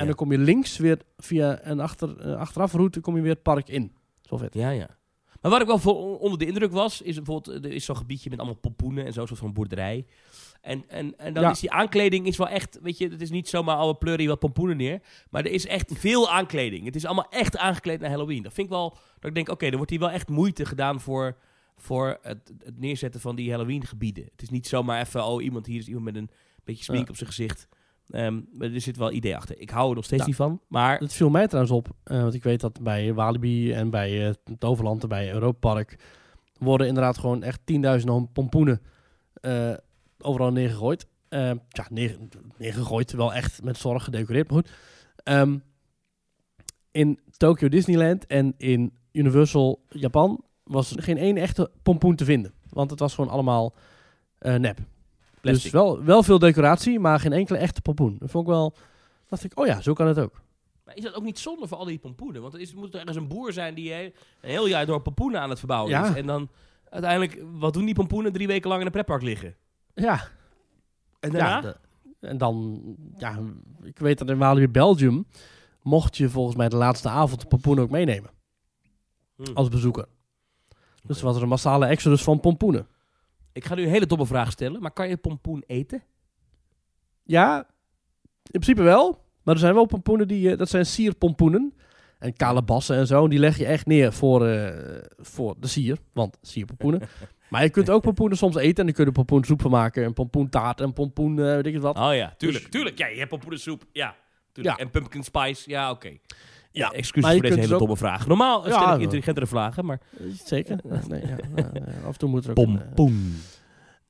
[0.01, 0.05] Ja.
[0.05, 3.69] dan kom je links weer via een achter, eh, achterafroute kom je weer het park
[3.69, 3.93] in.
[4.23, 4.55] Zo vet.
[4.55, 4.89] Ja, ja.
[5.41, 8.31] Maar wat ik wel voor onder de indruk was, is bijvoorbeeld, er is zo'n gebiedje
[8.31, 10.07] met allemaal pompoenen en zo, zo'n boerderij.
[10.65, 11.51] En, en, en dan Ja.
[11.51, 14.39] is die aankleding is wel echt, weet je, het is niet zomaar alle pleurie wat
[14.39, 15.01] pompoenen neer.
[15.31, 16.85] Maar er is echt veel aankleding.
[16.85, 18.43] Het is allemaal echt aangekleed naar Halloween.
[18.43, 21.01] Dat vind ik wel, dat ik denk, oké, er wordt hier wel echt moeite gedaan
[21.01, 21.37] voor,
[21.77, 24.25] voor het, het neerzetten van die Halloween gebieden.
[24.33, 26.31] Het is niet zomaar even, oh, iemand hier is iemand met een
[26.65, 27.11] beetje smink Ja.
[27.11, 27.69] op zijn gezicht.
[28.09, 29.59] Ehm, maar er zit wel idee achter.
[29.61, 30.27] Ik hou er nog steeds Ja.
[30.29, 30.99] niet van, maar...
[30.99, 34.35] Dat viel mij trouwens op, eh, want ik weet dat bij Walibi en bij eh
[34.59, 35.99] Toverland en bij Europa Park
[36.59, 38.83] worden inderdaad gewoon echt tienduizenden pompoenen
[39.35, 39.73] eh,
[40.25, 41.07] overal neergegooid.
[41.29, 41.57] Ja,
[41.91, 42.19] neer,
[42.57, 44.71] neergegooid, wel echt met zorg gedecoreerd, maar goed.
[45.17, 45.59] Ehm,
[46.91, 52.55] in Tokyo Disneyland en in Universal Japan was er geen één echte pompoen te vinden.
[52.71, 53.75] Want het was gewoon allemaal
[54.39, 54.79] eh, nep.
[55.41, 55.63] Plastic.
[55.63, 58.17] Dus wel, wel veel decoratie, maar geen enkele echte pompoen.
[58.19, 58.75] Dat vond ik wel...
[59.29, 60.43] dacht ik, oh ja, zo kan het ook.
[60.85, 62.43] Maar is dat ook niet zonde voor al die pompoenen?
[62.43, 65.01] Want er is, moet er ergens een boer zijn die eh, een heel jaar door
[65.01, 66.09] pompoenen aan het verbouwen Ja.
[66.09, 66.15] is.
[66.17, 66.49] En dan
[66.91, 69.57] uiteindelijk, wat doen die pompoenen drie weken lang in een pretpark liggen?
[69.95, 70.29] Ja,
[71.21, 71.49] En daarna?
[71.49, 71.77] ja de-
[72.21, 72.83] en dan,
[73.17, 73.39] ja,
[73.83, 75.27] ik weet dat in Walibi Belgium
[75.83, 78.31] mocht je volgens mij de laatste avond de pompoen ook meenemen
[79.37, 79.53] Hm.
[79.55, 80.07] als bezoeker.
[81.03, 81.27] Dus Oké.
[81.27, 82.87] was er een massale exodus van pompoenen.
[83.53, 86.03] Ik ga nu een hele domme vraag stellen, maar kan je pompoen eten?
[87.23, 87.59] Ja,
[88.43, 89.23] in principe wel.
[89.43, 91.75] Maar er zijn wel pompoenen die, eh, dat zijn sierpompoenen.
[92.19, 95.99] En kalebassen en zo, en die leg je echt neer voor, eh, voor de sier.
[96.13, 97.01] Want sierpompoenen.
[97.49, 100.05] maar je kunt ook pompoenen soms eten en dan kun je pompoensoep van maken.
[100.05, 101.99] En pompoentaart en pompoen, eh, weet ik het wat.
[101.99, 102.63] Oh ja, tuurlijk.
[102.63, 102.99] Dus- tuurlijk.
[102.99, 103.85] Ja, je hebt pompoenensoep.
[103.93, 104.15] Ja,
[104.53, 104.77] tuurlijk.
[104.79, 104.85] Ja.
[104.85, 105.71] En pumpkin spice.
[105.71, 106.11] Ja, oké.
[106.71, 108.27] Ja, excuses voor deze hele dus ook- domme vraag.
[108.27, 110.01] Normaal Ja, stel ik intelligentere vragen, maar...
[110.45, 110.79] Zeker.
[111.09, 113.35] Nee, ja, eh, af en toe moet er ook een, eh, Pompoen.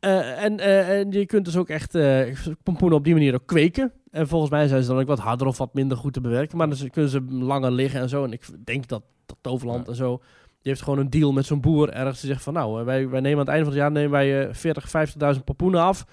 [0.01, 2.21] Eh, en, eh, en je kunt dus ook echt eh,
[2.63, 3.93] pompoenen op die manier ook kweken.
[4.11, 6.57] En volgens mij zijn ze dan ook wat harder of wat minder goed te bewerken.
[6.59, 8.25] Maar dan kunnen ze langer liggen en zo.
[8.25, 9.91] En ik denk dat, dat Toverland Ja.
[9.91, 10.23] en zo...
[10.65, 12.21] Die heeft gewoon een deal met zo'n boer ergens.
[12.21, 14.11] Die zegt van nou, eh, wij, wij nemen aan het einde van het jaar nemen
[14.11, 14.89] wij eh 40,
[15.37, 16.05] 50.000 pompoenen af.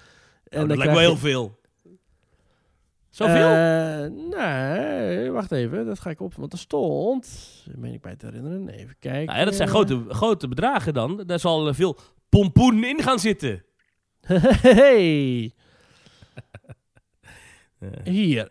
[0.48, 1.60] En Oh, dat lijkt je- heel veel.
[3.10, 3.48] Zoveel?
[3.48, 5.86] Eh, nee, wacht even.
[5.86, 6.34] Dat ga ik op.
[6.34, 7.28] Want er stond...
[7.76, 8.68] Meen ik mij te herinneren.
[8.68, 9.26] Even kijken.
[9.26, 11.22] nou ja, dat zijn grote, grote bedragen dan.
[11.26, 11.96] Daar zal eh, veel
[12.28, 13.64] pompoen in gaan zitten.
[14.62, 15.52] hey,
[18.04, 18.50] hier.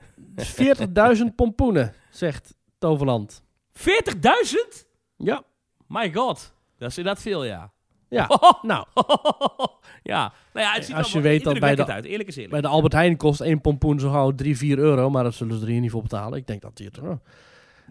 [1.18, 3.44] 40.000 pompoenen, zegt Toverland.
[3.74, 4.86] 40.000?
[5.18, 5.44] Ja.
[5.92, 6.54] My god.
[6.78, 7.72] Dat is inderdaad veel, ja.
[8.10, 8.28] Ja,
[8.62, 8.86] nou,
[10.04, 10.34] ja.
[10.54, 12.06] Nou ja, het ziet Als je weet dat bij de- uit.
[12.06, 12.52] Eerlijk is eerlijk.
[12.54, 15.10] bij de Albert Heijn kost één pompoen zo gauw 3, 4 euro.
[15.10, 16.38] Maar dat zullen ze er hier niet voor betalen.
[16.38, 17.00] Ik denk dat die het...
[17.00, 17.12] oh.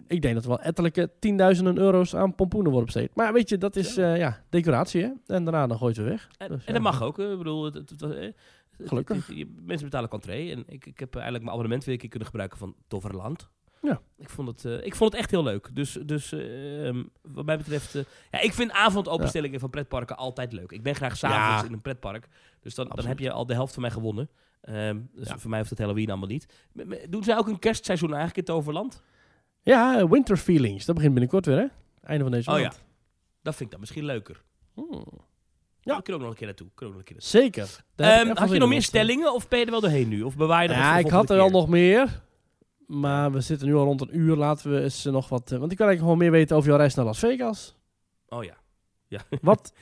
[0.06, 3.14] Ik denk dat er wel ettelijke tienduizenden euro's aan pompoenen worden besteed.
[3.14, 5.08] Maar weet je, dat is ja, ja decoratie, hè.
[5.34, 6.28] En daarna dan gooit ze weg.
[6.38, 6.72] En, Dus, en ja.
[6.72, 7.18] dat mag ook.
[7.18, 9.28] eh, Ik bedoel, het, het, het- eh, het- Gelukkig.
[9.62, 10.50] mensen betalen contree.
[10.52, 13.48] En ik, ik heb eigenlijk mijn abonnement weer een keer kunnen gebruiken van Toverland.
[13.82, 14.00] Ja.
[14.16, 15.70] Ik vond het, eh, ik vond het echt heel leuk.
[15.74, 17.94] Dus, dus eh, ehm, wat mij betreft...
[17.94, 20.72] eh, ja, ik vind avondopenstellingen van pretparken altijd leuk.
[20.72, 21.66] Ik ben graag s'avonds Ja.
[21.68, 22.28] in een pretpark.
[22.60, 24.28] Dus dan, dan heb je al de helft van mij gewonnen.
[24.60, 25.38] Ehm, dus Ja.
[25.38, 26.46] voor mij hoeft het Halloween allemaal niet.
[27.08, 29.02] Doen zij ook een kerstseizoen eigenlijk in Toverland?
[29.62, 30.84] Ja, Winter Feelings.
[30.84, 31.66] Dat begint binnenkort weer, hè?
[32.02, 32.82] Einde van deze Oh maand.
[33.42, 34.42] Dat vind ik dan misschien leuker.
[34.74, 34.86] Hmm.
[34.90, 35.02] Ja.
[35.80, 35.96] Ja.
[35.96, 36.68] We kunnen ook nog een keer naartoe.
[36.74, 37.64] Kunnen ook nog een keer naartoe.
[37.64, 37.84] Zeker.
[37.94, 40.22] Daar Ehm, had je nog meer stellingen of ben je er wel doorheen nu?
[40.22, 42.22] Of bewaar je Ja, ik had er al nog meer.
[42.90, 44.36] Maar we zitten nu al rond een uur.
[44.36, 45.52] Laten we eens eh, nog wat...
[45.52, 47.76] eh, want ik wil eigenlijk gewoon meer weten over jouw reis naar Las Vegas.
[48.28, 48.58] Oh ja.
[49.42, 49.72] Wat,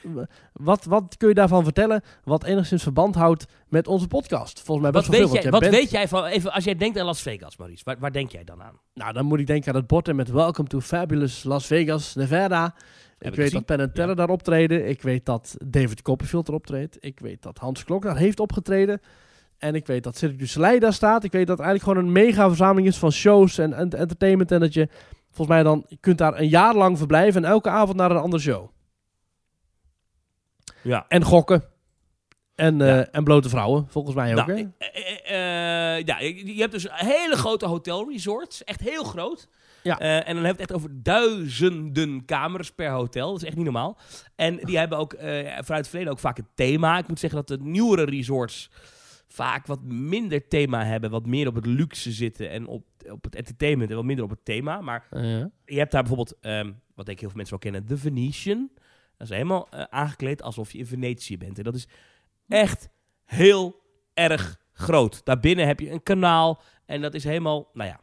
[0.53, 4.61] wat, wat kun je daarvan vertellen wat enigszins verband houdt met onze podcast?
[4.61, 5.43] Volgens mij Wat, best wel weet veel.
[5.43, 7.99] jij, wat bent- weet jij van, even, als jij denkt aan Las Vegas, Maurice, waar,
[7.99, 8.81] waar denk jij dan aan?
[8.95, 12.15] Nou, dan moet ik denken aan het bord en met Welcome to Fabulous Las Vegas,
[12.15, 12.65] Nevada.
[12.67, 12.73] Ik
[13.19, 13.53] ik weet gezien.
[13.53, 14.89] dat Penn en Teller daar optreden.
[14.89, 16.97] Ik weet dat David Copperfield er optreedt.
[17.01, 19.01] Ik weet dat Hans Klok daar heeft opgetreden.
[19.59, 21.25] En ik weet dat Cirque du Soleil daar staat.
[21.25, 24.53] Ik weet dat het eigenlijk gewoon een mega verzameling is van shows en, en entertainment.
[24.53, 24.89] En dat je
[25.27, 28.17] volgens mij dan, je kunt daar een jaar lang verblijven en elke avond naar een
[28.17, 28.71] andere show.
[30.83, 31.05] Ja.
[31.09, 31.65] En gokken.
[32.55, 34.47] En, eh, en blote vrouwen, volgens mij ook.
[34.47, 34.87] Nou, hè?
[34.87, 39.49] eh, eh, ja, je je hebt dus hele grote hotelresorts, echt heel groot.
[39.83, 39.99] Ja.
[39.99, 43.31] En dan hebben we het echt over duizenden kamers per hotel.
[43.31, 43.99] Dat is echt niet normaal.
[44.37, 46.99] En die hebben ook eh, vanuit het verleden ook vaak een thema.
[46.99, 48.71] Ik moet zeggen dat de nieuwere resorts
[49.29, 51.11] vaak wat minder thema hebben.
[51.11, 54.31] Wat meer op het luxe zitten en op, op het entertainment en wat minder op
[54.31, 54.81] het thema.
[54.81, 57.87] Maar Eh, je hebt daar bijvoorbeeld, ehm, wat denk ik heel veel mensen wel kennen,
[57.87, 58.70] de Venetian.
[59.16, 61.59] Dat is helemaal eh, aangekleed alsof je in Venetië bent.
[61.59, 61.89] En dat is
[62.49, 62.89] echt
[63.24, 63.81] heel
[64.14, 65.24] erg groot.
[65.24, 68.01] Daarbinnen heb je een kanaal en dat is helemaal, nou ja,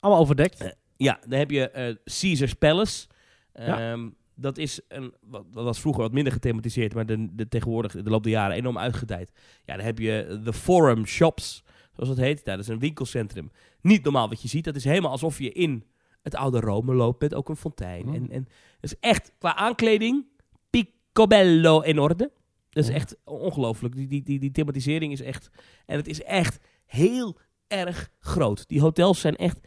[0.00, 0.60] allemaal overdekt.
[0.60, 3.06] Eh, ja, dan heb je Caesar's Palace.
[3.54, 3.92] Ja.
[4.34, 8.10] Dat is een, wat, dat was vroeger wat minder gethematiseerd, maar de, de tegenwoordig, de
[8.10, 9.32] loop der jaren, enorm uitgedijd.
[9.64, 12.40] Ja, dan heb je de Forum Shops, zoals dat heet.
[12.44, 13.50] Ja, dat is een winkelcentrum.
[13.80, 14.64] Niet normaal wat je ziet.
[14.64, 15.84] Dat is helemaal alsof je in
[16.22, 18.06] het oude Rome loopt met ook een fontein.
[18.06, 18.14] Mm.
[18.14, 18.44] En, en
[18.80, 20.24] dat is echt qua aankleding
[20.70, 22.30] picobello in orde.
[22.70, 22.94] Dat is Ja.
[22.94, 23.94] echt ongelooflijk.
[23.94, 25.50] Die, die, die, die thematisering is echt...
[25.86, 28.68] En het is echt heel erg groot.
[28.68, 29.58] Die hotels zijn echt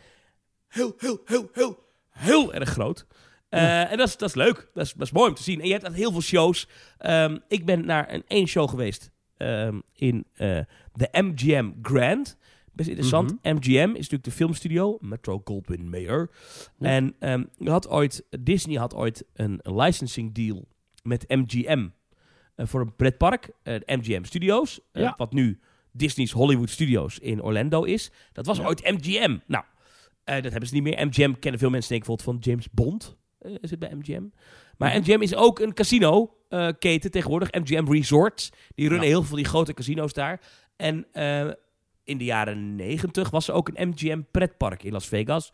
[0.67, 1.77] heel, heel, heel, heel,
[2.09, 3.05] heel erg groot.
[3.49, 4.69] Eh, En dat is, dat is leuk.
[4.73, 5.61] Dat is, dat is mooi om te zien.
[5.61, 6.67] En je hebt heel veel shows.
[6.97, 10.59] Ehm, ik ben naar een één show geweest ehm, in eh,
[10.93, 12.37] de MGM Grand.
[12.71, 13.31] Best interessant.
[13.43, 14.97] MGM is natuurlijk de filmstudio.
[15.01, 16.29] Metro Goldwyn Mayer.
[16.77, 16.87] Ja.
[16.89, 17.15] En
[17.57, 20.67] je had ooit, Disney had ooit een, licensing deal
[21.03, 21.87] met MGM.
[22.55, 23.51] eh, voor een pretpark.
[23.85, 24.79] MGM Studios.
[24.91, 25.13] Ja.
[25.17, 25.59] Wat nu
[25.91, 28.11] Disney's Hollywood Studios in Orlando is.
[28.31, 29.37] Dat was ooit MGM.
[29.47, 29.63] Nou,
[30.23, 31.05] dat hebben ze niet meer.
[31.07, 33.17] MGM kennen veel mensen denk ik bijvoorbeeld van James Bond.
[33.45, 34.23] Eh zit bij MGM.
[34.77, 37.51] Maar MGM is ook een casino-keten tegenwoordig.
[37.51, 38.49] MGM Resorts.
[38.75, 39.11] Die runnen Ja.
[39.11, 40.41] heel veel van die grote casino's daar.
[40.75, 41.49] En eh,
[42.03, 45.53] in de jaren negentig was er ook een MGM pretpark in Las Vegas.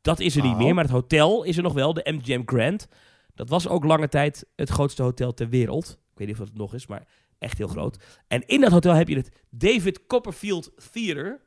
[0.00, 0.58] Dat is er niet Oh.
[0.58, 1.92] meer, maar het hotel is er nog wel.
[1.94, 2.88] De MGM Grand.
[3.34, 5.98] Dat was ook lange tijd het grootste hotel ter wereld.
[6.12, 7.06] Ik weet niet of het nog is, maar
[7.38, 8.04] echt heel groot.
[8.28, 11.40] En in dat hotel heb je het David Copperfield Theater.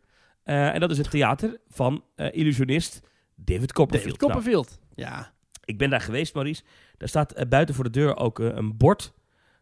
[0.44, 3.02] Eh, en dat is het theater van eh, illusionist
[3.36, 4.20] David Copperfield.
[4.20, 4.80] David Nou, Copperfield.
[4.96, 5.34] Ja.
[5.66, 6.64] Ik ben daar geweest, Maurice.
[6.98, 9.14] Daar staat eh, buiten voor de deur ook eh, een bord.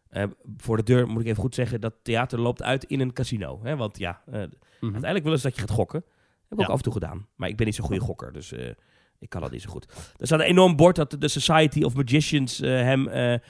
[0.08, 0.24] Eh,
[0.56, 3.60] voor de deur moet ik even goed zeggen, dat theater loopt uit in een casino.
[3.62, 3.76] Hè?
[3.76, 4.34] Want ja, eh,
[4.80, 6.04] uiteindelijk willen ze dat je gaat gokken.
[6.48, 7.26] Heb ik ook af en toe gedaan.
[7.36, 8.52] Maar ik ben niet zo'n goede gokker, dus
[9.18, 9.86] ik kan dat niet zo goed.
[10.18, 13.40] Er staat een enorm bord dat de Society of Magicians hem de,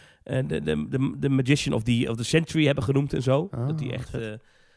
[0.46, 3.48] de, de, de Magician of the, of the Century hebben genoemd en zo.
[3.50, 4.18] Ah, dat hij echt...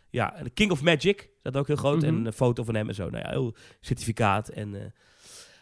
[0.10, 2.02] ja, de King of Magic staat ook heel groot.
[2.02, 2.06] Mhm.
[2.06, 3.10] En een foto van hem en zo.
[3.10, 4.50] Nou ja, heel certificaat.
[4.50, 4.94] En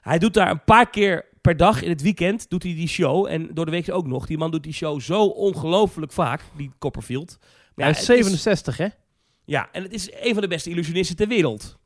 [0.01, 3.27] hij doet daar een paar keer per dag in het weekend doet hij die show.
[3.27, 4.25] En door de week ook nog.
[4.25, 7.37] Die man doet die show zo ongelooflijk vaak, die Copperfield.
[7.39, 8.87] Maar Hij ja, is het 67, hè?
[9.45, 11.77] ja, en het is een van de beste illusionisten ter wereld.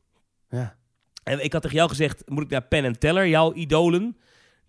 [0.50, 0.76] Ja.
[1.24, 4.18] En ik had tegen jou gezegd, moet ik naar Penn en Teller, jouw idolen,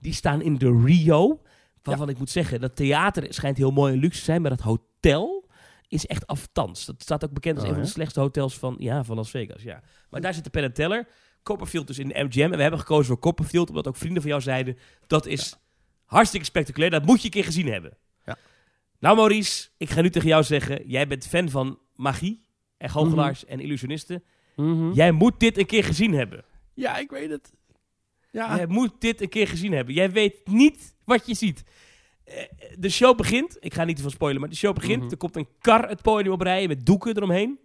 [0.01, 1.43] die staan in de Rio.
[1.83, 4.61] Waarvan ik moet zeggen, dat theater schijnt heel mooi en luxe te zijn, maar dat
[4.61, 5.49] hotel
[5.89, 6.85] is echt aftans.
[6.87, 9.31] Dat staat ook bekend als Oh, een van de slechtste hotels van, ja, van Las
[9.31, 9.63] Vegas.
[9.63, 9.83] Ja.
[10.11, 11.09] Maar daar zit de Penn en Teller.
[11.49, 12.41] Copperfield dus in de MGM.
[12.41, 15.57] En we hebben gekozen voor Copperfield, omdat ook vrienden van jou zeiden, dat is
[16.05, 16.91] hartstikke spectaculair.
[16.91, 17.97] Dat moet je een keer gezien hebben.
[18.27, 18.37] Ja.
[18.99, 22.47] Nou Maurice, ik ga nu tegen jou zeggen, jij bent fan van magie
[22.77, 24.25] en goochelaars en illusionisten.
[24.57, 24.93] Mhm.
[24.93, 26.45] Jij moet dit een keer gezien hebben.
[26.75, 27.53] Ja, ik weet het.
[28.31, 28.57] Ja.
[28.57, 29.95] Jij moet dit een keer gezien hebben.
[29.95, 31.65] Jij weet niet wat je ziet.
[32.25, 32.45] Eh,
[32.79, 33.57] De show begint.
[33.61, 35.03] Ik ga niet te veel spoilen, maar de show begint.
[35.03, 35.11] Mhm.
[35.11, 37.59] Er komt een kar het podium oprijden met doeken eromheen.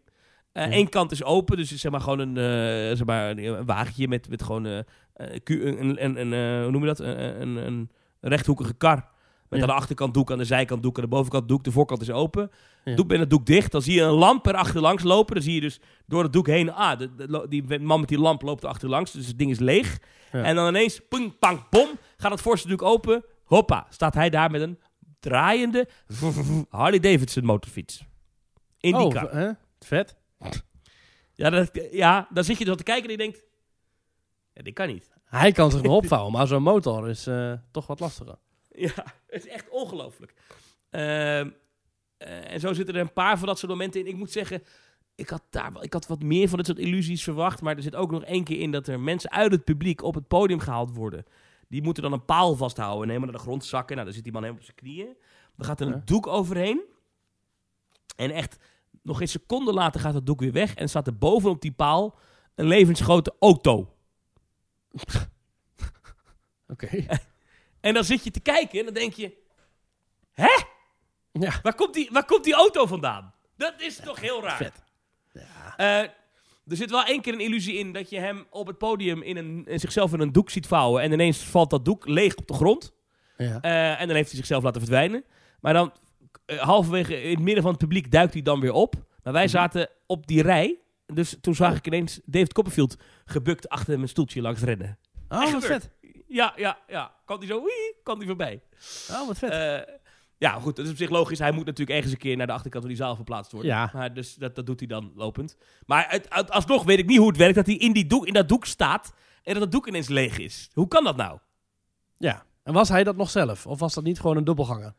[0.54, 0.86] Eén Ja.
[0.86, 4.44] kant is open, dus zeg maar gewoon een, eh, zeg maar, een wagentje met, met
[4.44, 4.78] gewoon eh,
[5.14, 7.00] eh, een, een, eh, hoe noem je dat?
[7.00, 7.90] Een, een,
[8.20, 9.12] rechthoekige kar.
[9.50, 9.68] Met Ja.
[9.68, 11.64] aan de achterkant doek, aan de zijkant doek, aan de bovenkant doek.
[11.64, 12.52] De voorkant is open.
[12.84, 12.96] Ja.
[12.96, 13.72] Doek ben het doek dicht.
[13.72, 15.34] Dan zie je een lamp erachterlangs lopen.
[15.34, 16.72] Dan zie je dus door het doek heen...
[16.74, 19.12] Ah, de, die man met die lamp loopt er achterlangs.
[19.12, 20.00] Dus het ding is leeg.
[20.32, 21.88] En dan ineens, ping, pang, bom,
[22.18, 23.26] gaat het voorste doek open.
[23.44, 24.80] Hoppa, staat hij daar met een
[25.20, 25.88] draaiende
[26.70, 28.04] Harley Davidson motorfiets.
[28.80, 29.32] In die oh, kar.
[29.36, 29.50] hè?
[29.80, 30.16] Vet.
[31.34, 33.44] Ja, dat, ja, dan zit je er te kijken en je denkt...
[34.54, 35.12] Ja, dit kan niet.
[35.24, 38.36] Hij kan zich nog opvouwen, maar zo'n motor is eh, toch wat lastiger.
[38.70, 40.34] Ja, het is echt ongelooflijk.
[40.90, 41.50] Ehm,
[42.18, 44.08] eh, en zo zitten er een paar van dat soort momenten in.
[44.08, 44.64] Ik moet zeggen,
[45.16, 47.62] ik had, daar, ik had wat meer van dit soort illusies verwacht.
[47.62, 50.16] Maar er zit ook nog één keer in dat er mensen uit het publiek op
[50.16, 51.26] het podium gehaald worden.
[51.68, 53.94] Die moeten dan een paal vasthouden en helemaal naar de grond zakken.
[53.96, 55.18] Nou, dan zit die man helemaal op zijn knieën.
[55.56, 56.02] Dan gaat er een Ja.
[56.06, 56.82] doek overheen.
[58.16, 58.58] En echt,
[59.04, 60.74] nog een seconde later gaat het doek weer weg.
[60.74, 62.20] En staat er bovenop die paal
[62.56, 63.96] een levensgrote auto.
[66.68, 67.06] Oké.
[67.80, 69.42] En dan zit je te kijken en dan denk je...
[70.32, 70.64] Hè?
[71.32, 71.60] Ja.
[71.62, 73.34] Waar komt die, waar komt die auto vandaan?
[73.58, 74.58] Dat is toch heel raar.
[74.58, 74.84] Vet.
[75.78, 76.00] Eh,
[76.68, 79.38] er zit wel één keer een illusie in dat je hem op het podium in,
[79.38, 81.02] een, in zichzelf in een doek ziet vouwen.
[81.02, 82.94] En ineens valt dat doek leeg op de grond.
[83.38, 83.62] Ja.
[83.62, 85.24] Eh, en dan heeft hij zichzelf laten verdwijnen.
[85.60, 85.94] Maar dan
[86.46, 88.96] halverwege in het midden van het publiek duikt hij dan weer op.
[89.24, 89.52] Maar wij Mhm.
[89.52, 90.78] zaten op die rij.
[91.06, 94.98] Dus toen zag ik ineens David Copperfield gebukt achter mijn stoeltje langs rennen.
[95.30, 95.90] Oh, wat vet.
[96.28, 97.16] Ja, ja, ja.
[97.26, 98.62] Kan hij zo, wii, kan hij voorbij.
[99.12, 99.52] Oh, wat vet.
[99.52, 99.94] Eh,
[100.38, 101.40] ja, goed, dat is op zich logisch.
[101.40, 103.72] Hij moet natuurlijk ergens een keer naar de achterkant van die zaal verplaatst worden.
[103.72, 103.90] Ja.
[103.94, 105.58] Maar dus dat, dat doet hij dan lopend.
[105.86, 108.34] Maar het- alsnog weet ik niet hoe het werkt dat hij in, die doek, in
[108.34, 109.14] dat doek staat
[109.44, 110.70] en dat het doek ineens leeg is.
[110.74, 111.40] Hoe kan dat nou?
[112.18, 112.46] ja.
[112.64, 113.68] En was hij dat nog zelf?
[113.68, 114.94] Of was dat niet gewoon een dubbelganger?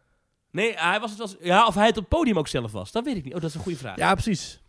[0.54, 2.92] Nee, hij was het was, ja, of hij het op het podium ook zelf was.
[2.92, 3.34] Dat weet ik niet.
[3.34, 3.96] Oh, dat is een goede vraag.
[3.96, 4.62] Ja, precies.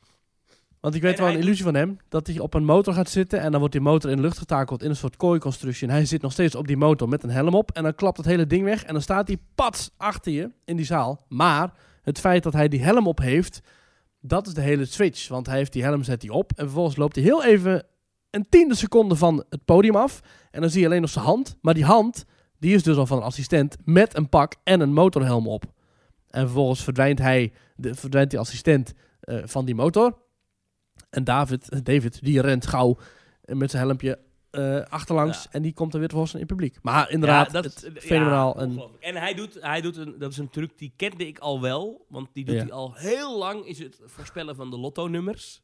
[0.79, 2.93] Want ik weet En wel hij een illusie van hem, dat hij op een motor
[2.93, 5.87] gaat zitten en dan wordt die motor in de lucht getakeld in een soort kooiconstructie.
[5.87, 8.17] En hij zit nog steeds op die motor met een helm op en dan klapt
[8.17, 11.25] het hele ding weg en dan staat hij pats achter je in die zaal.
[11.27, 13.61] Maar het feit dat hij die helm op heeft,
[14.21, 15.27] dat is de hele switch.
[15.27, 17.83] Want hij heeft die helm, zet hij op en vervolgens loopt hij heel even
[18.29, 20.21] een tiende seconde van het podium af.
[20.51, 21.57] En dan zie je alleen nog zijn hand.
[21.61, 22.25] Maar die hand,
[22.59, 25.73] die is dus al van een assistent met een pak en een motorhelm op.
[26.35, 30.17] En vervolgens verdwijnt hij, de, verdwijnt die assistent eh, van die motor.
[31.09, 32.97] En David, David die rent gauw
[33.41, 34.19] eh, met zijn helmpje
[34.51, 35.43] eh, achterlangs.
[35.43, 35.49] Ja.
[35.51, 36.83] En die komt er weer tevoorschijn in het publiek.
[36.83, 38.59] Maar inderdaad, dat, het, ja, fenomenaal.
[38.59, 38.81] en.
[38.99, 42.05] En hij doet, hij doet een, dat is een truc die kende ik al wel.
[42.09, 45.61] Want die doet hij al heel lang, is het voorspellen van de lotto-nummers.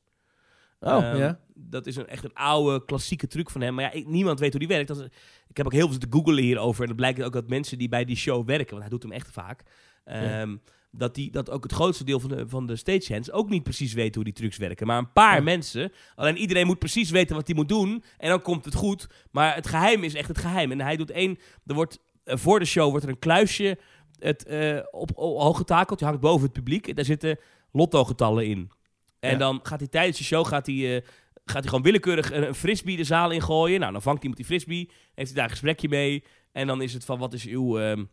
[0.79, 1.39] oh, Ehm, ja.
[1.53, 3.73] Dat is een, echt een oude, klassieke truc van hem.
[3.73, 4.87] Maar ja, ik- niemand weet hoe die werkt.
[4.87, 5.05] Dat is-
[5.47, 6.81] ik heb ook heel veel te googlen hierover.
[6.81, 9.11] En dan blijkt ook dat mensen die bij die show werken, want hij doet hem
[9.11, 9.63] echt vaak,
[10.03, 10.55] ehm,
[10.91, 13.93] dat, die, dat ook het grootste deel van de, van de stagehands ook niet precies
[13.93, 14.87] weten hoe die trucs werken.
[14.87, 15.41] Maar een paar Ja.
[15.43, 15.91] mensen.
[16.15, 18.03] Alleen iedereen moet precies weten wat hij moet doen.
[18.17, 19.07] En dan komt het goed.
[19.31, 20.71] Maar het geheim is echt het geheim.
[20.71, 21.37] En hij doet één.
[21.65, 23.77] Er wordt, eh, voor de show wordt er een kluisje
[24.19, 25.99] het, eh, op, op, hoog getakeld.
[25.99, 26.87] Die hangt boven het publiek.
[26.87, 27.37] En daar zitten
[27.71, 28.71] lotto-getallen in.
[29.19, 29.37] En Ja.
[29.37, 31.01] dan gaat hij tijdens de show gaat hij, eh,
[31.45, 33.79] gaat hij gewoon willekeurig een, een frisbee de zaal ingooien.
[33.79, 34.89] Nou, dan vangt iemand die frisbee.
[35.15, 36.23] Heeft hij daar een gesprekje mee.
[36.51, 37.79] En dan is het van, wat is uw...
[37.79, 38.03] ehm,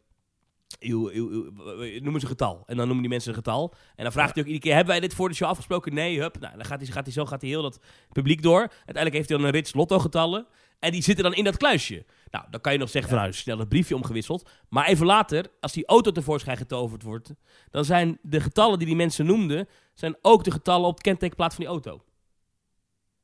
[0.81, 2.63] uw, uw, uw- w- noem eens een getal.
[2.67, 3.75] En dan noemen die mensen een getal.
[3.97, 5.95] En dan vraagt hij ook iedere keer, hebben wij dit voor de show afgesproken?
[5.95, 6.39] Nee, hup.
[6.41, 7.81] Nou, dan gaat hij, gaat hij zo gaat hij heel dat
[8.13, 8.61] publiek door.
[8.61, 10.47] Uiteindelijk heeft hij dan een rits lotto-getallen.
[10.79, 12.05] En die zitten dan in dat kluisje.
[12.31, 14.49] Nou, dan kan je nog zeggen van, nou, snel het briefje omgewisseld.
[14.69, 17.33] Maar even later, als die auto tevoorschijn getoverd wordt...
[17.71, 19.69] dan zijn de getallen die die mensen noemden...
[19.95, 22.05] zijn ook de getallen op het kentekenplaat van die auto.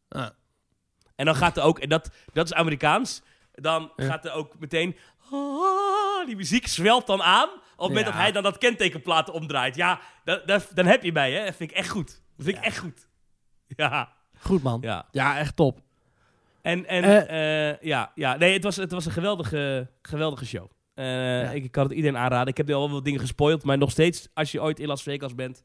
[0.08, 0.28] Ah.
[1.16, 3.22] En dan gaat er ook, en dat, dat is Amerikaans,
[3.52, 4.04] dan Ja.
[4.06, 4.96] gaat er ook meteen,
[6.26, 8.04] die muziek zwelt dan aan, op het moment Ja.
[8.12, 9.76] dat hij dan dat kentekenplaat omdraait.
[9.76, 11.44] Ja, dan, dan, dan heb je mij, hè.
[11.44, 12.22] Dat vind ik echt goed.
[12.36, 13.08] Dat vind ik echt goed.
[13.76, 14.78] Ja, Goed man.
[14.80, 15.08] ja.
[15.10, 15.80] Ja, echt top.
[16.62, 17.70] En, en Eh.
[17.70, 20.70] eh, ja, ja, nee, het was, het was een geweldige, geweldige show.
[20.94, 22.46] Eh, ik, ik kan het iedereen aanraden.
[22.48, 24.86] Ik heb nu al wel wat dingen gespoild, maar nog steeds, als je ooit in
[24.86, 25.64] Las Vegas bent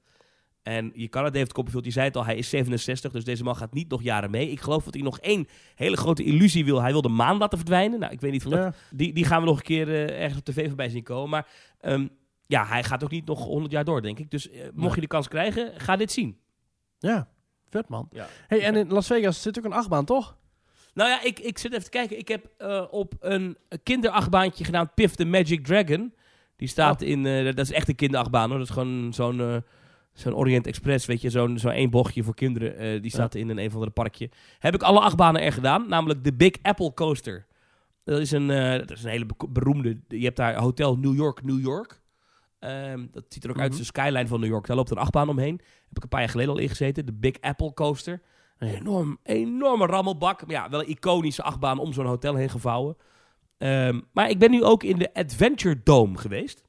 [0.70, 3.44] En je kan het, David Copperfield, je zei het al, hij is 67, dus deze
[3.44, 4.52] man gaat niet nog jaren mee.
[4.52, 6.82] Ik geloof dat hij nog één hele grote illusie wil.
[6.82, 8.00] Hij wil de maan laten verdwijnen.
[8.00, 10.40] Nou, ik weet niet of dat die, die gaan we nog een keer eh, ergens
[10.40, 11.30] op tv voorbij zien komen.
[11.30, 11.48] Maar
[11.80, 12.08] ehm,
[12.46, 14.32] ja, hij gaat ook niet nog 100 jaar door, denk ik.
[14.32, 16.38] Dus eh, mocht je de kans krijgen, ga dit zien.
[17.00, 17.28] Ja,
[17.70, 18.08] vet man.
[18.12, 18.28] Ja.
[18.48, 20.38] Hey, en in Las Vegas zit ook een achtbaan, toch?
[20.94, 22.18] Nou ja, ik, ik zit even te kijken.
[22.18, 26.14] Ik heb eh, op een kinderachtbaantje gedaan, Piff the Magic Dragon.
[26.56, 28.58] Die staat in, eh, dat is echt een kinderachtbaan hoor.
[28.58, 29.64] Dat is gewoon zo'n
[30.20, 31.30] zo'n Orient Express, weet je.
[31.30, 32.78] Zo'n zo'n één bochtje voor kinderen.
[32.78, 34.30] eh, die staat in een, een of andere parkje.
[34.60, 35.90] Heb ik alle achtbanen er gedaan.
[35.90, 37.46] Namelijk de Big Apple Coaster.
[38.04, 40.00] Dat is een, eh, dat is een hele be- beroemde...
[40.08, 42.02] Je hebt daar Hotel New York, New York.
[42.60, 43.78] Ehm, dat ziet er ook uit Mhm.
[43.80, 44.68] als de skyline van New York.
[44.68, 45.56] Daar loopt een achtbaan omheen.
[45.88, 47.06] Heb ik een paar jaar geleden al ingezeten.
[47.06, 48.22] De Big Apple Coaster.
[48.58, 50.42] Een enorm, enorme rammelbak.
[50.42, 52.96] Maar ja, wel een iconische achtbaan om zo'n hotel heen gevouwen.
[53.58, 56.64] Ehm, maar ik ben nu ook in de Adventure Dome geweest.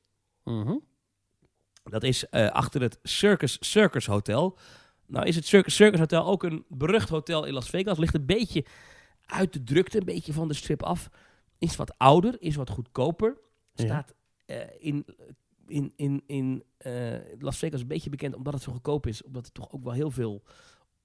[0.44, 0.74] Mhm.
[1.82, 4.58] Dat is eh, achter het Circus Circus Hotel.
[5.06, 7.98] Nou is het Circus Circus Hotel ook een berucht hotel in Las Vegas.
[7.98, 8.64] Ligt een beetje
[9.26, 11.08] uit de drukte, een beetje van de strip af.
[11.58, 13.36] Is wat ouder, is wat goedkoper.
[13.74, 14.14] Staat
[14.46, 15.04] eh, in,
[15.66, 19.22] in, in, in eh, Las Vegas een beetje bekend omdat het zo goedkoop is.
[19.22, 20.42] Omdat er toch ook wel heel veel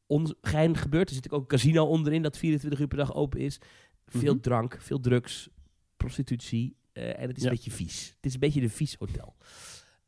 [0.08, 1.10] ongein gebeurt.
[1.10, 3.60] Er zit ook een casino onderin dat 24 uur per dag open is.
[4.08, 4.42] Veel Mhm.
[4.42, 5.50] drank, veel drugs,
[5.98, 6.76] prostitutie.
[6.94, 7.50] en het is Ja.
[7.50, 8.14] een beetje vies.
[8.16, 9.36] Het is een beetje een vies hotel.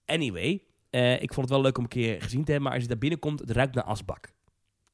[0.08, 2.64] Anyway, eh, ik vond het wel leuk om een keer gezien te hebben.
[2.64, 4.36] Maar als je daar binnenkomt, het ruikt naar asbak.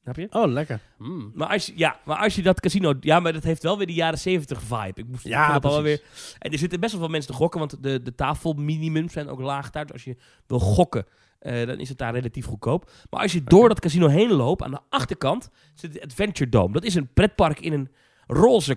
[0.02, 0.26] Snap je?
[0.30, 0.80] Oh, lekker.
[0.98, 1.30] Mm.
[1.34, 2.94] Maar als, je, ja, maar als je dat casino...
[3.00, 5.00] Ja, maar dat heeft wel weer de jaren 70 vibe.
[5.00, 5.82] Ik moest Ja, het precies.
[5.82, 6.02] weer...
[6.38, 9.40] En er zitten best wel veel mensen te gokken, want de, de tafelminimums zijn ook
[9.40, 9.84] laag daar.
[9.84, 10.16] Dus als je
[10.46, 11.06] wil gokken,
[11.38, 12.90] eh, dan is het daar relatief goedkoop.
[13.10, 16.72] Maar als je door dat casino heen loopt, aan de achterkant zit de Adventure Dome.
[16.72, 17.90] Dat is een pretpark in een
[18.26, 18.76] roze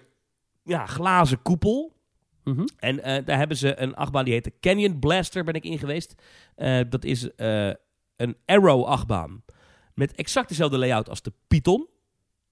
[0.63, 1.95] ja, glazen koepel.
[2.47, 2.65] Mhm.
[2.79, 5.79] En eh, daar hebben ze een achtbaan die heet de Canyon Blaster, ben ik in
[5.79, 6.15] geweest.
[6.55, 7.69] Eh, dat is eh,
[8.15, 9.43] een Arrow-achtbaan.
[9.93, 11.87] Met exact dezelfde layout als de Python.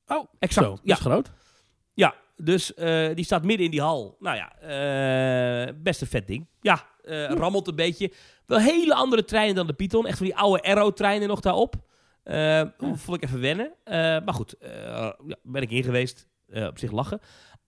[0.07, 0.65] Oh, exact.
[0.65, 1.31] Zo, dat ja, is groot.
[1.93, 2.73] ja, dus
[3.13, 4.15] die staat midden in die hal.
[4.19, 6.47] Nou ja, best een vet ding.
[6.61, 6.85] Ja,
[7.27, 8.11] rammelt een beetje.
[8.45, 10.07] Wel hele andere treinen dan de Python.
[10.07, 11.75] Echt van die oude Arrow-treinen nog daarop.
[12.23, 13.73] Eh Vond ik even wennen.
[14.25, 16.27] Maar goed, ja, ben ik in geweest.
[16.53, 17.19] Op zich lachen.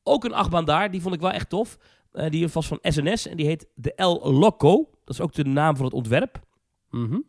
[0.04, 1.78] Ook een achtbaan daar, die vond ik wel echt tof.
[2.18, 4.90] Eh, die was van SNS en die heet de El Loco.
[5.04, 6.40] Dat is ook de naam van het ontwerp.
[6.90, 7.20] Mhm.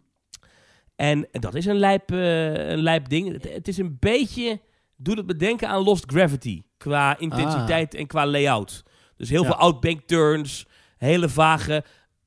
[0.97, 3.33] En dat is een lijp, eh, een lijp ding.
[3.33, 4.61] Het, het is een beetje...
[4.97, 6.63] Doet het bedenken aan Lost Gravity.
[6.77, 8.85] Qua intensiteit en qua layout.
[9.17, 9.47] Dus heel Ja.
[9.47, 10.67] veel outbank turns.
[10.97, 11.85] Hele vage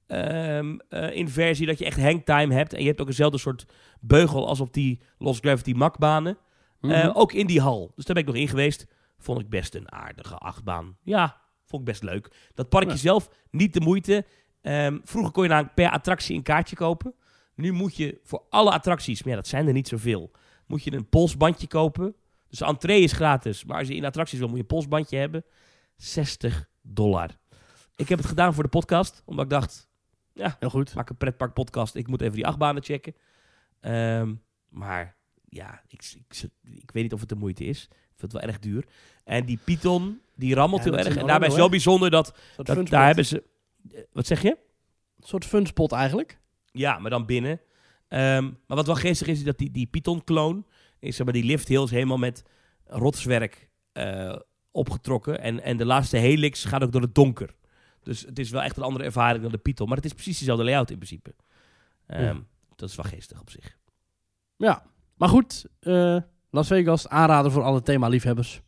[0.07, 1.65] ehm, eh, inversie.
[1.65, 2.73] Dat je echt hangtime hebt.
[2.73, 3.65] En je hebt ook eenzelfde soort
[3.99, 6.37] beugel als op die Lost Gravity makbanen.
[6.81, 7.09] Mhm.
[7.13, 7.91] Ook in die hal.
[7.95, 8.85] Dus daar ben ik nog in geweest.
[9.17, 10.97] Vond ik best een aardige achtbaan.
[11.03, 11.40] Ja,
[11.71, 12.31] vond ik best leuk.
[12.53, 12.97] Dat parkje Ja.
[12.97, 14.25] zelf, niet de moeite.
[14.61, 17.13] Ehm, vroeger kon je nou per attractie een kaartje kopen.
[17.55, 20.31] Nu moet je voor alle attracties, maar ja, dat zijn er niet zoveel,
[20.67, 22.15] moet je een polsbandje kopen.
[22.47, 25.17] Dus de entree is gratis, maar als je in attracties wil, moet je een polsbandje
[25.17, 25.45] hebben.
[25.95, 27.29] 60 dollar.
[27.95, 29.89] Ik heb het gedaan voor de podcast, omdat ik dacht,
[30.59, 30.93] Heel goed.
[30.95, 33.15] maak een pretpark podcast, ik moet even die achtbanen checken.
[33.79, 34.33] Ehm,
[34.69, 35.15] maar
[35.53, 37.83] ja, ik, ik, ik weet niet of het de moeite is.
[37.91, 38.85] Ik vind het wel erg duur.
[39.23, 41.07] En die Python, die rammelt heel erg.
[41.17, 43.43] En daarbij is wel bijzonder dat, dat daar hebben ze...
[43.91, 44.49] eh, Wat zeg je?
[45.19, 46.39] Een soort funspot eigenlijk.
[46.71, 47.61] Ja, maar dan binnen.
[48.07, 50.65] Ehm, maar wat wel geestig is, is dat die, die Python-kloon...
[50.99, 52.43] Is, zeg maar, die lift heel helemaal met
[52.85, 54.35] rotswerk eh,
[54.71, 55.39] opgetrokken.
[55.41, 57.55] En, en de laatste helix gaat ook door het donker.
[58.03, 59.87] Dus het is wel echt een andere ervaring dan de Python.
[59.87, 61.35] Maar het is precies dezelfde layout in principe.
[62.07, 62.39] Ehm, Ja.
[62.75, 63.77] Dat is wel geestig op zich.
[64.57, 64.85] Ja.
[65.21, 66.17] Maar goed, eh,
[66.49, 68.61] Las Vegas, aanrader voor alle thema-liefhebbers.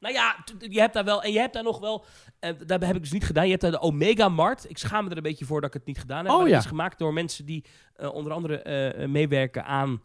[0.00, 1.22] Nou ja, je hebt daar wel...
[1.22, 2.04] En je hebt daar nog wel...
[2.38, 3.44] eh dat heb ik dus niet gedaan.
[3.44, 4.70] Je hebt daar de Omega Mart.
[4.70, 6.32] Ik schaam me er een beetje voor dat ik het niet gedaan heb.
[6.32, 6.54] Oh, maar ja.
[6.54, 7.64] Het is gemaakt door mensen die
[7.94, 10.02] eh, onder andere meewerken aan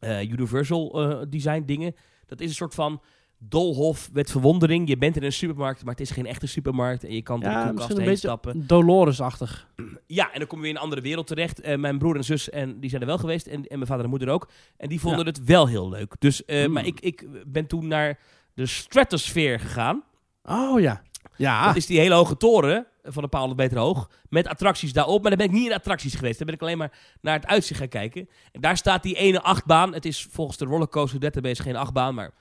[0.00, 1.94] Universal design dingen.
[2.26, 3.02] Dat is een soort van
[3.38, 4.88] doolhof met verwondering.
[4.88, 7.04] Je bent in een supermarkt, maar het is geen echte supermarkt.
[7.04, 8.66] En je kan door de koelkast heen stappen.
[8.66, 9.68] Dolores-achtig.
[10.06, 11.60] Ja, en dan kom je weer in een andere wereld terecht.
[11.60, 13.46] Eh, mijn broer en zus, en die zijn er wel geweest.
[13.46, 14.48] En, en mijn vader en moeder ook.
[14.76, 15.30] En die vonden Ja.
[15.30, 16.14] het wel heel leuk.
[16.18, 16.72] Dus, eh, Mm.
[16.72, 18.18] Maar ik, ik ben toen naar
[18.54, 20.02] de Stratosphere gegaan.
[20.42, 21.02] Oh ja.
[21.36, 21.66] Ja.
[21.66, 24.10] Dat is die hele hoge toren van een paar honderd meter hoog.
[24.28, 25.20] Met attracties daarop.
[25.20, 26.36] Maar daar ben ik niet in attracties geweest.
[26.38, 28.28] Daar ben ik alleen maar naar het uitzicht gaan kijken.
[28.52, 29.94] En daar staat die ene achtbaan.
[29.94, 32.14] Het is volgens de Rollercoaster Database geen achtbaan.
[32.14, 32.32] Maar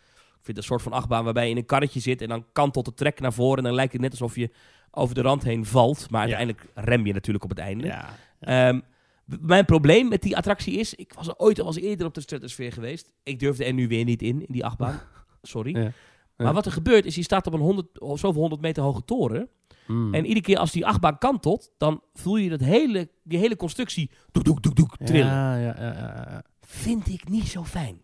[0.47, 2.21] vind een soort van achtbaan waarbij je in een karretje zit.
[2.21, 3.57] En dan kantelt de trek naar voren.
[3.57, 4.49] En dan lijkt het net alsof je
[4.91, 6.09] over de rand heen valt.
[6.09, 6.35] Maar Ja.
[6.37, 7.85] uiteindelijk rem je natuurlijk op het einde.
[7.85, 8.09] ja.
[8.39, 8.79] Ehm,
[9.25, 10.93] mijn probleem met die attractie is...
[10.93, 13.13] Ik was er ooit al eens eerder op de Stratosphere geweest.
[13.23, 14.99] Ik durfde er nu weer niet in, in die achtbaan.
[15.41, 15.77] Sorry.
[15.77, 15.91] Ja.
[16.37, 19.05] Maar wat er gebeurt is, je staat op een 100, of zoveel honderd meter hoge
[19.05, 19.49] toren.
[19.87, 20.13] Mm.
[20.13, 24.11] En iedere keer als die achtbaan kantelt, dan voel je dat hele, die hele constructie
[24.31, 25.27] doek, doek, doek, doek, trillen.
[25.27, 26.43] Ja, ja, ja.
[26.61, 28.01] vind ik niet zo fijn.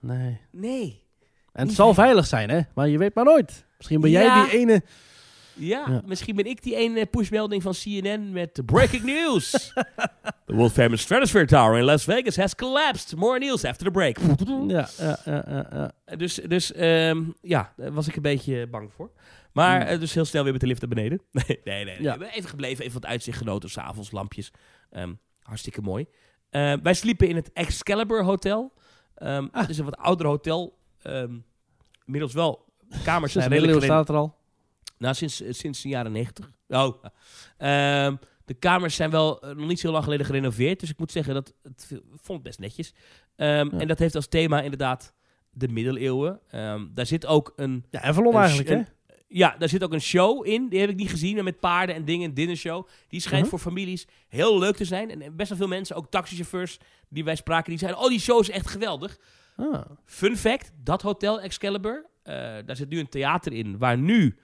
[0.00, 0.40] Nee.
[0.50, 1.01] Nee.
[1.52, 2.60] En het zal veilig zijn, hè?
[2.74, 3.66] Maar je weet maar nooit.
[3.76, 4.44] Misschien ben jij Ja.
[4.44, 4.82] die ene...
[5.54, 6.02] Ja, Ja.
[6.06, 9.50] misschien ben ik die ene pushmelding van CNN met de breaking news.
[10.46, 13.16] the world famous Stratosphere Tower in Las Vegas has collapsed.
[13.16, 14.16] More news after the break.
[14.66, 15.66] Ja, ja, ja, ja,
[16.06, 16.16] ja.
[16.16, 19.10] Dus, dus ehm, ja, daar was ik een beetje bang voor.
[19.52, 19.88] Maar Hmm.
[19.90, 21.20] eh, dus heel snel weer met de lift naar beneden.
[21.32, 21.94] nee, nee, nee.
[21.94, 22.00] Ja.
[22.02, 23.70] We hebben even gebleven, even wat uitzicht genoten.
[23.70, 24.50] S'avonds, lampjes.
[24.90, 26.06] Ehm, hartstikke mooi.
[26.50, 28.72] Eh, wij sliepen in het Excalibur Hotel.
[29.14, 29.60] Ehm Ah.
[29.60, 30.78] Het is een wat ouder hotel.
[31.02, 31.34] Ehm
[32.06, 32.64] inmiddels wel.
[33.04, 34.36] Kamers zijn de redelijk middeleeuwen geleden- staat er al.
[34.98, 36.50] nou, sinds, eh, sinds de jaren negentig.
[36.68, 37.04] Oh.
[37.58, 40.80] Ehm, de kamers zijn wel eh, nog niet zo lang geleden gerenoveerd.
[40.80, 42.94] Dus ik moet zeggen, dat het vond het best netjes.
[43.36, 43.70] Ja.
[43.70, 45.14] En dat heeft als thema inderdaad
[45.50, 46.40] de middeleeuwen.
[46.94, 47.84] Daar zit ook een...
[47.90, 48.80] Ja, Avalon eigenlijk, hè?
[49.28, 50.68] Ja, daar zit ook een show in.
[50.68, 51.44] Die heb ik niet gezien.
[51.44, 52.28] Met paarden en dingen.
[52.28, 52.86] Een dinnershow.
[53.08, 53.50] Die schijnt Mhm.
[53.50, 55.22] voor families heel leuk te zijn.
[55.22, 58.00] En best wel veel mensen, ook taxichauffeurs die wij spraken, die zeiden...
[58.00, 59.18] Oh, die show is echt geweldig.
[59.56, 59.80] Ah.
[60.04, 62.34] Fun fact, dat hotel Excalibur, eh,
[62.66, 64.38] daar zit nu een theater in waar nu,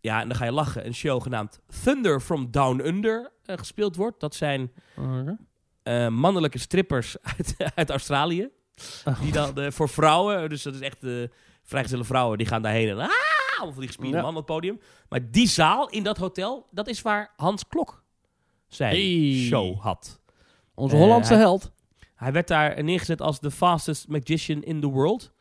[0.00, 3.96] ja, en dan ga je lachen, een show genaamd Thunder from Down Under eh, gespeeld
[3.96, 4.20] wordt.
[4.20, 4.72] Dat zijn
[5.82, 8.48] eh, mannelijke strippers uit, uit Australië.
[9.20, 10.98] Die dan voor vrouwen, dus dat is echt
[11.62, 13.08] vrijgezelle vrouwen, die gaan daarheen en ah,
[13.58, 14.22] van die gespierde Ja.
[14.22, 14.80] man op het podium.
[15.08, 18.02] Maar die zaal in dat hotel, dat is waar Hans Klok
[18.68, 19.32] zijn Hey.
[19.48, 20.20] show had.
[20.74, 21.72] Onze Hollandse held.
[22.14, 25.32] Hij werd daar neergezet als de fastest magician in the world.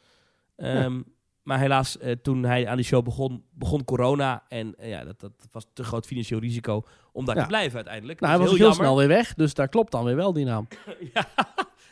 [0.55, 1.01] Ehm,
[1.43, 4.43] Maar helaas, eh, toen hij aan die show begon, begon corona.
[4.47, 7.41] En eh, ja, dat, dat was te groot financieel risico om daar Ja.
[7.41, 8.19] te blijven uiteindelijk.
[8.19, 8.77] Nou, hij was heel jammer.
[8.77, 10.67] snel weer weg, dus daar klopt dan weer wel die naam.
[11.13, 11.27] ja.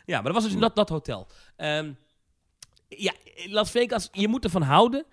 [0.06, 1.28] ja, maar dat was dus in dat, dat hotel.
[1.56, 1.92] Ehm,
[2.88, 3.14] ja,
[3.50, 5.06] Las Vegas, je moet ervan houden.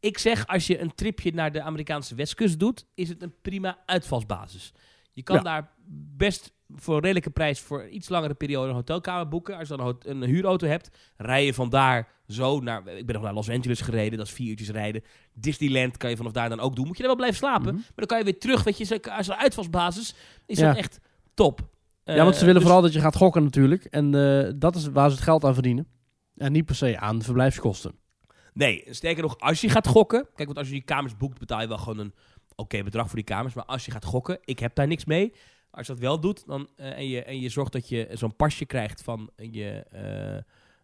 [0.00, 3.78] Ik zeg, als je een tripje naar de Amerikaanse westkust doet, is het een prima
[3.86, 4.72] uitvalsbasis.
[5.12, 5.42] Je kan Ja.
[5.42, 5.70] daar
[6.16, 9.56] best voor een redelijke prijs voor een iets langere periode een hotelkamer boeken.
[9.58, 12.86] Als je dan een, huurauto hebt, rij je vandaar zo naar...
[12.88, 15.02] Ik ben nog naar Los Angeles gereden, dat is vier uurtjes rijden.
[15.34, 16.86] Disneyland kan je vanaf daar dan ook doen.
[16.86, 17.74] Moet je er wel blijven slapen, Mhm.
[17.74, 18.62] maar dan kan je weer terug.
[18.62, 20.14] Weet je, als een uitvalsbasis
[20.46, 20.66] is Ja.
[20.68, 21.00] dat echt
[21.34, 21.60] top.
[22.04, 23.84] ja, want ze Eh, willen dus- vooral dat je gaat gokken natuurlijk.
[23.84, 25.86] En eh, dat is waar ze het geld aan verdienen.
[26.36, 27.92] En niet per se aan de verblijfskosten.
[28.52, 30.20] Nee, sterker nog, als je gaat gokken...
[30.34, 32.14] Kijk, want als je die kamers boekt, betaal je wel gewoon een
[32.54, 33.54] oké bedrag voor die kamers.
[33.54, 35.32] Maar als je gaat gokken, ik heb daar niks mee.
[35.72, 38.36] Als je dat wel doet dan, eh, en, je, en je zorgt dat je zo'n
[38.36, 39.84] pasje krijgt van je...
[39.90, 40.36] eh,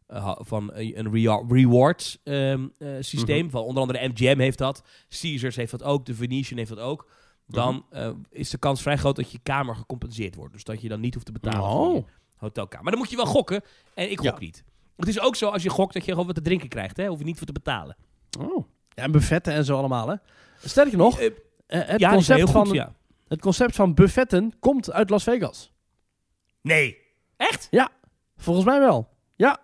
[0.06, 3.42] eh, van een rea- rewards ehm, eh, systeem.
[3.42, 3.50] Mhm.
[3.50, 4.82] Van onder andere MGM heeft dat.
[5.20, 6.06] Caesars heeft dat ook.
[6.06, 7.10] De Venetian heeft dat ook.
[7.46, 10.52] Dan eh, is de kans vrij groot dat je kamer gecompenseerd wordt.
[10.52, 12.06] Dus dat je dan niet hoeft te betalen voor je Oh,
[12.36, 12.82] hotelkamer.
[12.82, 13.62] Maar dan moet je wel gokken.
[13.94, 14.38] En ik gok Ja.
[14.38, 14.64] niet.
[14.96, 16.96] Het is ook zo als je gokt dat je gewoon wat te drinken krijgt.
[16.96, 17.06] Hè?
[17.06, 17.96] Hoef je niet voor te betalen.
[18.40, 18.66] oh.
[18.88, 20.14] Ja, en buffetten en zo allemaal, hè.
[20.64, 21.30] Sterker nog, eh,
[21.66, 22.94] het, ja, concept heel van, goed, ja.
[23.28, 25.72] Het concept van buffetten komt uit Las Vegas.
[26.62, 26.98] Nee.
[27.36, 27.68] Echt?
[28.36, 29.08] Volgens mij wel.
[29.36, 29.60] Ja.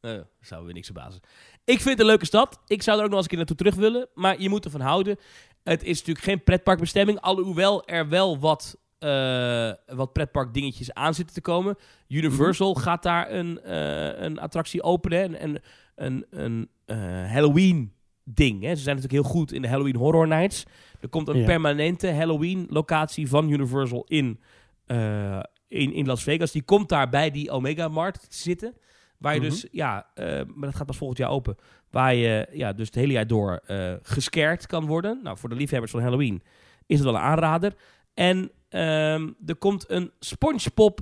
[0.00, 1.20] Uh, zou weer niks verbazen.
[1.64, 2.60] Ik vind het een leuke stad.
[2.66, 4.08] Ik zou er ook nog eens een keer naartoe terug willen.
[4.14, 5.18] Maar je moet ervan houden.
[5.62, 7.20] Het is natuurlijk geen pretparkbestemming.
[7.20, 11.76] Alhoewel er wel wat, eh wat pretpark dingetjes aan zitten te komen.
[12.08, 15.38] Universal gaat daar een, eh, een attractie openen.
[15.38, 15.60] En een,
[15.94, 16.96] een, een eh,
[17.32, 17.92] Halloween
[18.24, 18.62] ding.
[18.62, 18.74] Hè.
[18.74, 20.64] Ze zijn natuurlijk heel goed in de Halloween Horror Nights.
[21.00, 21.44] Er komt een Ja.
[21.44, 24.40] permanente Halloween locatie van Universal in,
[24.86, 26.52] eh, in, in Las Vegas.
[26.52, 28.74] Die komt daar bij die Omega Mart te zitten.
[29.18, 29.48] Waar je Mhm.
[29.48, 30.24] dus, ja, eh,
[30.54, 31.56] maar dat gaat pas volgend jaar open.
[31.90, 33.60] Waar je ja, dus het hele jaar door
[34.02, 35.20] gescared kan worden.
[35.22, 36.42] Nou, voor de liefhebbers van Halloween
[36.86, 37.74] is het wel een aanrader.
[38.14, 41.00] En ehm, er komt een SpongeBob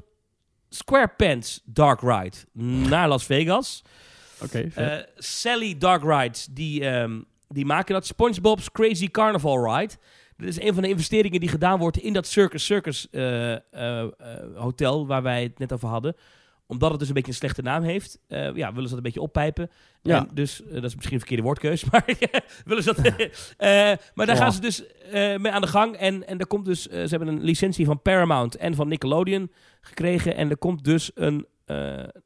[0.69, 2.37] SquarePants Dark Ride
[2.89, 3.83] naar Las Vegas.
[4.45, 4.69] Oké.
[4.75, 8.07] Eh, Sally Dark Rides, die, ehm, die maken dat.
[8.07, 9.95] SpongeBob's Crazy Carnival Ride.
[10.37, 14.09] Dit is een van de investeringen die gedaan wordt in dat Circus Circus eh, eh,
[14.55, 16.17] hotel waar wij het net over hadden.
[16.67, 19.21] Omdat het dus een beetje een slechte naam heeft, ja, willen ze dat een beetje
[19.21, 19.71] oppijpen.
[20.03, 20.19] Ja.
[20.19, 22.05] En dus, dat is misschien een verkeerde woordkeus, maar
[22.65, 23.05] willen ze dat...
[24.15, 24.43] maar daar Ja.
[24.43, 24.83] gaan ze dus
[25.13, 25.97] mee aan de gang.
[25.97, 29.51] En, en er komt dus, ze hebben een licentie van Paramount en van Nickelodeon
[29.81, 30.37] gekregen.
[30.37, 31.47] En er komt dus een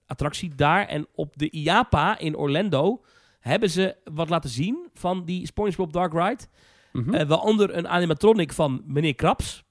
[0.07, 0.87] attractie daar.
[0.87, 3.03] En op de IAPA in Orlando
[3.41, 6.45] hebben ze wat laten zien van die SpongeBob Dark Ride.
[6.93, 7.15] Mhm.
[7.15, 9.65] Eh, waaronder een animatronic van meneer Krabs.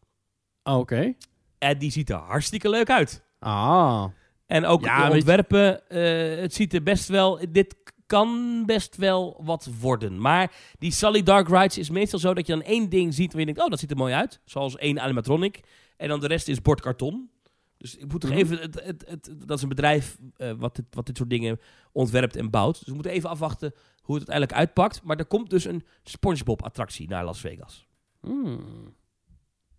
[0.64, 1.14] Ah, Oké.
[1.58, 3.24] En die ziet er hartstikke leuk uit.
[3.40, 4.06] Ah.
[4.46, 7.40] En ook Ja, de ontwerpen, eh, het ziet er best wel...
[7.52, 7.76] Dit
[8.06, 10.22] kan best wel wat worden.
[10.22, 13.32] Maar die Sally Dark Rides is meestal zo dat je dan één ding ziet...
[13.32, 14.40] waar je denkt, oh, dat ziet er mooi uit.
[14.46, 15.60] Zoals één animatronic.
[15.98, 17.30] En dan de rest is bordkarton.
[17.78, 18.40] Dus ik moet toch Mhm.
[18.40, 18.58] even...
[18.60, 21.60] Het, het, het, dat is een bedrijf eh, wat, dit, wat dit soort dingen
[21.92, 22.78] ontwerpt en bouwt.
[22.80, 25.04] Dus we moeten even afwachten hoe het uiteindelijk uitpakt.
[25.04, 27.88] Maar er komt dus een SpongeBob-attractie naar Las Vegas.
[28.22, 28.94] Hmm.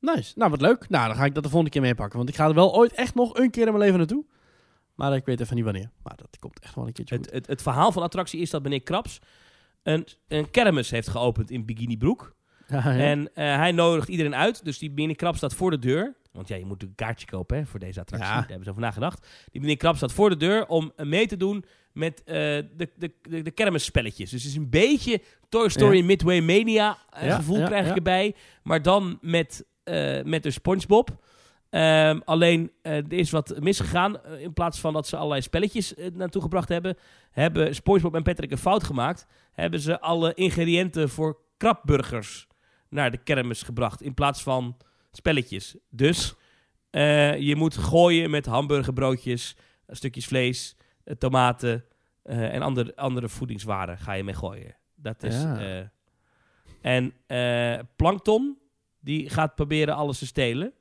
[0.01, 0.33] Nice.
[0.37, 0.89] Nou, wat leuk.
[0.89, 2.17] Nou, dan ga ik dat de volgende keer meepakken.
[2.17, 4.25] Want ik ga er wel ooit echt nog een keer in mijn leven naartoe.
[4.95, 5.91] Maar ik weet even niet wanneer.
[6.03, 8.51] Maar dat komt echt wel een keertje Het, het, het verhaal van de attractie is
[8.51, 9.19] dat meneer Krabs
[9.83, 12.35] een, een kermis heeft geopend in Bikini Broek.
[12.69, 12.99] Ja, ja.
[12.99, 14.65] En eh, hij nodigt iedereen uit.
[14.65, 16.17] Dus die meneer Krabs staat voor de deur.
[16.37, 18.29] Want ja, je moet een kaartje kopen hè, voor deze attractie.
[18.29, 18.35] Ja.
[18.39, 19.27] Daar hebben ze over nagedacht.
[19.53, 23.13] Die meneer Krabs staat voor de deur om mee te doen met eh, de, de,
[23.23, 24.31] de, de kermisspelletjes.
[24.31, 26.05] Dus het is een beetje Toy Story Ja.
[26.05, 28.35] Midway Mania eh, Ja, gevoel krijg ik erbij.
[28.63, 31.25] Maar dan met, eh met de Spongebob.
[31.71, 34.27] Ehm, alleen, er is wat misgegaan.
[34.39, 36.97] In plaats van dat ze allerlei spelletjes naartoe gebracht hebben,
[37.31, 39.27] hebben SpongeBob en Patrick een fout gemaakt.
[39.53, 42.47] Hebben ze alle ingrediënten voor krabburgers
[42.89, 44.03] naar de kermis gebracht.
[44.03, 44.77] In plaats van
[45.17, 45.77] spelletjes.
[45.91, 46.35] Dus
[46.91, 49.57] eh, je moet gooien met hamburgerbroodjes,
[49.89, 51.85] stukjes vlees, eh, tomaten
[52.23, 54.77] eh, en andere, andere voedingswaren ga je mee gooien.
[54.95, 55.43] Dat is.
[55.43, 55.91] Ja.
[56.81, 57.13] en
[57.97, 58.59] Plankton,
[59.01, 60.73] die gaat proberen alles te stelen.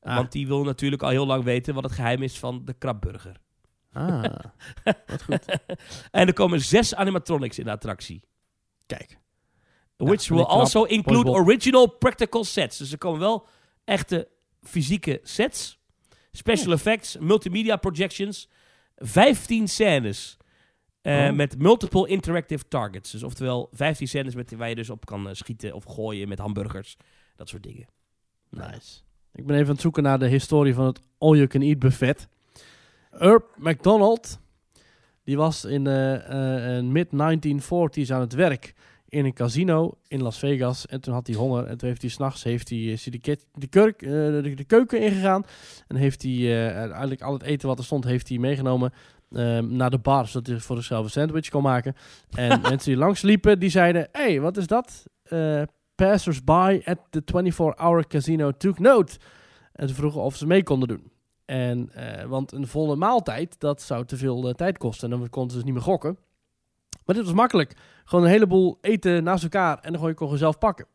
[0.00, 0.16] Ah.
[0.16, 3.40] Want die wil natuurlijk al heel lang weten wat het geheim is van de krabburger.
[3.92, 4.24] Ah,
[5.06, 5.58] wat goed.
[6.10, 8.22] En er komen zes animatronics in de attractie.
[8.86, 9.18] Kijk.
[9.96, 12.76] Which will also include original practical sets.
[12.78, 13.46] Dus er komen wel
[13.84, 14.28] echte
[14.62, 15.78] fysieke sets.
[16.32, 18.48] Special effects, multimedia projections.
[18.96, 20.36] 15 scènes.
[21.02, 21.32] eh, Oh.
[21.34, 23.10] Met multiple interactive targets.
[23.10, 26.38] Dus oftewel 15 scènes met, waar je dus op kan eh, schieten of gooien met
[26.38, 26.96] hamburgers.
[27.36, 27.86] Dat soort dingen.
[28.50, 29.00] Nice.
[29.34, 31.78] Ik ben even aan het zoeken naar de historie van het All You Can Eat
[31.78, 32.28] buffet.
[33.10, 34.38] Herb McDonald,
[35.24, 38.74] die was in de mid-1940s aan het werk
[39.14, 40.86] in een casino in Las Vegas.
[40.86, 43.18] En toen had hij honger en toen heeft hij s'nachts heeft hij, is hij de,
[43.18, 45.44] ket- de, kurk, eh, de, de keuken ingegaan.
[45.88, 48.92] En heeft hij eh, eigenlijk al het eten wat er stond heeft hij meegenomen
[49.32, 50.26] ehm, naar de bar.
[50.26, 51.94] Zodat hij voor zichzelf een sandwich kon maken.
[52.30, 54.08] En mensen die langs liepen, die zeiden...
[54.12, 55.04] Hey, wat is dat?
[55.22, 55.62] Eh
[55.94, 59.18] Passers-by at the 24-hour casino took note.
[59.72, 61.12] En ze vroegen of ze mee konden doen.
[61.44, 61.90] En,
[62.28, 65.12] want een volle maaltijd, dat zou te veel tijd kosten.
[65.12, 66.18] En dan konden ze dus niet meer gokken.
[67.04, 67.76] Maar dit was makkelijk.
[68.04, 70.86] Gewoon een heleboel eten naast elkaar en dan gewoon je kon zelf pakken.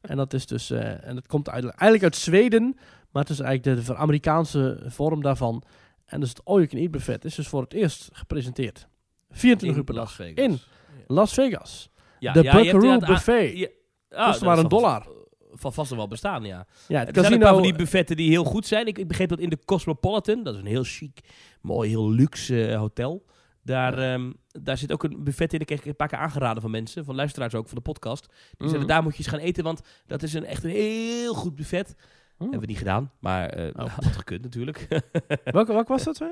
[0.00, 2.74] En dat is dus, eh, en dat komt eigenlijk eigenlijk uit Zweden,
[3.10, 5.62] maar het is eigenlijk de, de Amerikaanse vorm daarvan.
[6.04, 8.88] En dus het All You Can Eat buffet is dus voor het eerst gepresenteerd.
[9.30, 10.20] 24 uur per dag.
[10.20, 10.58] In
[11.06, 11.90] Las Vegas.
[12.18, 13.58] Ja, de ja, je Buckaroo Buffet.
[13.58, 13.68] ja,
[14.10, 15.06] ah, maar een dollar.
[15.52, 16.66] Van vast wel bestaan, ja.
[16.88, 18.86] Ja, het Er zijn een paar van die buffetten die heel goed zijn.
[18.86, 21.20] Ik, ik begreep dat in de Cosmopolitan, dat is een heel chic,
[21.60, 23.24] mooi, heel luxe eh, hotel.
[23.62, 24.30] Daar, ehm,
[24.62, 25.58] daar zit ook een buffet in.
[25.58, 28.26] Dat kreeg ik een paar keer aangeraden van mensen, van luisteraars ook, van de podcast.
[28.56, 31.34] Die zeiden, daar moet je eens gaan eten, want dat is een, echt een heel
[31.34, 31.94] goed buffet.
[31.98, 32.40] Oh.
[32.40, 33.94] Hebben we niet gedaan, maar eh Oh.
[33.94, 34.86] had gekund natuurlijk.
[35.44, 36.18] Welke, welke was dat?
[36.18, 36.26] Hè?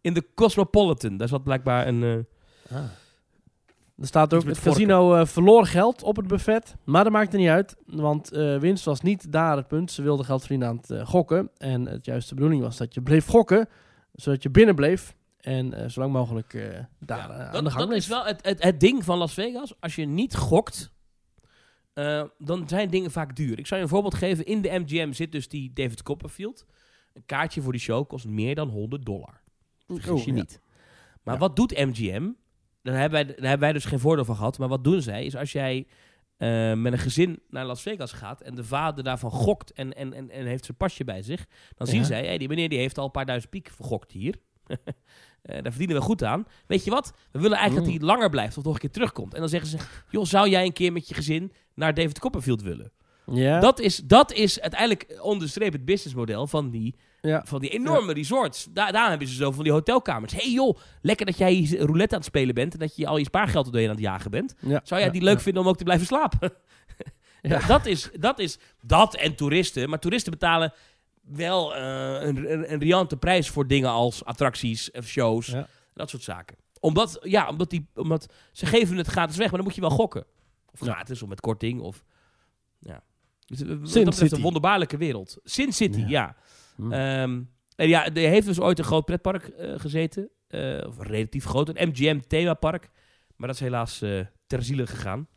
[0.00, 2.02] in de Cosmopolitan, daar zat blijkbaar een...
[2.02, 2.76] eh,
[3.98, 7.48] Er staat ook, het casino eh, verloor geld op het buffet, maar dat maakte niet
[7.48, 8.28] uit, want
[8.60, 9.90] winst was niet daar het punt.
[9.90, 13.26] Ze wilden geld verdienen aan het gokken en het juiste bedoeling was dat je bleef
[13.26, 13.68] gokken,
[14.12, 15.14] zodat je binnen bleef
[15.44, 18.06] en eh, zo lang mogelijk eh, daar Ja, eh, aan dat de gang dat is
[18.06, 19.80] wel het, het, het ding van Las Vegas.
[19.80, 20.92] Als je niet gokt,
[22.38, 23.58] dan zijn dingen vaak duur.
[23.58, 24.44] Ik zou je een voorbeeld geven.
[24.44, 26.66] In de MGM zit dus die David Copperfield.
[27.12, 29.40] Een kaartje voor die show kost meer dan 100 dollar.
[29.86, 30.32] Vergis Oh, je ja.
[30.32, 30.60] niet.
[31.22, 31.40] Maar Ja.
[31.40, 32.30] wat doet MGM?
[32.82, 34.58] Daar hebben, wij, daar hebben wij dus geen voordeel van gehad.
[34.58, 35.24] Maar wat doen zij?
[35.24, 35.86] Is als jij
[36.74, 38.40] met een gezin naar Las Vegas gaat...
[38.40, 41.46] en de vader daarvan gokt en, en, en, en heeft zijn pasje bij zich...
[41.74, 44.34] dan zien zij, hey, die meneer die heeft al een paar duizend piek vergokt hier...
[45.44, 46.46] Eh, daar verdienen we goed aan.
[46.66, 47.12] Weet je wat?
[47.32, 48.00] We willen eigenlijk dat Mm.
[48.06, 49.34] hij langer blijft of nog een keer terugkomt.
[49.34, 49.76] En dan zeggen ze:
[50.10, 52.92] Joh, zou jij een keer met je gezin naar David Copperfield willen?
[53.26, 57.42] Ja, Dat, is, dat is uiteindelijk onderstreep het businessmodel van die, ja.
[57.46, 58.66] van die enorme resorts.
[58.72, 60.32] Daar, daar hebben ze zo van die hotelkamers.
[60.32, 63.24] hey joh, lekker dat jij roulette aan het spelen bent en dat je al je
[63.24, 64.54] spaargeld er doorheen aan het jagen bent.
[64.60, 64.80] ja.
[64.84, 66.52] Zou jij die leuk vinden om ook te blijven slapen?
[67.48, 67.66] Ja.
[67.66, 69.88] dat, is, dat is dat en toeristen.
[69.88, 70.72] Maar toeristen betalen
[71.24, 75.46] wel eh, een, een, een riante prijs voor dingen als attracties of shows.
[75.46, 75.66] Ja.
[75.94, 76.56] Dat soort zaken.
[76.80, 79.90] Omdat, ja, omdat, die, omdat ze geven het gratis weg, maar dan moet je wel
[79.90, 80.24] gokken.
[80.72, 82.04] Of gratis, of met korting, of...
[82.78, 83.02] Ja.
[83.46, 84.34] Dus, eh, dat betreft City.
[84.34, 85.36] een wonderbaarlijke wereld.
[85.44, 86.36] Sin City, Ja.
[86.76, 86.92] Hm.
[87.76, 90.28] En ja, er heeft dus ooit een groot pretpark eh, gezeten.
[90.48, 92.90] eh, of relatief groot, een MGM themapark.
[93.36, 95.28] Maar dat is helaas eh, ter ziele gegaan.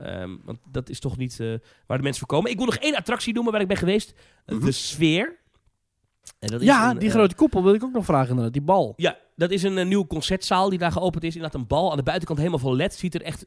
[0.00, 1.54] Ehm, want dat is toch niet eh,
[1.86, 2.50] waar de mensen voor komen.
[2.50, 4.12] Ik wil nog één attractie noemen waar ik ben geweest.
[4.46, 4.64] Eh, Mhm.
[4.64, 5.38] De Sfeer.
[6.38, 8.52] En dat is ja, een, die eh, grote koepel wil ik ook nog vragen inderdaad,
[8.52, 8.92] die bal.
[8.96, 11.34] ja, dat is een, eh, nieuwe concertzaal die daar geopend is.
[11.34, 12.94] Inderdaad een bal aan de buitenkant helemaal vol LED.
[12.94, 13.46] Ziet er echt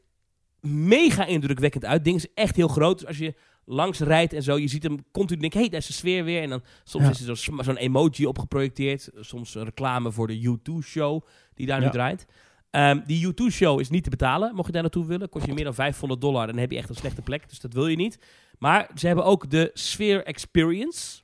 [0.60, 1.94] mega indrukwekkend uit.
[1.94, 2.98] Het ding is echt heel groot.
[2.98, 5.80] Dus als je langs rijdt en zo, je ziet hem continu denken, hé, hey, daar
[5.80, 6.42] is de sfeer weer.
[6.42, 7.10] En dan soms Ja.
[7.10, 9.10] is er zo'n emoji opgeprojecteerd.
[9.20, 11.22] Soms een reclame voor de U2-show
[11.54, 12.26] die daar nu draait.
[12.74, 15.28] Ehm, die U2-show is niet te betalen, mocht je daar naartoe willen.
[15.28, 17.48] Kost je meer dan 500 dollar en dan heb je echt een slechte plek.
[17.48, 18.18] Dus dat wil je niet.
[18.58, 21.22] Maar ze hebben ook de Sphere Experience.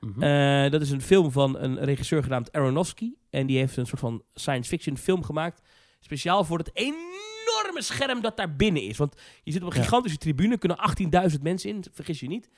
[0.00, 0.22] Mhm.
[0.22, 3.12] Eh, dat is een film van een regisseur genaamd Aronofsky.
[3.30, 5.62] En die heeft een soort van science fiction film gemaakt.
[6.00, 8.96] Speciaal voor het enorme scherm dat daar binnen is.
[8.96, 9.82] Want je zit op een Ja.
[9.82, 12.48] gigantische tribune, kunnen 18.000 mensen in, vergis je niet.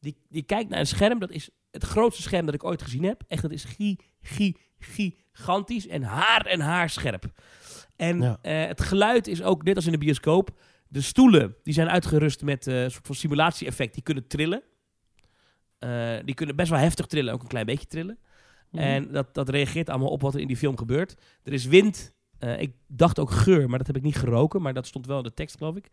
[0.00, 3.04] Die, die kijkt naar een scherm, dat is het grootste scherm dat ik ooit gezien
[3.04, 3.22] heb.
[3.28, 7.24] Echt, dat is gi, gi, gigantisch en haar en haar scherp.
[7.98, 8.38] En Ja.
[8.42, 10.50] eh, het geluid is ook, net als in de bioscoop,
[10.88, 13.94] de stoelen die zijn uitgerust met eh, een soort van simulatie-effect.
[13.94, 14.62] Die kunnen trillen.
[15.78, 18.18] Eh, die kunnen best wel heftig trillen, ook een klein beetje trillen.
[18.70, 18.82] Mhm.
[18.82, 21.14] En dat, dat reageert allemaal op wat er in die film gebeurt.
[21.42, 22.14] Er is wind.
[22.38, 24.62] Eh, ik dacht ook geur, maar dat heb ik niet geroken.
[24.62, 25.88] Maar dat stond wel in de tekst, geloof ik.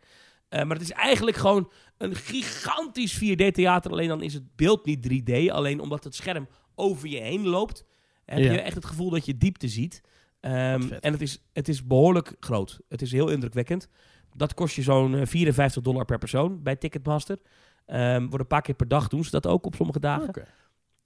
[0.49, 3.91] Eh, maar het is eigenlijk gewoon een gigantisch 4D-theater.
[3.91, 5.49] Alleen dan is het beeld niet 3D.
[5.52, 7.86] Alleen omdat het scherm over je heen loopt,
[8.26, 8.52] heb Ja.
[8.52, 10.02] je echt het gevoel dat je diepte ziet.
[10.45, 12.80] Ehm, en het is, het is behoorlijk groot.
[12.89, 13.88] Het is heel indrukwekkend.
[14.35, 17.38] Dat kost je zo'n eh, 54 dollar per persoon bij Ticketmaster.
[17.85, 20.47] Ehm wordt een paar keer per dag doen ze dat ook op sommige dagen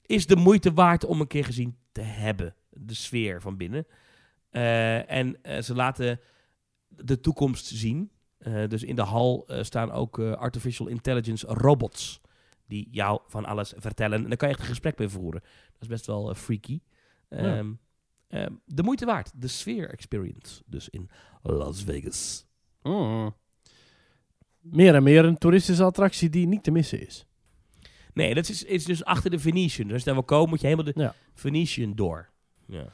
[0.10, 2.56] is de moeite waard om een keer gezien te hebben.
[2.70, 3.88] De sfeer van binnen.
[4.50, 6.20] Eh, en eh, ze laten
[6.88, 8.12] de toekomst zien.
[8.38, 12.22] Eh, dus in de hal eh, staan ook eh, artificial intelligence robots.
[12.68, 14.24] Die jou van alles vertellen.
[14.24, 15.42] En daar kan je echt een gesprek mee voeren.
[15.42, 16.80] Dat is best wel eh, freaky.
[17.30, 17.72] Ehm,
[18.30, 19.32] ehm, de moeite waard.
[19.36, 20.62] De sfeer experience.
[20.66, 21.10] Dus in
[21.42, 22.46] Las Vegas.
[22.82, 23.36] Mm.
[24.60, 27.26] Meer en meer een toeristische attractie die niet te missen is.
[28.14, 29.88] Nee, dat is, is dus achter de Venetian.
[29.88, 31.16] Dus daar wil komen, moet je helemaal de Ja.
[31.34, 32.30] Venetian door.
[32.68, 32.86] Ja.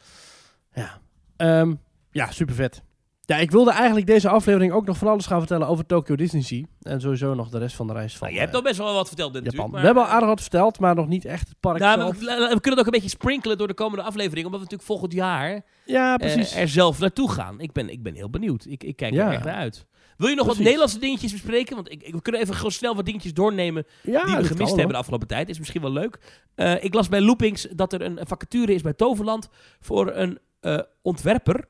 [0.74, 1.02] Ja.
[1.36, 1.76] Ehm,
[2.12, 2.84] ja, super vet.
[3.28, 6.42] Ja, ik wilde eigenlijk deze aflevering ook nog van alles gaan vertellen over Tokyo Disney
[6.42, 6.64] Sea.
[6.82, 8.78] En sowieso nog de rest van de reis van Nou, je hebt eh, al best
[8.78, 9.46] wel wat verteld Japan.
[9.52, 9.80] natuurlijk.
[9.80, 12.20] We hebben al aardig wat verteld, maar nog niet echt het park Nou, zelf.
[12.20, 14.46] we, we kunnen het ook een beetje sprinkelen door de komende aflevering.
[14.46, 17.60] Omdat we natuurlijk volgend jaar Ja, eh, er zelf naartoe gaan.
[17.60, 18.66] Ik ben, ik ben heel benieuwd.
[18.66, 19.28] Ik, ik kijk Ja.
[19.28, 19.86] er echt naar uit.
[20.18, 20.58] Wil je nog wat.
[20.58, 21.76] Nederlandse dingetjes bespreken?
[21.76, 24.70] Want ik, ik- we kunnen even gewoon snel wat dingetjes doornemen ja, die we gemist
[24.76, 25.50] hebben de afgelopen tijd.
[25.50, 26.20] Is misschien wel leuk.
[26.56, 29.50] Eh, ik las bij Loopings dat er een vacature is bij Toverland
[29.80, 31.68] voor een eh, ontwerper.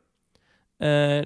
[0.77, 1.21] Eh,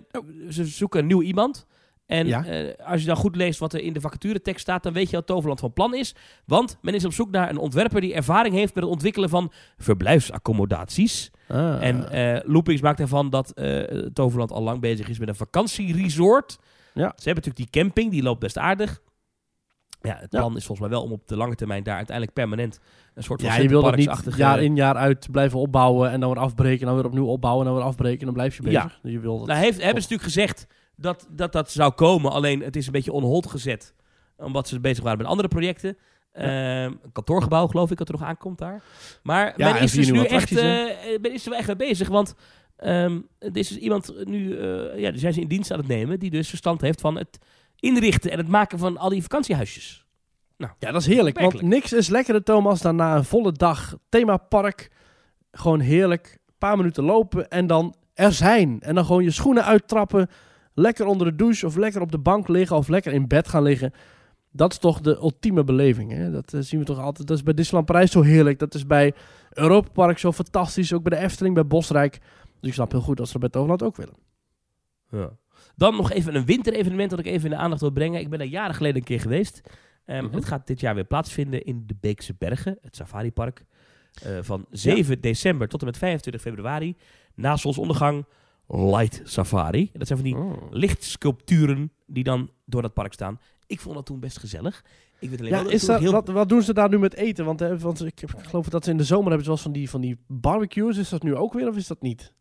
[0.50, 1.66] ze zoeken een nieuw iemand.
[2.06, 2.46] En Ja.
[2.46, 5.16] eh, als je dan goed leest wat er in de vacaturetekst staat, dan weet je
[5.16, 6.16] wat Toverland van plan is.
[6.46, 9.52] Want men is op zoek naar een ontwerper die ervaring heeft met het ontwikkelen van
[9.78, 11.32] verblijfsaccommodaties.
[11.48, 11.84] Ah.
[11.84, 13.54] En eh Loopings maakt ervan dat
[14.14, 16.58] Toverland al lang bezig is met een vakantieresort.
[16.94, 17.14] Ja.
[17.16, 19.02] Ze hebben natuurlijk die camping, die loopt best aardig.
[20.02, 20.40] Ja, het Ja.
[20.40, 22.80] plan is volgens mij wel om op de lange termijn daar uiteindelijk permanent
[23.14, 26.20] een soort van ja, je wil dat niet jaar in jaar uit blijven opbouwen en
[26.20, 28.58] dan weer afbreken en dan weer opnieuw opbouwen en dan weer afbreken en dan blijf
[28.58, 28.84] je Ja.
[28.84, 29.00] bezig.
[29.04, 32.62] Je wil dat Nou, heeft, hebben ze natuurlijk gezegd dat, dat dat zou komen, alleen
[32.62, 33.94] het is een beetje on hold gezet.
[34.38, 35.98] Omdat ze bezig waren met andere projecten.
[36.32, 36.50] Ehm,
[36.84, 38.84] een kantoorgebouw, geloof ik, dat er nog aankomt daar.
[39.24, 40.52] Maar Ja, men is dus nu echt
[41.22, 42.08] men is er wel echt mee bezig.
[42.08, 42.36] Want
[42.76, 45.88] ehm, er is dus iemand nu, eh, ja, die zijn ze in dienst aan het
[45.88, 47.40] nemen, die dus verstand heeft van het
[47.80, 50.08] inrichten en het maken van al die vakantiehuisjes.
[50.58, 51.40] Ja, dat is heerlijk.
[51.40, 54.92] Want niks is lekkerder, Thomas, dan na een volle dag themapark.
[55.52, 56.40] Gewoon heerlijk.
[56.48, 58.82] Een paar minuten lopen en dan er zijn.
[58.82, 60.30] En dan gewoon je schoenen uittrappen.
[60.74, 63.64] Lekker onder de douche of lekker op de bank liggen of lekker in bed gaan
[63.64, 63.94] liggen.
[64.52, 66.12] Dat is toch de ultieme beleving.
[66.12, 66.32] Hè?
[66.32, 67.28] Dat eh, zien we toch altijd.
[67.28, 68.60] Dat is bij Disneyland Parijs zo heerlijk.
[68.60, 69.14] Dat is bij
[69.50, 70.94] Europa Park zo fantastisch.
[70.94, 72.20] Ook bij de Efteling, bij Bosrijk.
[72.60, 74.16] Dus ik snap heel goed dat ze dat bij Toverland ook willen.
[75.10, 75.30] Ja.
[75.80, 78.20] Dan nog even een winterevenement dat ik even in de aandacht wil brengen.
[78.20, 79.62] Ik ben daar jaren geleden een keer geweest.
[80.06, 80.34] Mhm.
[80.34, 83.66] Het gaat dit jaar weer plaatsvinden in de Beekse Bergen, het safaripark.
[84.24, 86.96] Eh, van 7 december tot en met 25 februari.
[87.36, 88.26] Na zonsondergang
[88.68, 89.90] Light Safari.
[89.94, 90.72] Dat zijn van die Oh.
[90.72, 93.40] lichtsculpturen die dan door dat park staan.
[93.68, 94.84] Ik vond dat toen best gezellig.
[95.20, 96.12] Ik weet alleen Ja, is dat, heel...
[96.12, 97.46] wat, wat doen ze daar nu met eten?
[97.46, 99.64] Want, eh, want ik, ik geloof dat ze in de zomer hebben ze wel eens
[99.64, 100.98] van die, van die barbecues.
[100.98, 102.34] Is dat nu ook weer of is dat niet?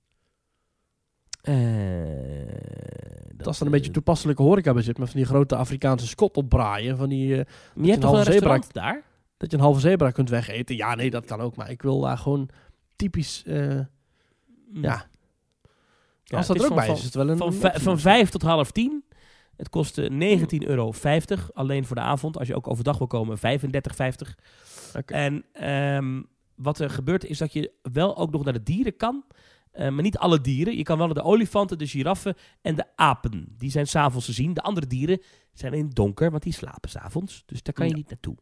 [1.48, 4.98] Eh, Dat is dan een beetje toepasselijke horeca bezit.
[4.98, 6.96] Met van die grote Afrikaanse skot opbraaien.
[6.96, 7.44] Van die, eh,
[7.82, 9.02] je hebt toch een zebra- daar?
[9.36, 10.76] dat je een halve zebra kunt wegeten.
[10.76, 11.56] Ja, nee, dat kan ook.
[11.56, 12.48] Maar ik wil daar gewoon
[12.96, 13.42] typisch...
[13.46, 13.54] eh,
[14.72, 14.82] Hm.
[14.82, 15.06] ja,
[16.24, 17.36] Ja, als dat er ook bij van- is, is het wel een...
[17.36, 17.70] Van, optie.
[17.80, 19.04] van 5 tot half 10.
[19.56, 20.92] Het kostte 19,50 euro.
[21.54, 22.38] Alleen voor de avond.
[22.38, 24.34] Als je ook overdag wil komen, 35,50.
[24.96, 25.12] Oké.
[25.14, 26.22] En ehm,
[26.54, 29.24] wat er gebeurt is dat je wel ook nog naar de dieren kan.
[29.78, 30.76] Eh, maar niet alle dieren.
[30.76, 33.54] Je kan wel naar de olifanten, de giraffen en de apen.
[33.58, 34.54] Die zijn s'avonds te zien.
[34.54, 35.20] De andere dieren
[35.52, 37.42] zijn in het donker, want die slapen s'avonds.
[37.46, 37.96] Dus daar kan je Ja.
[37.98, 38.36] niet naartoe.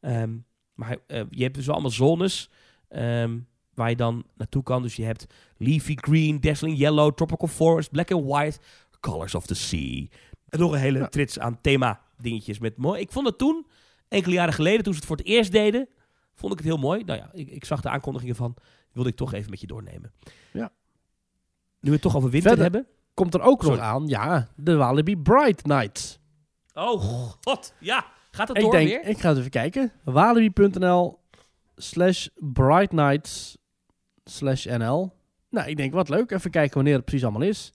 [0.00, 0.36] Ehm,
[0.74, 2.50] maar eh, je hebt dus wel allemaal zones
[2.88, 3.38] ehm,
[3.74, 4.82] waar je dan naartoe kan.
[4.82, 5.26] Dus je hebt
[5.56, 8.58] leafy green, dazzling yellow, tropical forest, black and white,
[9.00, 10.06] colors of the sea.
[10.48, 11.08] En nog een hele Ja.
[11.08, 13.00] trits aan thema dingetjes met mooi.
[13.00, 13.66] Ik vond het toen,
[14.08, 15.88] enkele jaren geleden, toen ze het voor het eerst deden,
[16.34, 17.04] vond ik het heel mooi.
[17.04, 18.54] Nou ja, ik, ik zag de aankondigingen van,
[18.92, 20.12] wilde ik toch even met je doornemen.
[20.52, 20.72] Ja.
[21.80, 22.64] Nu we het toch over winter Verder.
[22.72, 22.86] hebben.
[23.14, 23.80] Komt er ook nog Sorry.
[23.88, 26.18] aan, ja, de Walibi Bright Nights.
[26.74, 27.00] Oh
[27.44, 28.04] god, ja.
[28.30, 29.04] Gaat het Ik door denk, weer?
[29.06, 29.92] ik ga eens even kijken.
[30.04, 31.18] Walibi.nl
[31.76, 33.56] slash Bright Nights
[34.24, 35.12] slash NL.
[35.50, 36.30] Nou, ik denk, wat leuk.
[36.30, 37.72] Even kijken wanneer het precies allemaal is.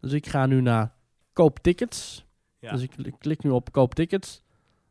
[0.00, 0.92] Dus ik ga nu naar
[1.32, 2.24] koop tickets.
[2.58, 2.70] Ja.
[2.72, 4.42] Dus ik klik- klik nu op koop tickets.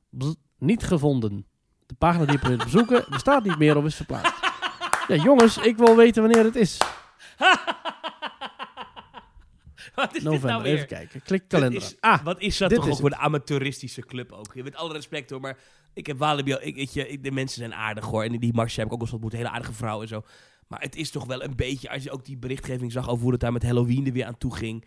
[0.09, 1.45] Bzz, niet gevonden.
[1.85, 4.33] De pagina die je probeert te bezoeken bestaat niet meer of is verplaatst.
[5.07, 6.77] Ja, jongens, ik wil weten wanneer het is.
[9.95, 10.73] Wat is dit November, nou weer?
[10.73, 11.21] even kijken.
[11.21, 11.81] Klik kalender.
[11.81, 14.55] is- ah, Wat is dat toch is ook voor een amateuristische club ook.
[14.55, 15.57] Met alle respect hoor, maar
[15.93, 18.23] ik heb Walibi, al- ik, je, de mensen zijn aardig hoor.
[18.23, 20.21] En die Marcia heb ik ook wel eens ontmoet, een hele aardige vrouw en zo.
[20.67, 23.31] Maar het is toch wel een beetje, als je ook die berichtgeving zag over hoe
[23.31, 24.85] het daar met Halloween er weer aan toe ging.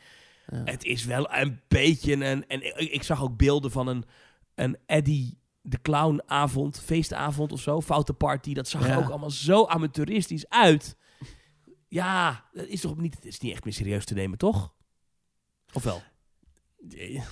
[0.51, 0.63] ja.
[0.65, 4.05] Het is wel een beetje een, en ik, ik zag ook beelden van een,
[4.55, 8.55] een Eddie de Clown avond, feestavond of zo, foute party.
[8.55, 10.97] Dat zag er ook allemaal zo amateuristisch uit.
[11.89, 14.75] Ja, dat is toch niet, het is niet echt meer serieus te nemen, toch?
[15.77, 16.03] Of wel?
[16.89, 17.23] Ik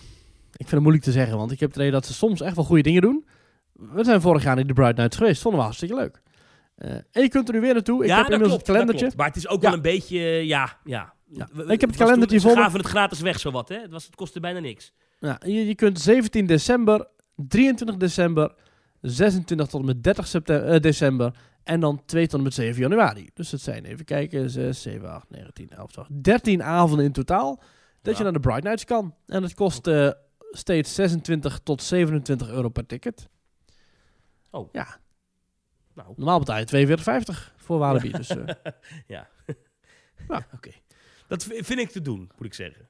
[0.57, 2.65] vind het moeilijk te zeggen, want ik heb het idee dat ze soms echt wel
[2.65, 3.25] goede dingen doen.
[3.73, 5.41] We zijn vorig jaar in de Bright Nights geweest.
[5.43, 6.23] Vonden we hartstikke leuk.
[6.75, 8.03] Eh, en je kunt er nu weer naartoe.
[8.03, 9.13] Ik ja, heb inmiddels klopt, het kalendertje.
[9.17, 9.67] Maar het is ook Ja.
[9.69, 11.13] wel een beetje, eh, ja, ja.
[11.29, 11.49] Ja.
[11.53, 13.81] We- Ik heb het kalendertje voor Ze gaven het gratis weg, zowat, hè?
[13.81, 14.93] Het, was, het kostte bijna niks.
[15.19, 17.07] Ja, je, je kunt 17 december,
[17.37, 18.55] 23 december,
[19.01, 21.35] 26 tot en met 30 september, eh, december
[21.65, 23.29] en dan 2 tot en met 7 januari.
[23.35, 27.13] Dus het zijn, even kijken, 6, 7, 8, 9, 10, 11, 12, 13 avonden in
[27.13, 27.63] totaal
[28.05, 28.19] dat Ja.
[28.19, 29.15] je naar de Bright Nights kan.
[29.27, 30.11] En het kost eh,
[30.51, 33.29] steeds 26 tot 27 euro per ticket.
[34.51, 34.69] Oh.
[34.73, 34.97] Ja,
[35.95, 38.11] Nou, normaal betaal je 42,50 voor Walibi.
[38.11, 38.45] Dus, eh,
[39.07, 39.29] ja.
[40.29, 40.47] Ja.
[40.55, 40.71] Oké.
[41.27, 42.89] Dat vind ik te doen, moet ik zeggen.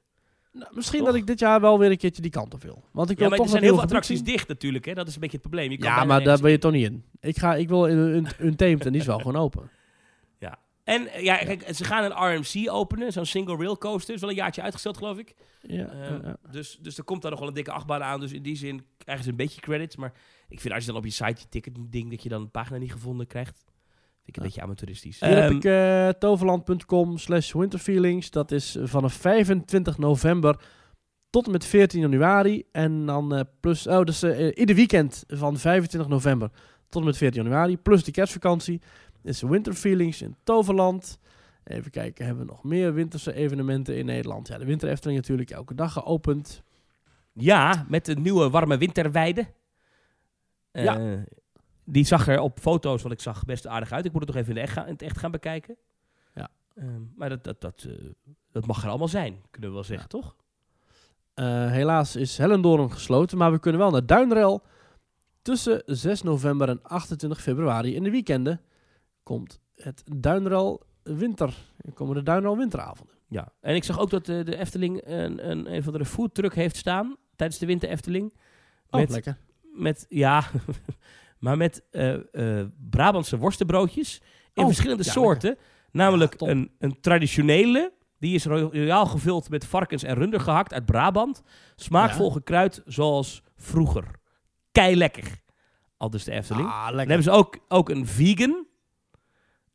[0.51, 1.07] nou, misschien Toch?
[1.07, 2.83] dat ik dit jaar wel weer een keertje die kant op wil.
[2.91, 4.25] Want ik Ja, wil maar toch er zijn heel veel attracties zien.
[4.25, 4.93] dicht natuurlijk, hè?
[4.93, 5.71] Dat is een beetje het probleem.
[5.71, 7.05] Je kan Ja, maar daar ben je toch niet in.
[7.19, 9.69] Ik, ga, ik wil in een Untamed en die is wel gewoon open.
[10.85, 14.13] En eh, ja, kijk, ze gaan een RMC openen, zo'n single rail coaster.
[14.13, 15.33] is wel een jaartje uitgesteld, geloof ik.
[15.61, 16.37] Ja, Ehm, ja.
[16.51, 18.19] Dus, dus er komt daar nog wel een dikke achtbaan aan.
[18.19, 19.95] Dus in die zin krijgen ze een beetje credits.
[19.95, 20.13] Maar
[20.49, 22.51] ik vind als je dan op je site je ticket ding dat je dan een
[22.51, 24.47] pagina niet gevonden krijgt, vind ik een Ja.
[24.47, 25.19] beetje amateuristisch.
[25.19, 28.29] Hier heb Ehm, ik eh, toverland.com slash winterfeelings.
[28.31, 30.59] Dat is vanaf 25 november
[31.29, 32.63] tot en met 14 januari.
[32.71, 36.49] En dan eh, plus, oh, dus eh, ieder weekend van 25 november
[36.89, 37.77] tot en met 14 januari.
[37.77, 38.81] Plus de kerstvakantie.
[39.25, 41.19] Is winterfeelings in Toverland.
[41.63, 44.47] Even kijken, hebben we nog meer winterse evenementen in Nederland?
[44.47, 46.63] Ja, de Winter Efteling natuurlijk elke dag geopend.
[47.33, 49.47] Ja, met de nieuwe warme winterweide.
[50.71, 51.23] Eh, Ja.
[51.87, 54.05] Die zag er op foto's, wat ik zag, best aardig uit.
[54.05, 55.77] Ik moet het nog even in, de echt gaan, in het echt gaan bekijken.
[56.33, 56.49] Ja.
[56.75, 57.93] Ehm, maar dat, dat, dat, eh,
[58.51, 60.35] dat mag er allemaal zijn, kunnen we wel zeggen, toch?
[61.33, 64.63] Eh, helaas is Hellendoorn gesloten, maar we kunnen wel naar Duinrel.
[65.41, 68.61] Tussen 6 november en 28 februari in de weekenden
[69.25, 71.53] komt het Duinrel Winter.
[71.77, 73.15] Er komen de Duinrel Winteravonden.
[73.27, 73.51] Ja.
[73.61, 76.75] En ik zag ook dat eh, de Efteling een, een, een van de foodtruck heeft
[76.75, 78.33] staan tijdens de winter Efteling.
[78.89, 79.37] Oh, Met- lekker.
[79.61, 80.43] Met, ja,
[81.39, 84.21] maar met eh, eh, Brabantse worstenbroodjes
[84.53, 85.57] in Oh, verschillende ja, soorten.
[85.91, 90.73] Namelijk Ja, een, een traditionele, die is ro- royaal gevuld met varkens en runder gehakt
[90.73, 91.41] uit Brabant.
[91.75, 92.33] Smaakvol Ja.
[92.33, 94.05] gekruid zoals vroeger.
[94.71, 95.41] Kei lekker.
[95.97, 96.67] Al dus de Efteling.
[96.67, 98.65] Ah, Dan hebben ze ook, ook een vegan.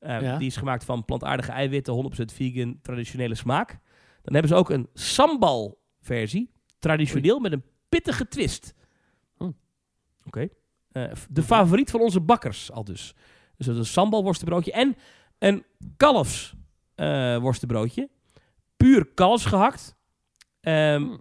[0.01, 0.37] Eh, Ja.
[0.39, 3.69] Die is gemaakt van plantaardige eiwitten, 100% vegan, traditionele smaak.
[4.23, 6.51] Dan hebben ze ook een sambal versie.
[6.79, 8.75] Traditioneel met een pittige twist.
[9.37, 9.51] Hm.
[10.25, 10.49] Oké.
[10.93, 13.15] Eh, de favoriet van onze bakkers al dus.
[13.57, 14.97] Dus dat is een sambal worstenbroodje en
[15.39, 15.65] een
[15.97, 16.55] kalfs
[16.95, 18.11] eh, worstenbroodje.
[18.77, 19.97] Puur kalfs gehakt.
[20.61, 21.17] Ehm, Hm.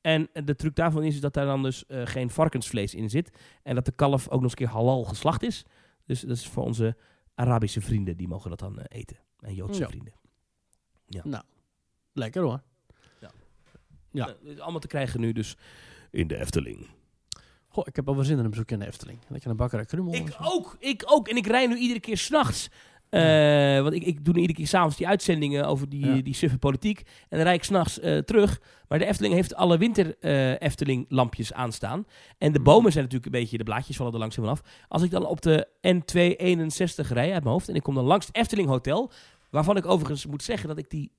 [0.00, 3.38] En de truc daarvan is dat daar dan dus geen varkensvlees in zit.
[3.62, 5.64] En dat de kalf ook nog eens een keer halal geslacht is.
[6.06, 6.96] Dus dat is voor onze
[7.34, 8.16] Arabische vrienden.
[8.16, 9.16] Die mogen dat dan eh, eten.
[9.38, 9.88] En Joodse Ja.
[9.88, 10.12] vrienden.
[12.12, 12.62] Lekker hoor.
[13.20, 13.30] Ja.
[14.10, 15.56] Nou, dit is allemaal te krijgen nu dus
[16.10, 16.86] in de Efteling.
[17.68, 19.18] Goh, ik heb wel weer zin in een bezoek in de Efteling.
[19.28, 20.12] Lekker naar Bakkerij Krummel.
[20.14, 21.28] en Ik ook, ik ook.
[21.28, 22.68] En ik rij nu iedere keer s'nachts.
[23.10, 26.22] Eh want ik, ik doe nu iedere keer s'avonds die uitzendingen over die, Ja.
[26.22, 26.98] die suffe politiek.
[27.00, 28.60] En dan rijd ik s'nachts eh terug.
[28.88, 32.04] Maar de Efteling heeft alle winter eh, Efteling lampjes aanstaan.
[32.38, 32.68] En de Mhm.
[32.68, 34.62] bomen zijn natuurlijk een beetje, de blaadjes vallen er langzaam vanaf.
[34.88, 37.68] Als ik dan op de N261 rij uit mijn hoofd.
[37.68, 39.10] En ik kom dan langs het Efteling Hotel.
[39.50, 41.10] Waarvan ik overigens moet zeggen dat ik die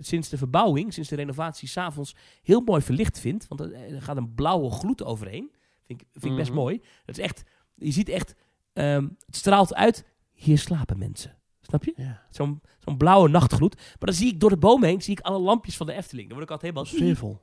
[0.00, 3.46] sinds de verbouwing, sinds de renovatie s'avonds heel mooi verlicht vind.
[3.48, 5.50] Want er, gaat een blauwe gloed overheen.
[5.86, 6.58] Vind ik, vind ik best Mhm.
[6.58, 6.80] mooi.
[7.04, 7.42] Dat is echt,
[7.74, 8.34] je ziet echt,
[8.72, 10.04] ehm, het straalt uit,
[10.44, 11.36] hier slapen mensen.
[11.60, 11.92] Snap je?
[11.96, 13.76] Ja, Zo'n zo'n blauwe nachtgloed.
[13.76, 16.28] Maar dan zie ik door de bomen heen, zie ik alle lampjes van de Efteling.
[16.28, 16.94] Dan word ik altijd helemaal...
[16.98, 17.38] sfeervol.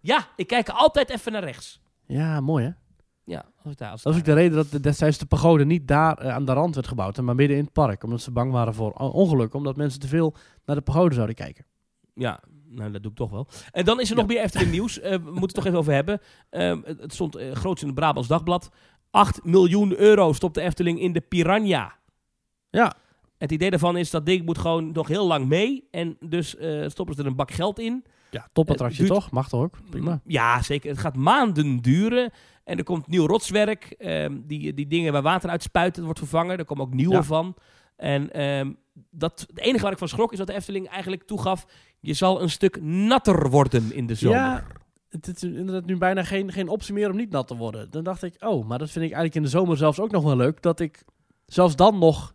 [0.00, 1.80] Ja, ik kijk altijd even naar rechts.
[2.06, 2.70] Ja, mooi hè.
[3.24, 3.90] Ja, als ik daar...
[3.90, 6.44] Als Dat is ook de reden dat de- destijds de pagode niet daar eh, aan
[6.44, 8.04] de rand werd gebouwd, maar midden in het park.
[8.04, 10.34] Omdat ze bang waren voor ongeluk, omdat mensen te veel
[10.64, 11.64] naar de pagode zouden kijken.
[12.14, 13.48] Ja, nou, dat doe ik toch wel.
[13.70, 15.00] En dan is er nog meer Efteling nieuws.
[15.00, 16.20] Eh, we moeten het toch even over hebben.
[16.50, 18.70] Ehm, het, stond groots in het Brabants Dagblad.
[19.10, 21.97] 8 miljoen euro stopt de Efteling in de Piranha.
[22.70, 22.94] Ja,
[23.38, 25.88] Het idee daarvan is dat ding moet gewoon nog heel lang mee.
[25.90, 28.04] En dus eh, stoppen ze er een bak geld in.
[28.30, 29.30] ja topattractie duurt- toch?
[29.30, 29.78] Mag toch ook?
[29.90, 30.20] Prima.
[30.24, 30.90] Ja, zeker.
[30.90, 32.30] Het gaat maanden duren.
[32.64, 33.84] En er komt nieuw rotswerk.
[33.98, 36.58] ehm, die, die dingen waar water uit spuit, dat wordt vervangen.
[36.58, 37.22] Er komen ook nieuwe Ja.
[37.22, 37.54] van.
[37.96, 38.72] En ehm,
[39.10, 41.66] dat, het enige waar ik van schrok is dat de Efteling eigenlijk toegaf...
[42.00, 44.36] je zal een stuk natter worden in de zomer.
[44.38, 44.64] Ja,
[45.08, 47.90] het is inderdaad nu bijna geen, geen optie meer om niet nat te worden.
[47.90, 50.22] Dan dacht ik, oh, maar dat vind ik eigenlijk in de zomer zelfs ook nog
[50.24, 50.62] wel leuk.
[50.62, 51.02] Dat ik
[51.46, 52.34] zelfs dan nog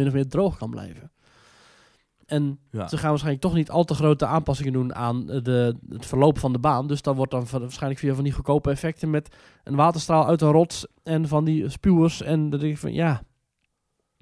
[0.00, 1.10] min of meer droog kan blijven.
[2.26, 2.88] En Ja.
[2.88, 6.38] ze gaan waarschijnlijk toch niet al te grote aanpassingen doen aan eh, de, het verloop
[6.38, 6.86] van de baan.
[6.86, 10.50] Dus dat wordt dan waarschijnlijk via van die goedkope effecten met een waterstraal uit een
[10.50, 12.22] rots en van die spuwers.
[12.22, 13.22] En dan denk ik van, ja,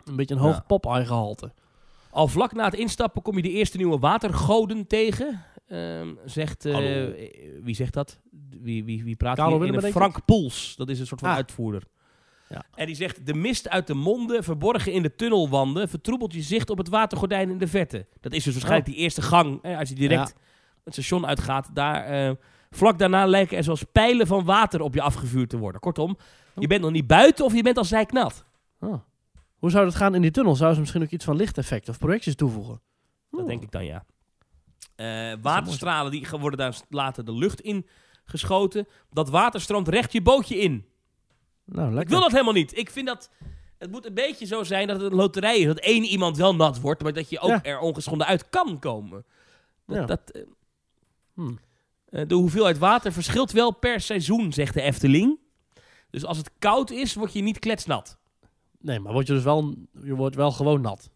[0.04, 0.64] een beetje een hoog Ja.
[0.66, 1.52] pop gehalte.
[2.10, 5.42] Al vlak na het instappen kom je de eerste nieuwe watergoden tegen.
[5.66, 7.14] Ehm, zegt, eh, eh,
[7.62, 8.20] wie zegt dat?
[8.60, 9.84] Wie, wie, wie praat Karel hier?
[9.84, 11.34] In Frank Poels, dat is een soort van Ah.
[11.36, 11.82] uitvoerder.
[12.48, 12.64] Ja.
[12.74, 16.70] En die zegt, de mist uit de monden, verborgen in de tunnelwanden, vertroebelt je zicht
[16.70, 18.06] op het watergordijn in de verte.
[18.20, 18.94] Dat is dus waarschijnlijk Oh.
[18.94, 20.40] die eerste gang, hè, als je direct Ja.
[20.84, 21.70] het station uitgaat.
[21.74, 22.34] Daar, eh,
[22.70, 25.80] vlak daarna lijken er zoals pijlen van water op je afgevuurd te worden.
[25.80, 26.16] Kortom,
[26.58, 28.44] je bent nog niet buiten of je bent al zijknat.
[28.80, 29.00] Oh.
[29.58, 30.54] Hoe zou dat gaan in die tunnel?
[30.54, 32.80] Zouden ze misschien ook iets van lichteffect of projecties toevoegen?
[33.30, 33.46] Dat Oh.
[33.46, 34.04] denk ik dan, ja.
[34.96, 37.86] Eh, waterstralen die worden daar later de lucht in
[38.24, 38.86] geschoten.
[39.10, 40.86] Dat water stroomt recht je bootje in.
[41.70, 42.02] Nou, lekker.
[42.02, 42.78] Ik wil dat helemaal niet.
[42.78, 43.30] Ik vind dat...
[43.78, 45.66] Het moet een beetje zo zijn dat het een loterij is.
[45.66, 47.62] Dat één iemand wel nat wordt, maar dat je ook Ja.
[47.62, 49.24] er ongeschonden uit kan komen.
[49.86, 50.04] Dat, Ja.
[50.06, 50.42] dat, eh,
[51.34, 51.58] Hmm.
[52.08, 55.38] eh, de hoeveelheid water verschilt wel per seizoen, zegt de Efteling.
[56.10, 58.18] Dus als het koud is, word je niet kletsnat.
[58.80, 61.10] Nee, maar word je dus wel, je wordt wel gewoon nat.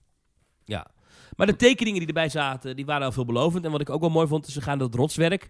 [0.65, 0.87] Ja.
[1.37, 3.65] Maar de tekeningen die erbij zaten, die waren al veelbelovend.
[3.65, 5.49] En wat ik ook wel mooi vond, is ze gaan dat rotswerk.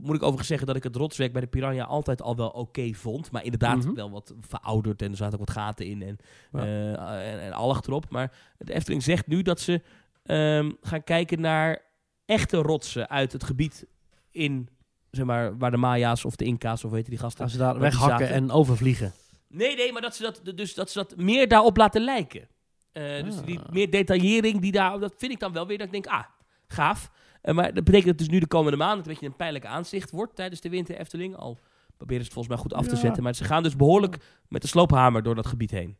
[0.00, 2.92] Moet ik overigens zeggen dat ik het rotswerk bij de Piranha altijd al wel oké
[2.92, 3.30] vond.
[3.30, 3.94] Maar inderdaad Mhm.
[3.94, 6.16] wel wat verouderd en er zaten ook wat gaten in en,
[6.52, 6.60] Ja.
[6.60, 8.10] eh, en, en allig erop.
[8.10, 9.82] Maar de Efteling zegt nu dat ze
[10.22, 11.82] ehm, gaan kijken naar
[12.24, 13.86] echte rotsen uit het gebied
[14.30, 14.68] in,
[15.10, 17.42] zeg maar, waar de Maya's of de Inca's of weet je die gasten.
[17.42, 19.12] Als ze daar weghakken en overvliegen.
[19.48, 22.48] Nee, nee, maar dat ze dat, dus dat, ze dat meer daarop laten lijken.
[22.92, 23.46] Eh, Dus Ah.
[23.46, 26.24] die meer detaillering, die daar, dat vind ik dan wel weer dat ik denk, ah,
[26.68, 27.10] gaaf.
[27.46, 30.10] Eh, maar dat betekent dat dus nu de komende maanden een beetje een pijnlijk aanzicht
[30.10, 31.36] wordt tijdens de winter Efteling.
[31.36, 31.58] Al
[31.96, 33.22] proberen ze het volgens mij goed af te zetten.
[33.22, 34.16] Maar ze gaan dus behoorlijk
[34.48, 35.96] met de sloophamer door dat gebied heen.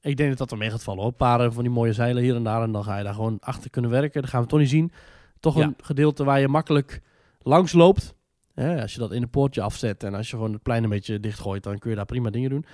[0.00, 1.10] Ik denk dat dat er mee gaat vallen hoor.
[1.10, 2.62] Een paar van die mooie zeilen hier en daar.
[2.62, 4.20] En dan ga je daar gewoon achter kunnen werken.
[4.20, 4.92] Dat gaan we toch niet zien.
[5.40, 5.62] Toch Ja.
[5.64, 7.00] een gedeelte waar je makkelijk
[7.38, 8.14] langs loopt.
[8.54, 10.02] Als je dat in een poortje afzet.
[10.02, 11.62] En als je gewoon het plein een beetje dichtgooit.
[11.62, 12.64] Dan kun je daar prima dingen doen.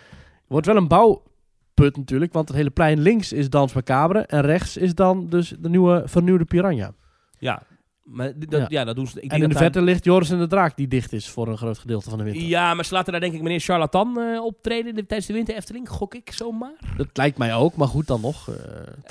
[0.47, 2.33] Wordt wel een bouwput natuurlijk.
[2.33, 4.19] Want het hele plein links is Dans Macabre.
[4.19, 6.93] En rechts is dan dus de nieuwe vernieuwde Piranha.
[7.39, 7.63] Ja,
[8.03, 8.67] maar dat, ja.
[8.69, 8.85] Ja.
[8.85, 9.17] dat doen ze.
[9.17, 10.77] Ik en denk in de daar- verte ligt Joris en de Draak.
[10.77, 12.43] Die dicht is voor een groot gedeelte van de winter.
[12.43, 15.89] Ja, maar ze laten daar denk ik meneer Charlatan eh, optreden tijdens de winter Efteling.
[15.89, 16.73] Gok ik zomaar.
[16.97, 17.77] Dat lijkt mij ook.
[17.77, 18.49] Maar goed dan nog.
[18.49, 18.57] eh.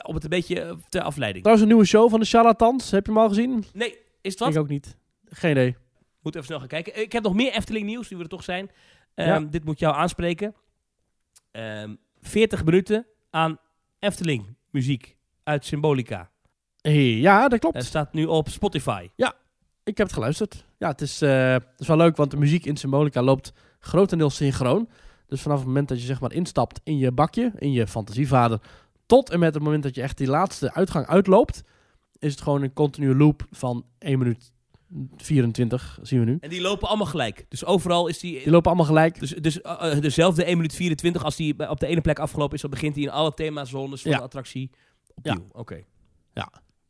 [0.06, 1.44] Om het een beetje ter afleiding.
[1.44, 2.92] Trouwens een nieuwe show van de Charlatans.
[2.92, 3.64] Heb je hem al gezien?
[3.74, 4.50] Nee, is het wat?
[4.54, 4.98] Ik ook niet.
[5.30, 5.76] Geen idee.
[6.22, 7.02] Moet even snel gaan kijken.
[7.02, 8.72] Ik heb nog meer Efteling nieuws, nu we er toch zijn.
[9.16, 9.40] Ehm, Ja.
[9.40, 10.54] Dit moet jou aanspreken.
[11.52, 13.58] Ehm 40 minuten aan
[14.00, 16.30] Efteling muziek uit Symbolica.
[16.82, 17.76] Ja, dat klopt.
[17.76, 19.08] Het staat nu op Spotify.
[19.84, 20.66] Ik heb het geluisterd.
[20.78, 24.36] Ja, het is, eh, het is wel leuk, want de muziek in Symbolica loopt grotendeels
[24.36, 24.90] synchroon.
[25.28, 28.60] Dus vanaf het moment dat je zeg maar instapt in je bakje, in je fantasievader,
[29.06, 31.64] tot en met het moment dat je echt die laatste uitgang uitloopt,
[32.20, 34.52] is het gewoon een continue loop van 1 minuut
[35.18, 36.38] 24, zien we nu.
[36.42, 37.46] En die lopen allemaal gelijk.
[37.50, 38.40] Dus overal is die...
[38.44, 39.20] Die lopen allemaal gelijk.
[39.20, 42.56] Dus, dus eh, eh, dezelfde 1 minuut 24 als die op de ene plek afgelopen
[42.56, 44.18] is, dan begint hij in alle themazones van Ja.
[44.18, 44.70] de attractie
[45.14, 45.46] opnieuw.
[45.52, 45.84] Oké.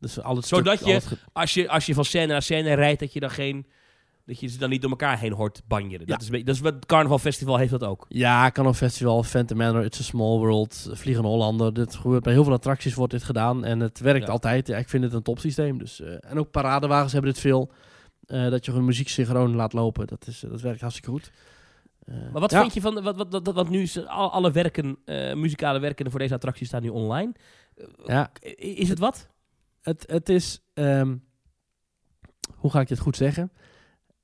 [0.02, 2.26] Dus al het Zodat stuk- je- al het ge- Als, je, als je van scène
[2.26, 3.66] naar scène rijdt, dat je dan geen...
[4.26, 6.06] Dat je ze dan niet door elkaar heen hoort banjeren.
[6.06, 6.16] Ja.
[6.16, 8.06] Dat, is, dat is wat het Carnaval Festival heeft dat ook.
[8.08, 11.74] Ja, Canon Festival, Phantom Manor, It's a Small World, Vliegende Hollander.
[11.74, 14.32] Dit gebeurt bij heel veel attracties wordt dit gedaan en het werkt Ja.
[14.32, 14.66] altijd.
[14.66, 15.78] Ja, ik vind het een topsysteem.
[15.78, 17.70] Dus, eh, en ook paradewagens hebben dit veel.
[18.26, 20.06] Eh, dat je gewoon muziek synchroon laat lopen.
[20.06, 21.30] Dat, is, dat werkt hartstikke goed.
[22.04, 25.34] Eh, Maar wat vind je van, wat, wat, wat, wat nu is, alle werken, eh,
[25.34, 27.32] muzikale werken voor deze attractie staan nu online.
[28.04, 29.28] Ja, Is het wat?
[29.82, 30.60] Het, het is...
[30.74, 31.16] ehm,
[32.56, 33.52] hoe ga ik dit goed zeggen?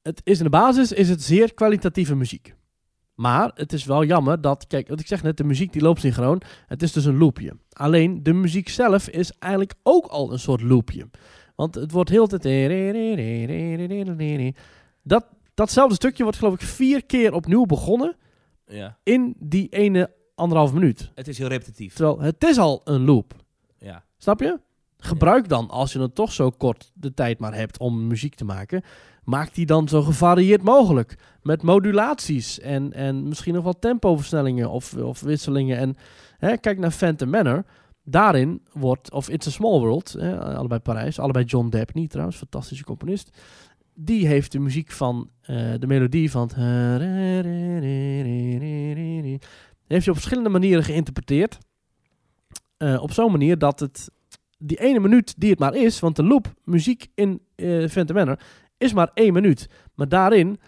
[0.02, 2.54] Het is in de basis is het zeer kwalitatieve muziek.
[3.14, 6.00] Maar het is wel jammer dat, kijk, wat ik zeg net, de muziek die loopt
[6.00, 6.42] synchroon.
[6.66, 7.56] Het is dus een loopje.
[7.70, 11.08] Alleen de muziek zelf is eigenlijk ook al een soort loopje.
[11.56, 12.40] Want het wordt heel tijd.
[15.02, 18.16] Dat, datzelfde stukje wordt geloof ik vier keer opnieuw begonnen
[18.66, 18.98] Ja.
[19.02, 21.10] in die ene anderhalf minuut.
[21.14, 21.94] Het is heel repetitief.
[21.94, 23.34] Terwijl het is al een loop.
[23.78, 24.04] Ja.
[24.16, 24.60] Snap je?
[24.98, 28.44] Gebruik dan, als je dan toch zo kort de tijd maar hebt om muziek te
[28.44, 28.82] maken,
[29.24, 31.18] maak die dan zo gevarieerd mogelijk.
[31.42, 35.78] Met modulaties en, en misschien nog wel tempoversnellingen of, of wisselingen.
[35.78, 35.96] En
[36.38, 37.64] hè, kijk naar Phantom Manor.
[38.04, 42.84] Daarin wordt, of It's a Small World, hè, allebei Parijs, allebei John Debney trouwens, fantastische
[42.84, 43.38] componist.
[43.94, 46.50] Die heeft de muziek van, eh, de melodie van...
[49.86, 51.58] Heeft hij op verschillende manieren geïnterpreteerd.
[52.76, 54.10] Eh, op zo'n manier dat het
[54.58, 58.38] die ene minuut die het maar is, want de loop muziek in eh Phantom Manor
[58.78, 59.68] is maar één minuut.
[59.94, 60.60] Maar daarin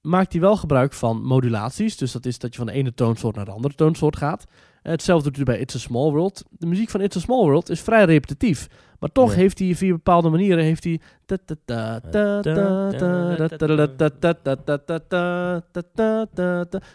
[0.00, 1.96] maakt hij wel gebruik van modulaties.
[1.96, 4.44] Dus dat is dat je van de ene toonsoort naar de andere toonsoort gaat.
[4.82, 6.44] Eh, hetzelfde doet hij bij It's a Small World.
[6.50, 8.66] De muziek van It's a Small World is vrij repetitief.
[8.98, 9.36] Maar toch Ja.
[9.36, 11.00] heeft hij via bepaalde manieren heeft hij...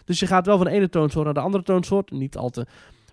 [0.04, 2.10] Dus je gaat wel van de ene toonsoort naar de andere toonsoort.
[2.10, 2.66] Niet al te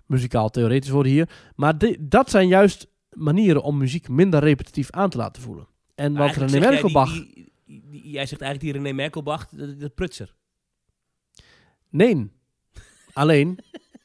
[0.06, 1.28] muzikaal theoretisch worden hier.
[1.56, 5.66] Maar dat zijn juist manieren om muziek minder repetitief aan te laten voelen.
[5.94, 7.12] En wat René jij, Merkelbach...
[7.12, 10.34] die- die- die- Jij zegt eigenlijk die René Merkelbach, de, de prutser.
[11.90, 12.30] Nee.
[13.12, 13.58] Alleen,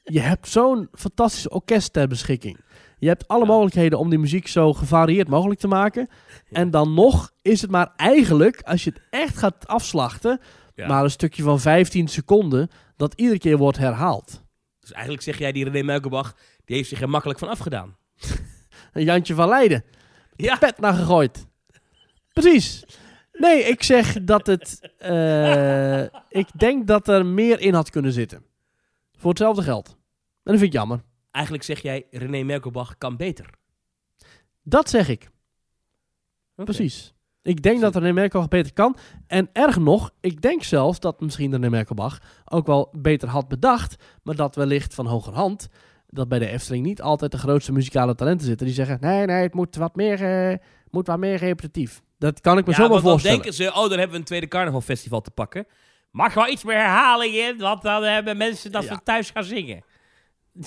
[0.04, 2.58] je hebt zo'n fantastisch orkest ter beschikking.
[3.00, 3.52] Je hebt alle Ja.
[3.52, 6.08] mogelijkheden om die muziek zo gevarieerd mogelijk te maken.
[6.52, 10.40] En dan nog is het maar eigenlijk, als je het echt gaat afslachten,
[10.76, 10.88] Ja.
[10.88, 14.44] maar een stukje van 15 seconden dat iedere keer wordt herhaald.
[14.80, 16.36] Dus eigenlijk zeg jij die René Merkelbach,
[16.66, 17.96] die heeft zich er makkelijk van afgedaan.
[18.94, 19.84] Een Jantje van Leiden.
[20.36, 21.48] Ja, Pet naar gegooid.
[22.34, 22.86] Precies.
[23.34, 24.92] Nee, ik zeg dat het...
[24.98, 28.46] eh, ik denk dat er meer in had kunnen zitten.
[29.18, 29.88] Voor hetzelfde geld.
[29.88, 29.96] En
[30.44, 31.04] dat vind ik jammer.
[31.32, 33.50] eigenlijk zeg jij René Merkelbach kan beter.
[34.64, 35.30] Dat zeg ik.
[36.56, 37.14] Precies.
[37.42, 38.98] Ik denk dat René Merkelbach beter kan.
[39.28, 43.96] En erg nog, ik denk zelfs dat misschien René Merkelbach ook wel beter had bedacht.
[44.24, 45.68] Maar dat wellicht van hogerhand.
[46.14, 48.66] Dat bij de Efteling niet altijd de grootste muzikale talenten zitten.
[48.66, 50.58] Die zeggen, nee, nee, het moet wat meer, eh,
[50.90, 52.02] moet wat meer repetitief.
[52.18, 53.38] Dat kan ik me Ja, zo want dan voorstellen.
[53.38, 55.66] denken ze, oh, dan hebben we een tweede carnavalfestival te pakken.
[56.12, 58.94] Mag wel iets meer herhaling in, want dan hebben mensen dat Ja.
[58.96, 59.84] we thuis gaan zingen.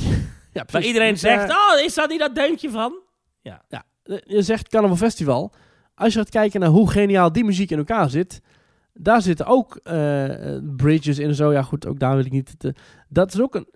[0.52, 0.86] Ja, Waar precies.
[0.88, 3.00] iedereen Dus, zegt, eh, oh, is dat niet dat deuntje van?
[3.42, 3.78] Ja, eh,
[4.24, 5.52] je zegt Carnaval Festival.
[5.94, 8.40] Als je gaat kijken naar hoe geniaal die muziek in elkaar zit.
[8.92, 9.80] Daar zitten ook
[10.76, 11.52] bridges in en zo.
[11.52, 12.58] Ja goed, ook daar wil ik niet...
[12.58, 12.74] Te,
[13.08, 13.68] dat is ook een...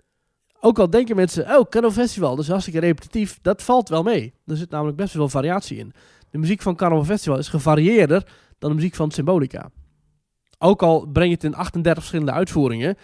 [0.63, 3.39] Ook al denken mensen, oh, Carnaval Festival, is hartstikke repetitief.
[3.41, 4.33] Dat valt wel mee.
[4.45, 5.93] Er zit namelijk best wel variatie in.
[6.29, 8.27] De muziek van Carnaval Festival is gevarieerder
[8.59, 9.71] dan de muziek van Symbolica.
[10.59, 12.95] Ook al breng je het in 38 verschillende uitvoeringen,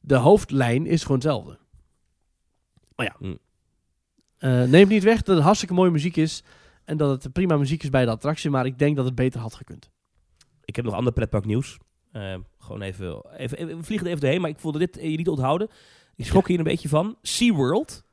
[0.00, 1.58] de hoofdlijn is gewoon hetzelfde.
[2.96, 3.34] Maar ja, Hm.
[4.38, 6.42] eh, neemt niet weg dat het hartstikke mooie muziek is
[6.84, 9.40] en dat het prima muziek is bij de attractie, maar ik denk dat het beter
[9.40, 9.90] had gekund.
[10.64, 11.78] Ik heb nog ander pretparknieuws.
[12.12, 15.10] Eh gewoon even, even, even- we vliegen er even doorheen, maar ik voelde dit eh,
[15.10, 15.68] je niet onthouden.
[16.16, 17.16] Ik schrok hier een beetje van.
[17.22, 18.04] SeaWorld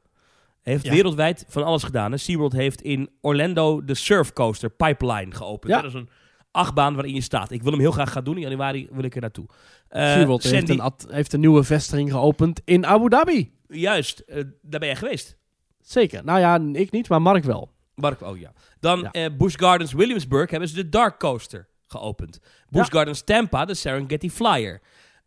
[0.62, 0.92] heeft Ja.
[0.92, 2.12] wereldwijd van alles gedaan.
[2.12, 2.18] Hè.
[2.18, 5.74] SeaWorld heeft in Orlando de Surf Coaster Pipeline geopend.
[5.74, 5.82] Ja.
[5.82, 6.10] Dat is een
[6.52, 7.52] achtbaan waarin je staat.
[7.52, 8.36] Ik wil hem heel graag gaan doen.
[8.36, 9.46] In januari wil ik er naartoe.
[9.88, 13.52] Eh, SeaWorld heeft een, at- heeft een nieuwe vestiging geopend in Abu Dhabi.
[13.68, 15.38] Juist, eh, daar ben jij geweest.
[15.82, 16.24] Zeker.
[16.24, 17.72] Nou ja, ik niet, maar Mark wel.
[17.96, 18.54] Mark, oh ja.
[18.80, 19.12] Dan Ja.
[19.12, 22.40] eh Busch Gardens Williamsburg hebben ze de Dark Coaster geopend.
[22.70, 22.98] Busch Ja.
[22.98, 24.82] Gardens Tampa de Serengeti Flyer.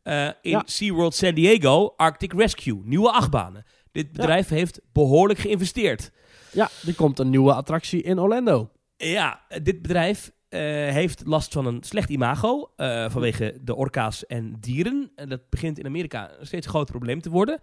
[0.07, 0.63] Eh, in Ja.
[0.67, 2.81] SeaWorld San Diego Arctic Rescue.
[2.85, 3.65] Nieuwe achtbanen.
[3.93, 6.11] Dit bedrijf heeft behoorlijk geïnvesteerd.
[6.53, 8.71] Ja, er komt een nieuwe attractie in Orlando.
[8.97, 14.57] Ja, dit bedrijf eh, heeft last van een slecht imago eh, vanwege de orka's en
[14.61, 15.11] dieren.
[15.15, 17.61] En dat begint in Amerika een steeds groter probleem te worden.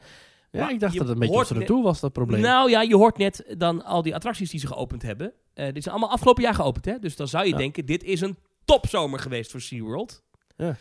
[0.52, 2.42] Ja, Maar ik dacht dat het een beetje op toe was, dat probleem.
[2.42, 5.34] Nou ja, je hoort net dan al die attracties die ze geopend hebben.
[5.54, 7.00] Eh dit zijn allemaal afgelopen jaar geopend, hè?
[7.00, 7.58] Dus dan zou je Ja.
[7.58, 10.24] denken, dit is een topzomer geweest voor SeaWorld.
[10.58, 10.76] Ja.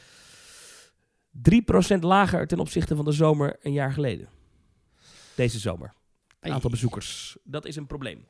[1.33, 4.29] 3% lager ten opzichte van de zomer een jaar geleden.
[5.35, 5.93] Deze zomer.
[6.41, 7.37] Aantal bezoekers.
[7.45, 8.27] Dat is een probleem.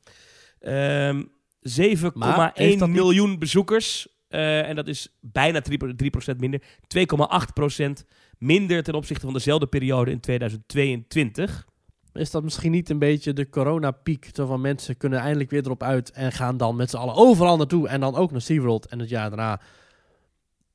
[0.61, 1.23] Ehm
[1.61, 4.09] 7,1 Maar heeft dat niet- miljoen bezoekers.
[4.29, 6.63] Eh, en dat is bijna 3%, 3% minder.
[6.87, 8.05] 2,8%
[8.39, 11.67] minder ten opzichte van dezelfde periode in 2022.
[12.13, 14.31] Is dat misschien niet een beetje de coronapiek?
[14.33, 17.57] Zo van mensen kunnen eindelijk weer erop uit en gaan dan met z'n allen overal
[17.57, 17.89] naartoe.
[17.89, 18.87] En dan ook naar SeaWorld.
[18.87, 19.61] En het jaar daarna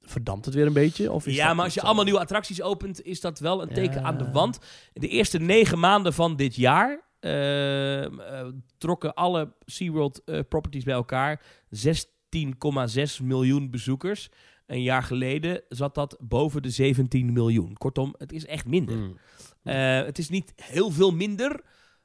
[0.09, 1.11] verdampt het weer een beetje?
[1.11, 4.01] Of is ja, maar als je allemaal nieuwe attracties opent, is dat wel een teken
[4.01, 4.07] Ja.
[4.07, 4.59] aan de wand.
[4.93, 8.47] De eerste negen maanden van dit jaar ehm, eh,
[8.77, 14.29] trokken alle SeaWorld eh properties bij elkaar 16,6 miljoen bezoekers.
[14.65, 17.73] Een jaar geleden zat dat boven de 17 miljoen.
[17.77, 18.95] Kortom, het is echt minder.
[18.95, 19.17] Hmm.
[19.63, 19.75] Eh,
[20.05, 21.61] het is niet heel veel minder,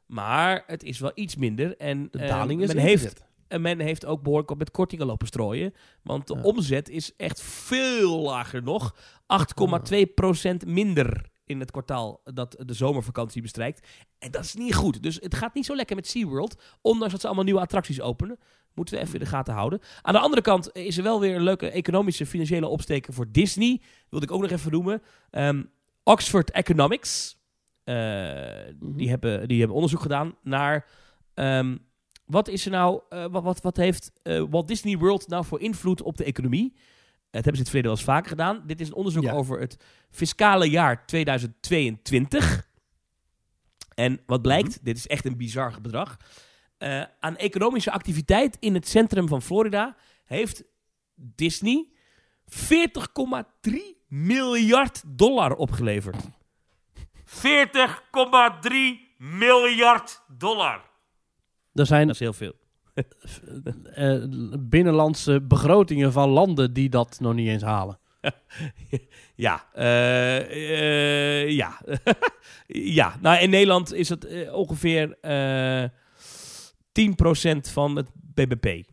[0.06, 1.76] maar het is wel iets minder.
[1.76, 3.24] En De eh, daling is men heeft.
[3.52, 5.74] En men heeft ook behoorlijk op met kortingen lopen strooien.
[6.02, 6.42] Want de Ja.
[6.42, 8.94] omzet is echt veel lager nog.
[9.26, 13.86] 8,2% minder in het kwartaal dat de zomervakantie bestrijkt.
[14.18, 15.02] En dat is niet goed.
[15.02, 16.62] Dus het gaat niet zo lekker met SeaWorld.
[16.80, 18.38] Ondanks dat ze allemaal nieuwe attracties openen.
[18.74, 19.80] Moeten we even in de gaten houden.
[20.02, 23.80] Aan de andere kant is er wel weer een leuke economische financiële opsteken voor Disney.
[24.08, 25.02] Wilde ik ook nog even noemen.
[25.30, 25.62] Ehm,
[26.04, 27.40] Oxford Economics.
[27.84, 28.96] eh, Mhm.
[28.96, 30.86] die, hebben, die hebben onderzoek gedaan naar
[31.34, 31.76] Ehm,
[32.32, 35.60] wat is er nou, eh, wat, wat, wat heeft eh, Walt Disney World nou voor
[35.60, 36.72] invloed op de economie?
[37.30, 38.62] Het hebben ze in het verleden wel eens vaker gedaan.
[38.66, 39.32] Dit is een onderzoek Ja.
[39.32, 39.76] over het
[40.10, 42.70] fiscale jaar 2022.
[43.94, 46.16] En wat blijkt, dit is echt een bizar bedrag.
[46.78, 50.64] eh, aan economische activiteit in het centrum van Florida heeft
[51.14, 51.88] Disney
[52.46, 56.16] 40,3 miljard dollar opgeleverd.
[57.24, 60.90] 40,3 miljard dollar.
[61.74, 62.54] Er zijn Dat is heel veel.
[63.94, 64.24] eh,
[64.58, 67.98] binnenlandse begrotingen van landen die dat nog niet eens halen.
[69.34, 71.80] Ja, eh, ja.
[72.96, 75.88] ja, nou in Nederland is het ongeveer eh
[76.92, 78.88] 10% van het BBP.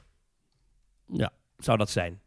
[1.05, 1.31] Ja.
[1.57, 2.21] Zou dat zijn.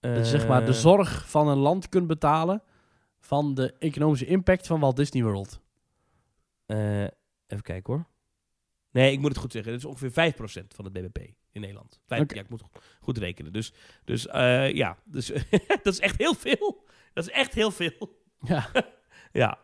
[0.00, 2.62] Dat je zeg maar de zorg van een land kunt betalen
[3.20, 5.60] van de economische impact van Walt Disney World.
[6.66, 8.06] even kijken hoor.
[8.96, 9.72] Nee, ik moet het goed zeggen.
[9.72, 11.18] Het is ongeveer 5% van het BBP
[11.52, 12.00] in Nederland.
[12.06, 12.34] Vijf, Oké.
[12.34, 12.62] Ja, ik moet
[13.00, 13.52] goed rekenen.
[13.52, 13.72] Dus,
[14.04, 15.26] dus eh, ja, dus,
[15.82, 16.84] dat is echt heel veel.
[17.12, 18.18] Dat is echt heel veel.
[18.40, 18.70] Ja.
[19.32, 19.58] Ja.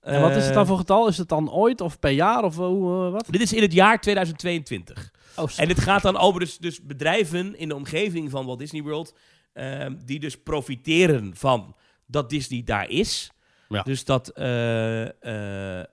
[0.00, 1.08] En wat is het dan Eh, voor getal?
[1.08, 3.26] Is het dan ooit of per jaar of hoe, eh, wat?
[3.30, 5.12] Dit is in het jaar 2022.
[5.36, 8.82] Oh, En dit gaat dan over dus, dus bedrijven in de omgeving van Walt Disney
[8.82, 9.14] World.
[9.52, 11.76] ehm, die dus profiteren van
[12.06, 13.30] dat Disney daar is.
[13.68, 13.82] Ja.
[13.82, 15.86] Dus dat eh, eh, eh,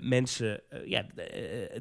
[0.00, 1.06] mensen ja,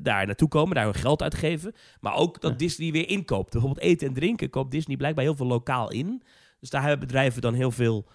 [0.01, 1.73] daar naartoe komen, daar hun geld uitgeven.
[1.99, 2.57] Maar ook dat Ja.
[2.57, 3.51] Disney weer inkoopt.
[3.51, 6.21] Bijvoorbeeld eten en drinken koopt Disney blijkbaar heel veel lokaal in.
[6.59, 8.05] Dus daar hebben bedrijven dan heel veel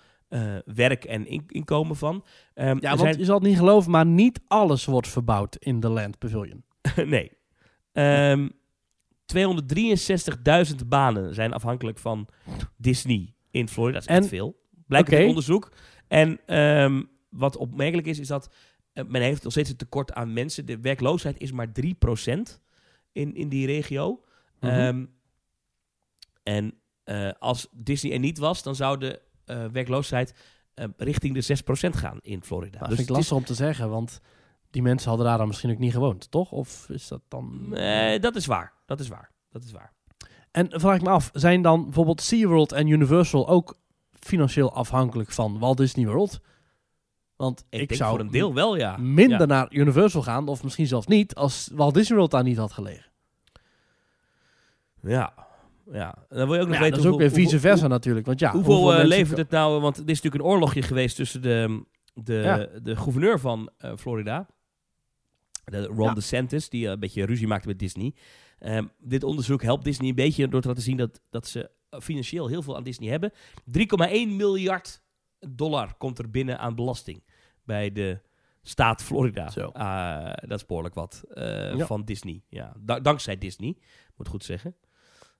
[0.64, 2.24] werk en in- inkomen van.
[2.54, 5.80] Ehm, ja, want zijn- je zal het niet geloven, maar niet alles wordt verbouwd in
[5.80, 6.64] de Land Pavilion.
[7.04, 7.32] nee.
[7.92, 8.48] Ehm
[9.32, 12.28] 263.000 banen zijn afhankelijk van
[12.76, 13.98] Disney in Florida.
[13.98, 14.58] Dat is echt En- veel.
[14.86, 15.72] Blijkt uit onderzoek.
[16.10, 18.50] En ehm, wat opmerkelijk is, is dat
[18.92, 20.66] eh, men heeft nog steeds een tekort aan mensen.
[20.66, 22.60] De werkloosheid is maar 3%
[23.12, 24.24] in, in die regio.
[24.60, 24.72] Mhm.
[24.72, 25.04] Ehm,
[26.42, 26.74] en
[27.04, 30.34] eh, als Disney er niet was, dan zou de eh, werkloosheid
[30.96, 32.78] richting de 6% gaan in Florida.
[32.78, 34.20] Dat Dus vind ik is- lastig om te zeggen, want
[34.70, 36.52] die mensen hadden daar dan misschien ook niet gewoond, toch?
[36.52, 37.68] Of is dat dan...
[37.68, 38.72] Nee, dat is waar.
[38.86, 39.30] Dat is waar.
[39.50, 39.92] Dat is waar.
[40.50, 43.78] En vraag ik me af, zijn dan bijvoorbeeld SeaWorld en Universal ook
[44.20, 46.40] financieel afhankelijk van Walt Disney World?
[47.36, 48.96] Want Ik, zou voor een deel wel, ja.
[48.96, 49.44] minder Ja.
[49.46, 53.04] naar Universal gaan, of misschien zelfs niet, als Walt Disney World daar niet had gelegen.
[55.02, 55.32] Ja.
[55.92, 56.14] ja.
[56.28, 58.26] Dan wil je ook nog Ja, weten dat is ook weer vice versa natuurlijk.
[58.26, 59.80] Want ja, Hoeveel, hoeveel eh, levert het nou?
[59.80, 61.84] Want dit is natuurlijk een oorlogje geweest tussen de,
[62.14, 62.68] de, Ja.
[62.82, 64.46] de gouverneur van eh, Florida,
[65.64, 66.14] de Ron Ja.
[66.14, 68.14] DeSantis, die eh, een beetje ruzie maakte met Disney.
[68.58, 72.46] Ehm, dit onderzoek helpt Disney een beetje door te laten zien dat, dat ze financieel
[72.48, 73.32] heel veel aan Disney hebben.
[73.64, 75.02] 3,1 miljard
[75.48, 77.22] dollar komt er binnen aan belasting
[77.64, 78.20] bij de
[78.62, 79.48] staat Florida.
[79.72, 81.86] Ah, dat is behoorlijk wat eh, Ja.
[81.86, 82.42] van Disney.
[82.48, 83.76] Ja, da- dankzij Disney,
[84.16, 84.76] moet goed zeggen.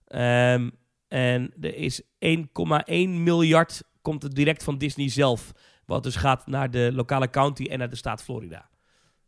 [0.07, 0.71] Ehm,
[1.09, 5.53] en er is 1,1 miljard komt er direct van Disney zelf.
[5.87, 8.69] Wat dus gaat naar de lokale county en naar de staat Florida.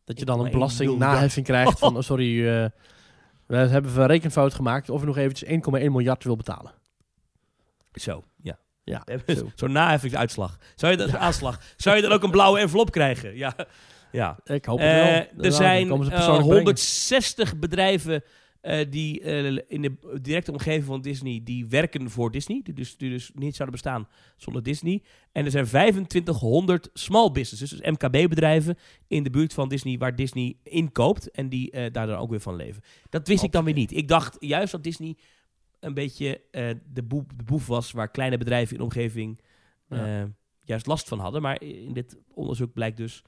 [0.04, 2.68] Dat je dan een 1,1 belastingnaheffing krijgt van, oh, sorry, eh,
[3.46, 6.72] we hebben een rekenfout gemaakt of je nog eventjes 1,1 miljard wil betalen.
[7.92, 8.58] Zo, ja.
[8.84, 9.50] Ja, Zo.
[9.54, 10.58] Zo'n naheffingsuitslag.
[10.74, 11.60] Zou je dat, aanslag.
[11.76, 13.36] Zou je dan ook een blauwe envelop krijgen?
[13.36, 13.54] Ja.
[14.12, 14.38] ja.
[14.44, 15.04] ik hoop het Eh, wel.
[15.04, 16.64] er Nou, dan zijn komen ze eh, persoonlijk brengen.
[16.64, 18.22] 160 bedrijven
[18.62, 22.60] eh, die eh, in de directe omgeving van Disney die werken voor Disney.
[22.62, 25.02] Die dus, die dus niet zouden bestaan zonder Disney.
[25.32, 28.78] En er zijn 2500 small businesses, dus MKB-bedrijven
[29.08, 32.40] in de buurt van Disney waar Disney inkoopt en die eh, daar dan ook weer
[32.40, 32.82] van leven.
[33.10, 33.96] Dat wist ik dan weer niet.
[33.96, 35.16] Ik dacht juist dat Disney
[35.82, 39.40] een beetje eh, de, boef, de boef was waar kleine bedrijven in de omgeving
[39.88, 40.22] Ja.
[40.22, 40.28] eh,
[40.60, 41.42] juist last van hadden.
[41.42, 43.22] Maar in dit onderzoek blijkt dus,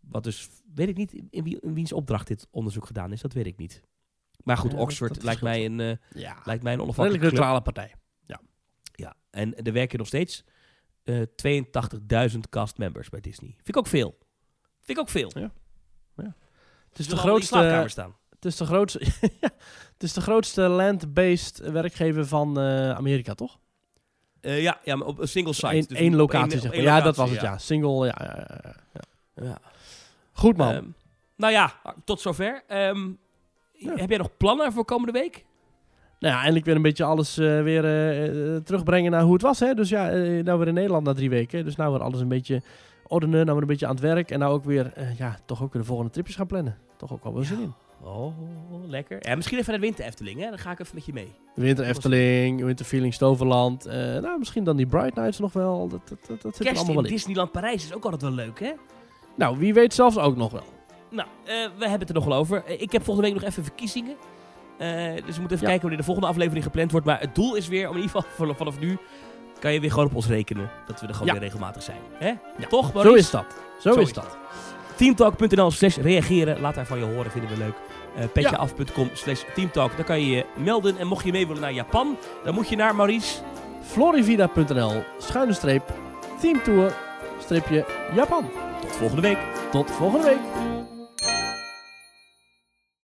[0.00, 3.32] wat dus, weet ik niet in, wie, in wiens opdracht dit onderzoek gedaan is, dat
[3.32, 3.82] weet ik niet.
[4.44, 7.62] Maar goed, Ja, Oxford dat lijkt, mij een, eh, Ja, lijkt mij een onafhankelijke neutrale
[7.62, 7.94] partij.
[8.94, 10.44] Ja, en er werken nog steeds
[11.02, 11.22] eh
[12.32, 13.50] 82.000 cast members bij Disney.
[13.50, 14.18] Vind ik ook veel.
[14.80, 15.30] Vind ik ook veel.
[15.34, 15.52] Ja.
[16.14, 18.16] Het is, Dus de grootste staan.
[18.42, 18.98] Het, is de grootste,
[19.92, 23.58] het is de grootste land-based werkgever van eh, Amerika, toch?
[24.40, 25.74] Eh, ja, ja, maar op een single site.
[25.74, 26.80] Eén Dus één locatie, één- zeg maar.
[26.80, 27.58] Ja, dat was het, ja.
[27.58, 28.16] Single, ja.
[28.18, 29.44] ja, ja, ja.
[29.44, 29.58] ja.
[30.32, 30.72] Goed, man.
[30.72, 30.84] Ehm,
[31.36, 31.74] nou ja,
[32.04, 32.62] tot zover.
[32.66, 33.10] Ehm.
[33.72, 35.44] Heb jij nog plannen voor komende week?
[36.18, 37.82] Nou ja, eindelijk weer een beetje alles eh, weer
[38.62, 39.60] terugbrengen naar hoe het was.
[39.60, 39.74] Hè?
[39.74, 40.06] Dus ja,
[40.42, 41.64] nou weer in Nederland na drie weken.
[41.64, 42.62] Dus nou weer alles een beetje
[43.06, 43.40] ordenen.
[43.40, 44.30] Nou weer een beetje aan het werk.
[44.30, 46.78] En nou ook weer, ja, toch ook weer de volgende tripjes gaan plannen.
[46.96, 47.74] Toch ook wel wel zin in.
[48.04, 48.34] Oh,
[48.86, 49.18] lekker.
[49.28, 50.48] Ja, misschien even naar de winter Efteling, hè?
[50.48, 51.32] Dan ga ik even met je mee.
[51.54, 53.86] Winter Efteling, Winter Feeling Stoverland.
[53.86, 55.88] eh, nou, misschien dan die Bright Nights nog wel.
[55.88, 57.10] Dat, dat, dat, dat zit er allemaal in wel in.
[57.10, 58.72] Disneyland Parijs is ook altijd wel leuk, hè?
[59.36, 60.64] Nou, wie weet zelfs ook nog wel.
[61.10, 62.64] Nou, eh, we hebben het er nog wel over.
[62.64, 64.16] Eh, ik heb volgende week nog even verkiezingen.
[65.26, 65.56] Dus we moeten even Ja.
[65.66, 67.06] kijken wanneer de volgende aflevering gepland wordt.
[67.06, 68.98] Maar het doel is weer, om in ieder geval vanaf, nu,
[69.58, 70.70] kan je weer gewoon op ons rekenen.
[70.86, 71.32] Dat we er gewoon Ja.
[71.32, 71.98] weer regelmatig zijn.
[72.12, 72.26] Hè?
[72.28, 72.66] Ja.
[72.68, 73.18] Toch, Zo Maurice?
[73.18, 73.44] is dat.
[73.80, 74.36] Zo, Zo is is dat.
[74.96, 76.60] Teamtalk.nl slash reageren.
[76.60, 77.74] Laat daar van je horen, vinden we leuk.
[78.16, 79.96] Eh petjeaf.com slash teamtalk.
[79.96, 80.98] Dan kan je je melden.
[80.98, 83.38] En mocht je mee willen naar Japan, dan moet je naar Maurice.
[83.82, 85.92] Florivida.nl, schuine streep,
[86.40, 86.94] teamtour,
[87.40, 87.84] stripje
[88.14, 88.50] Japan.
[88.80, 89.38] Tot volgende week.
[89.70, 90.71] Tot volgende week.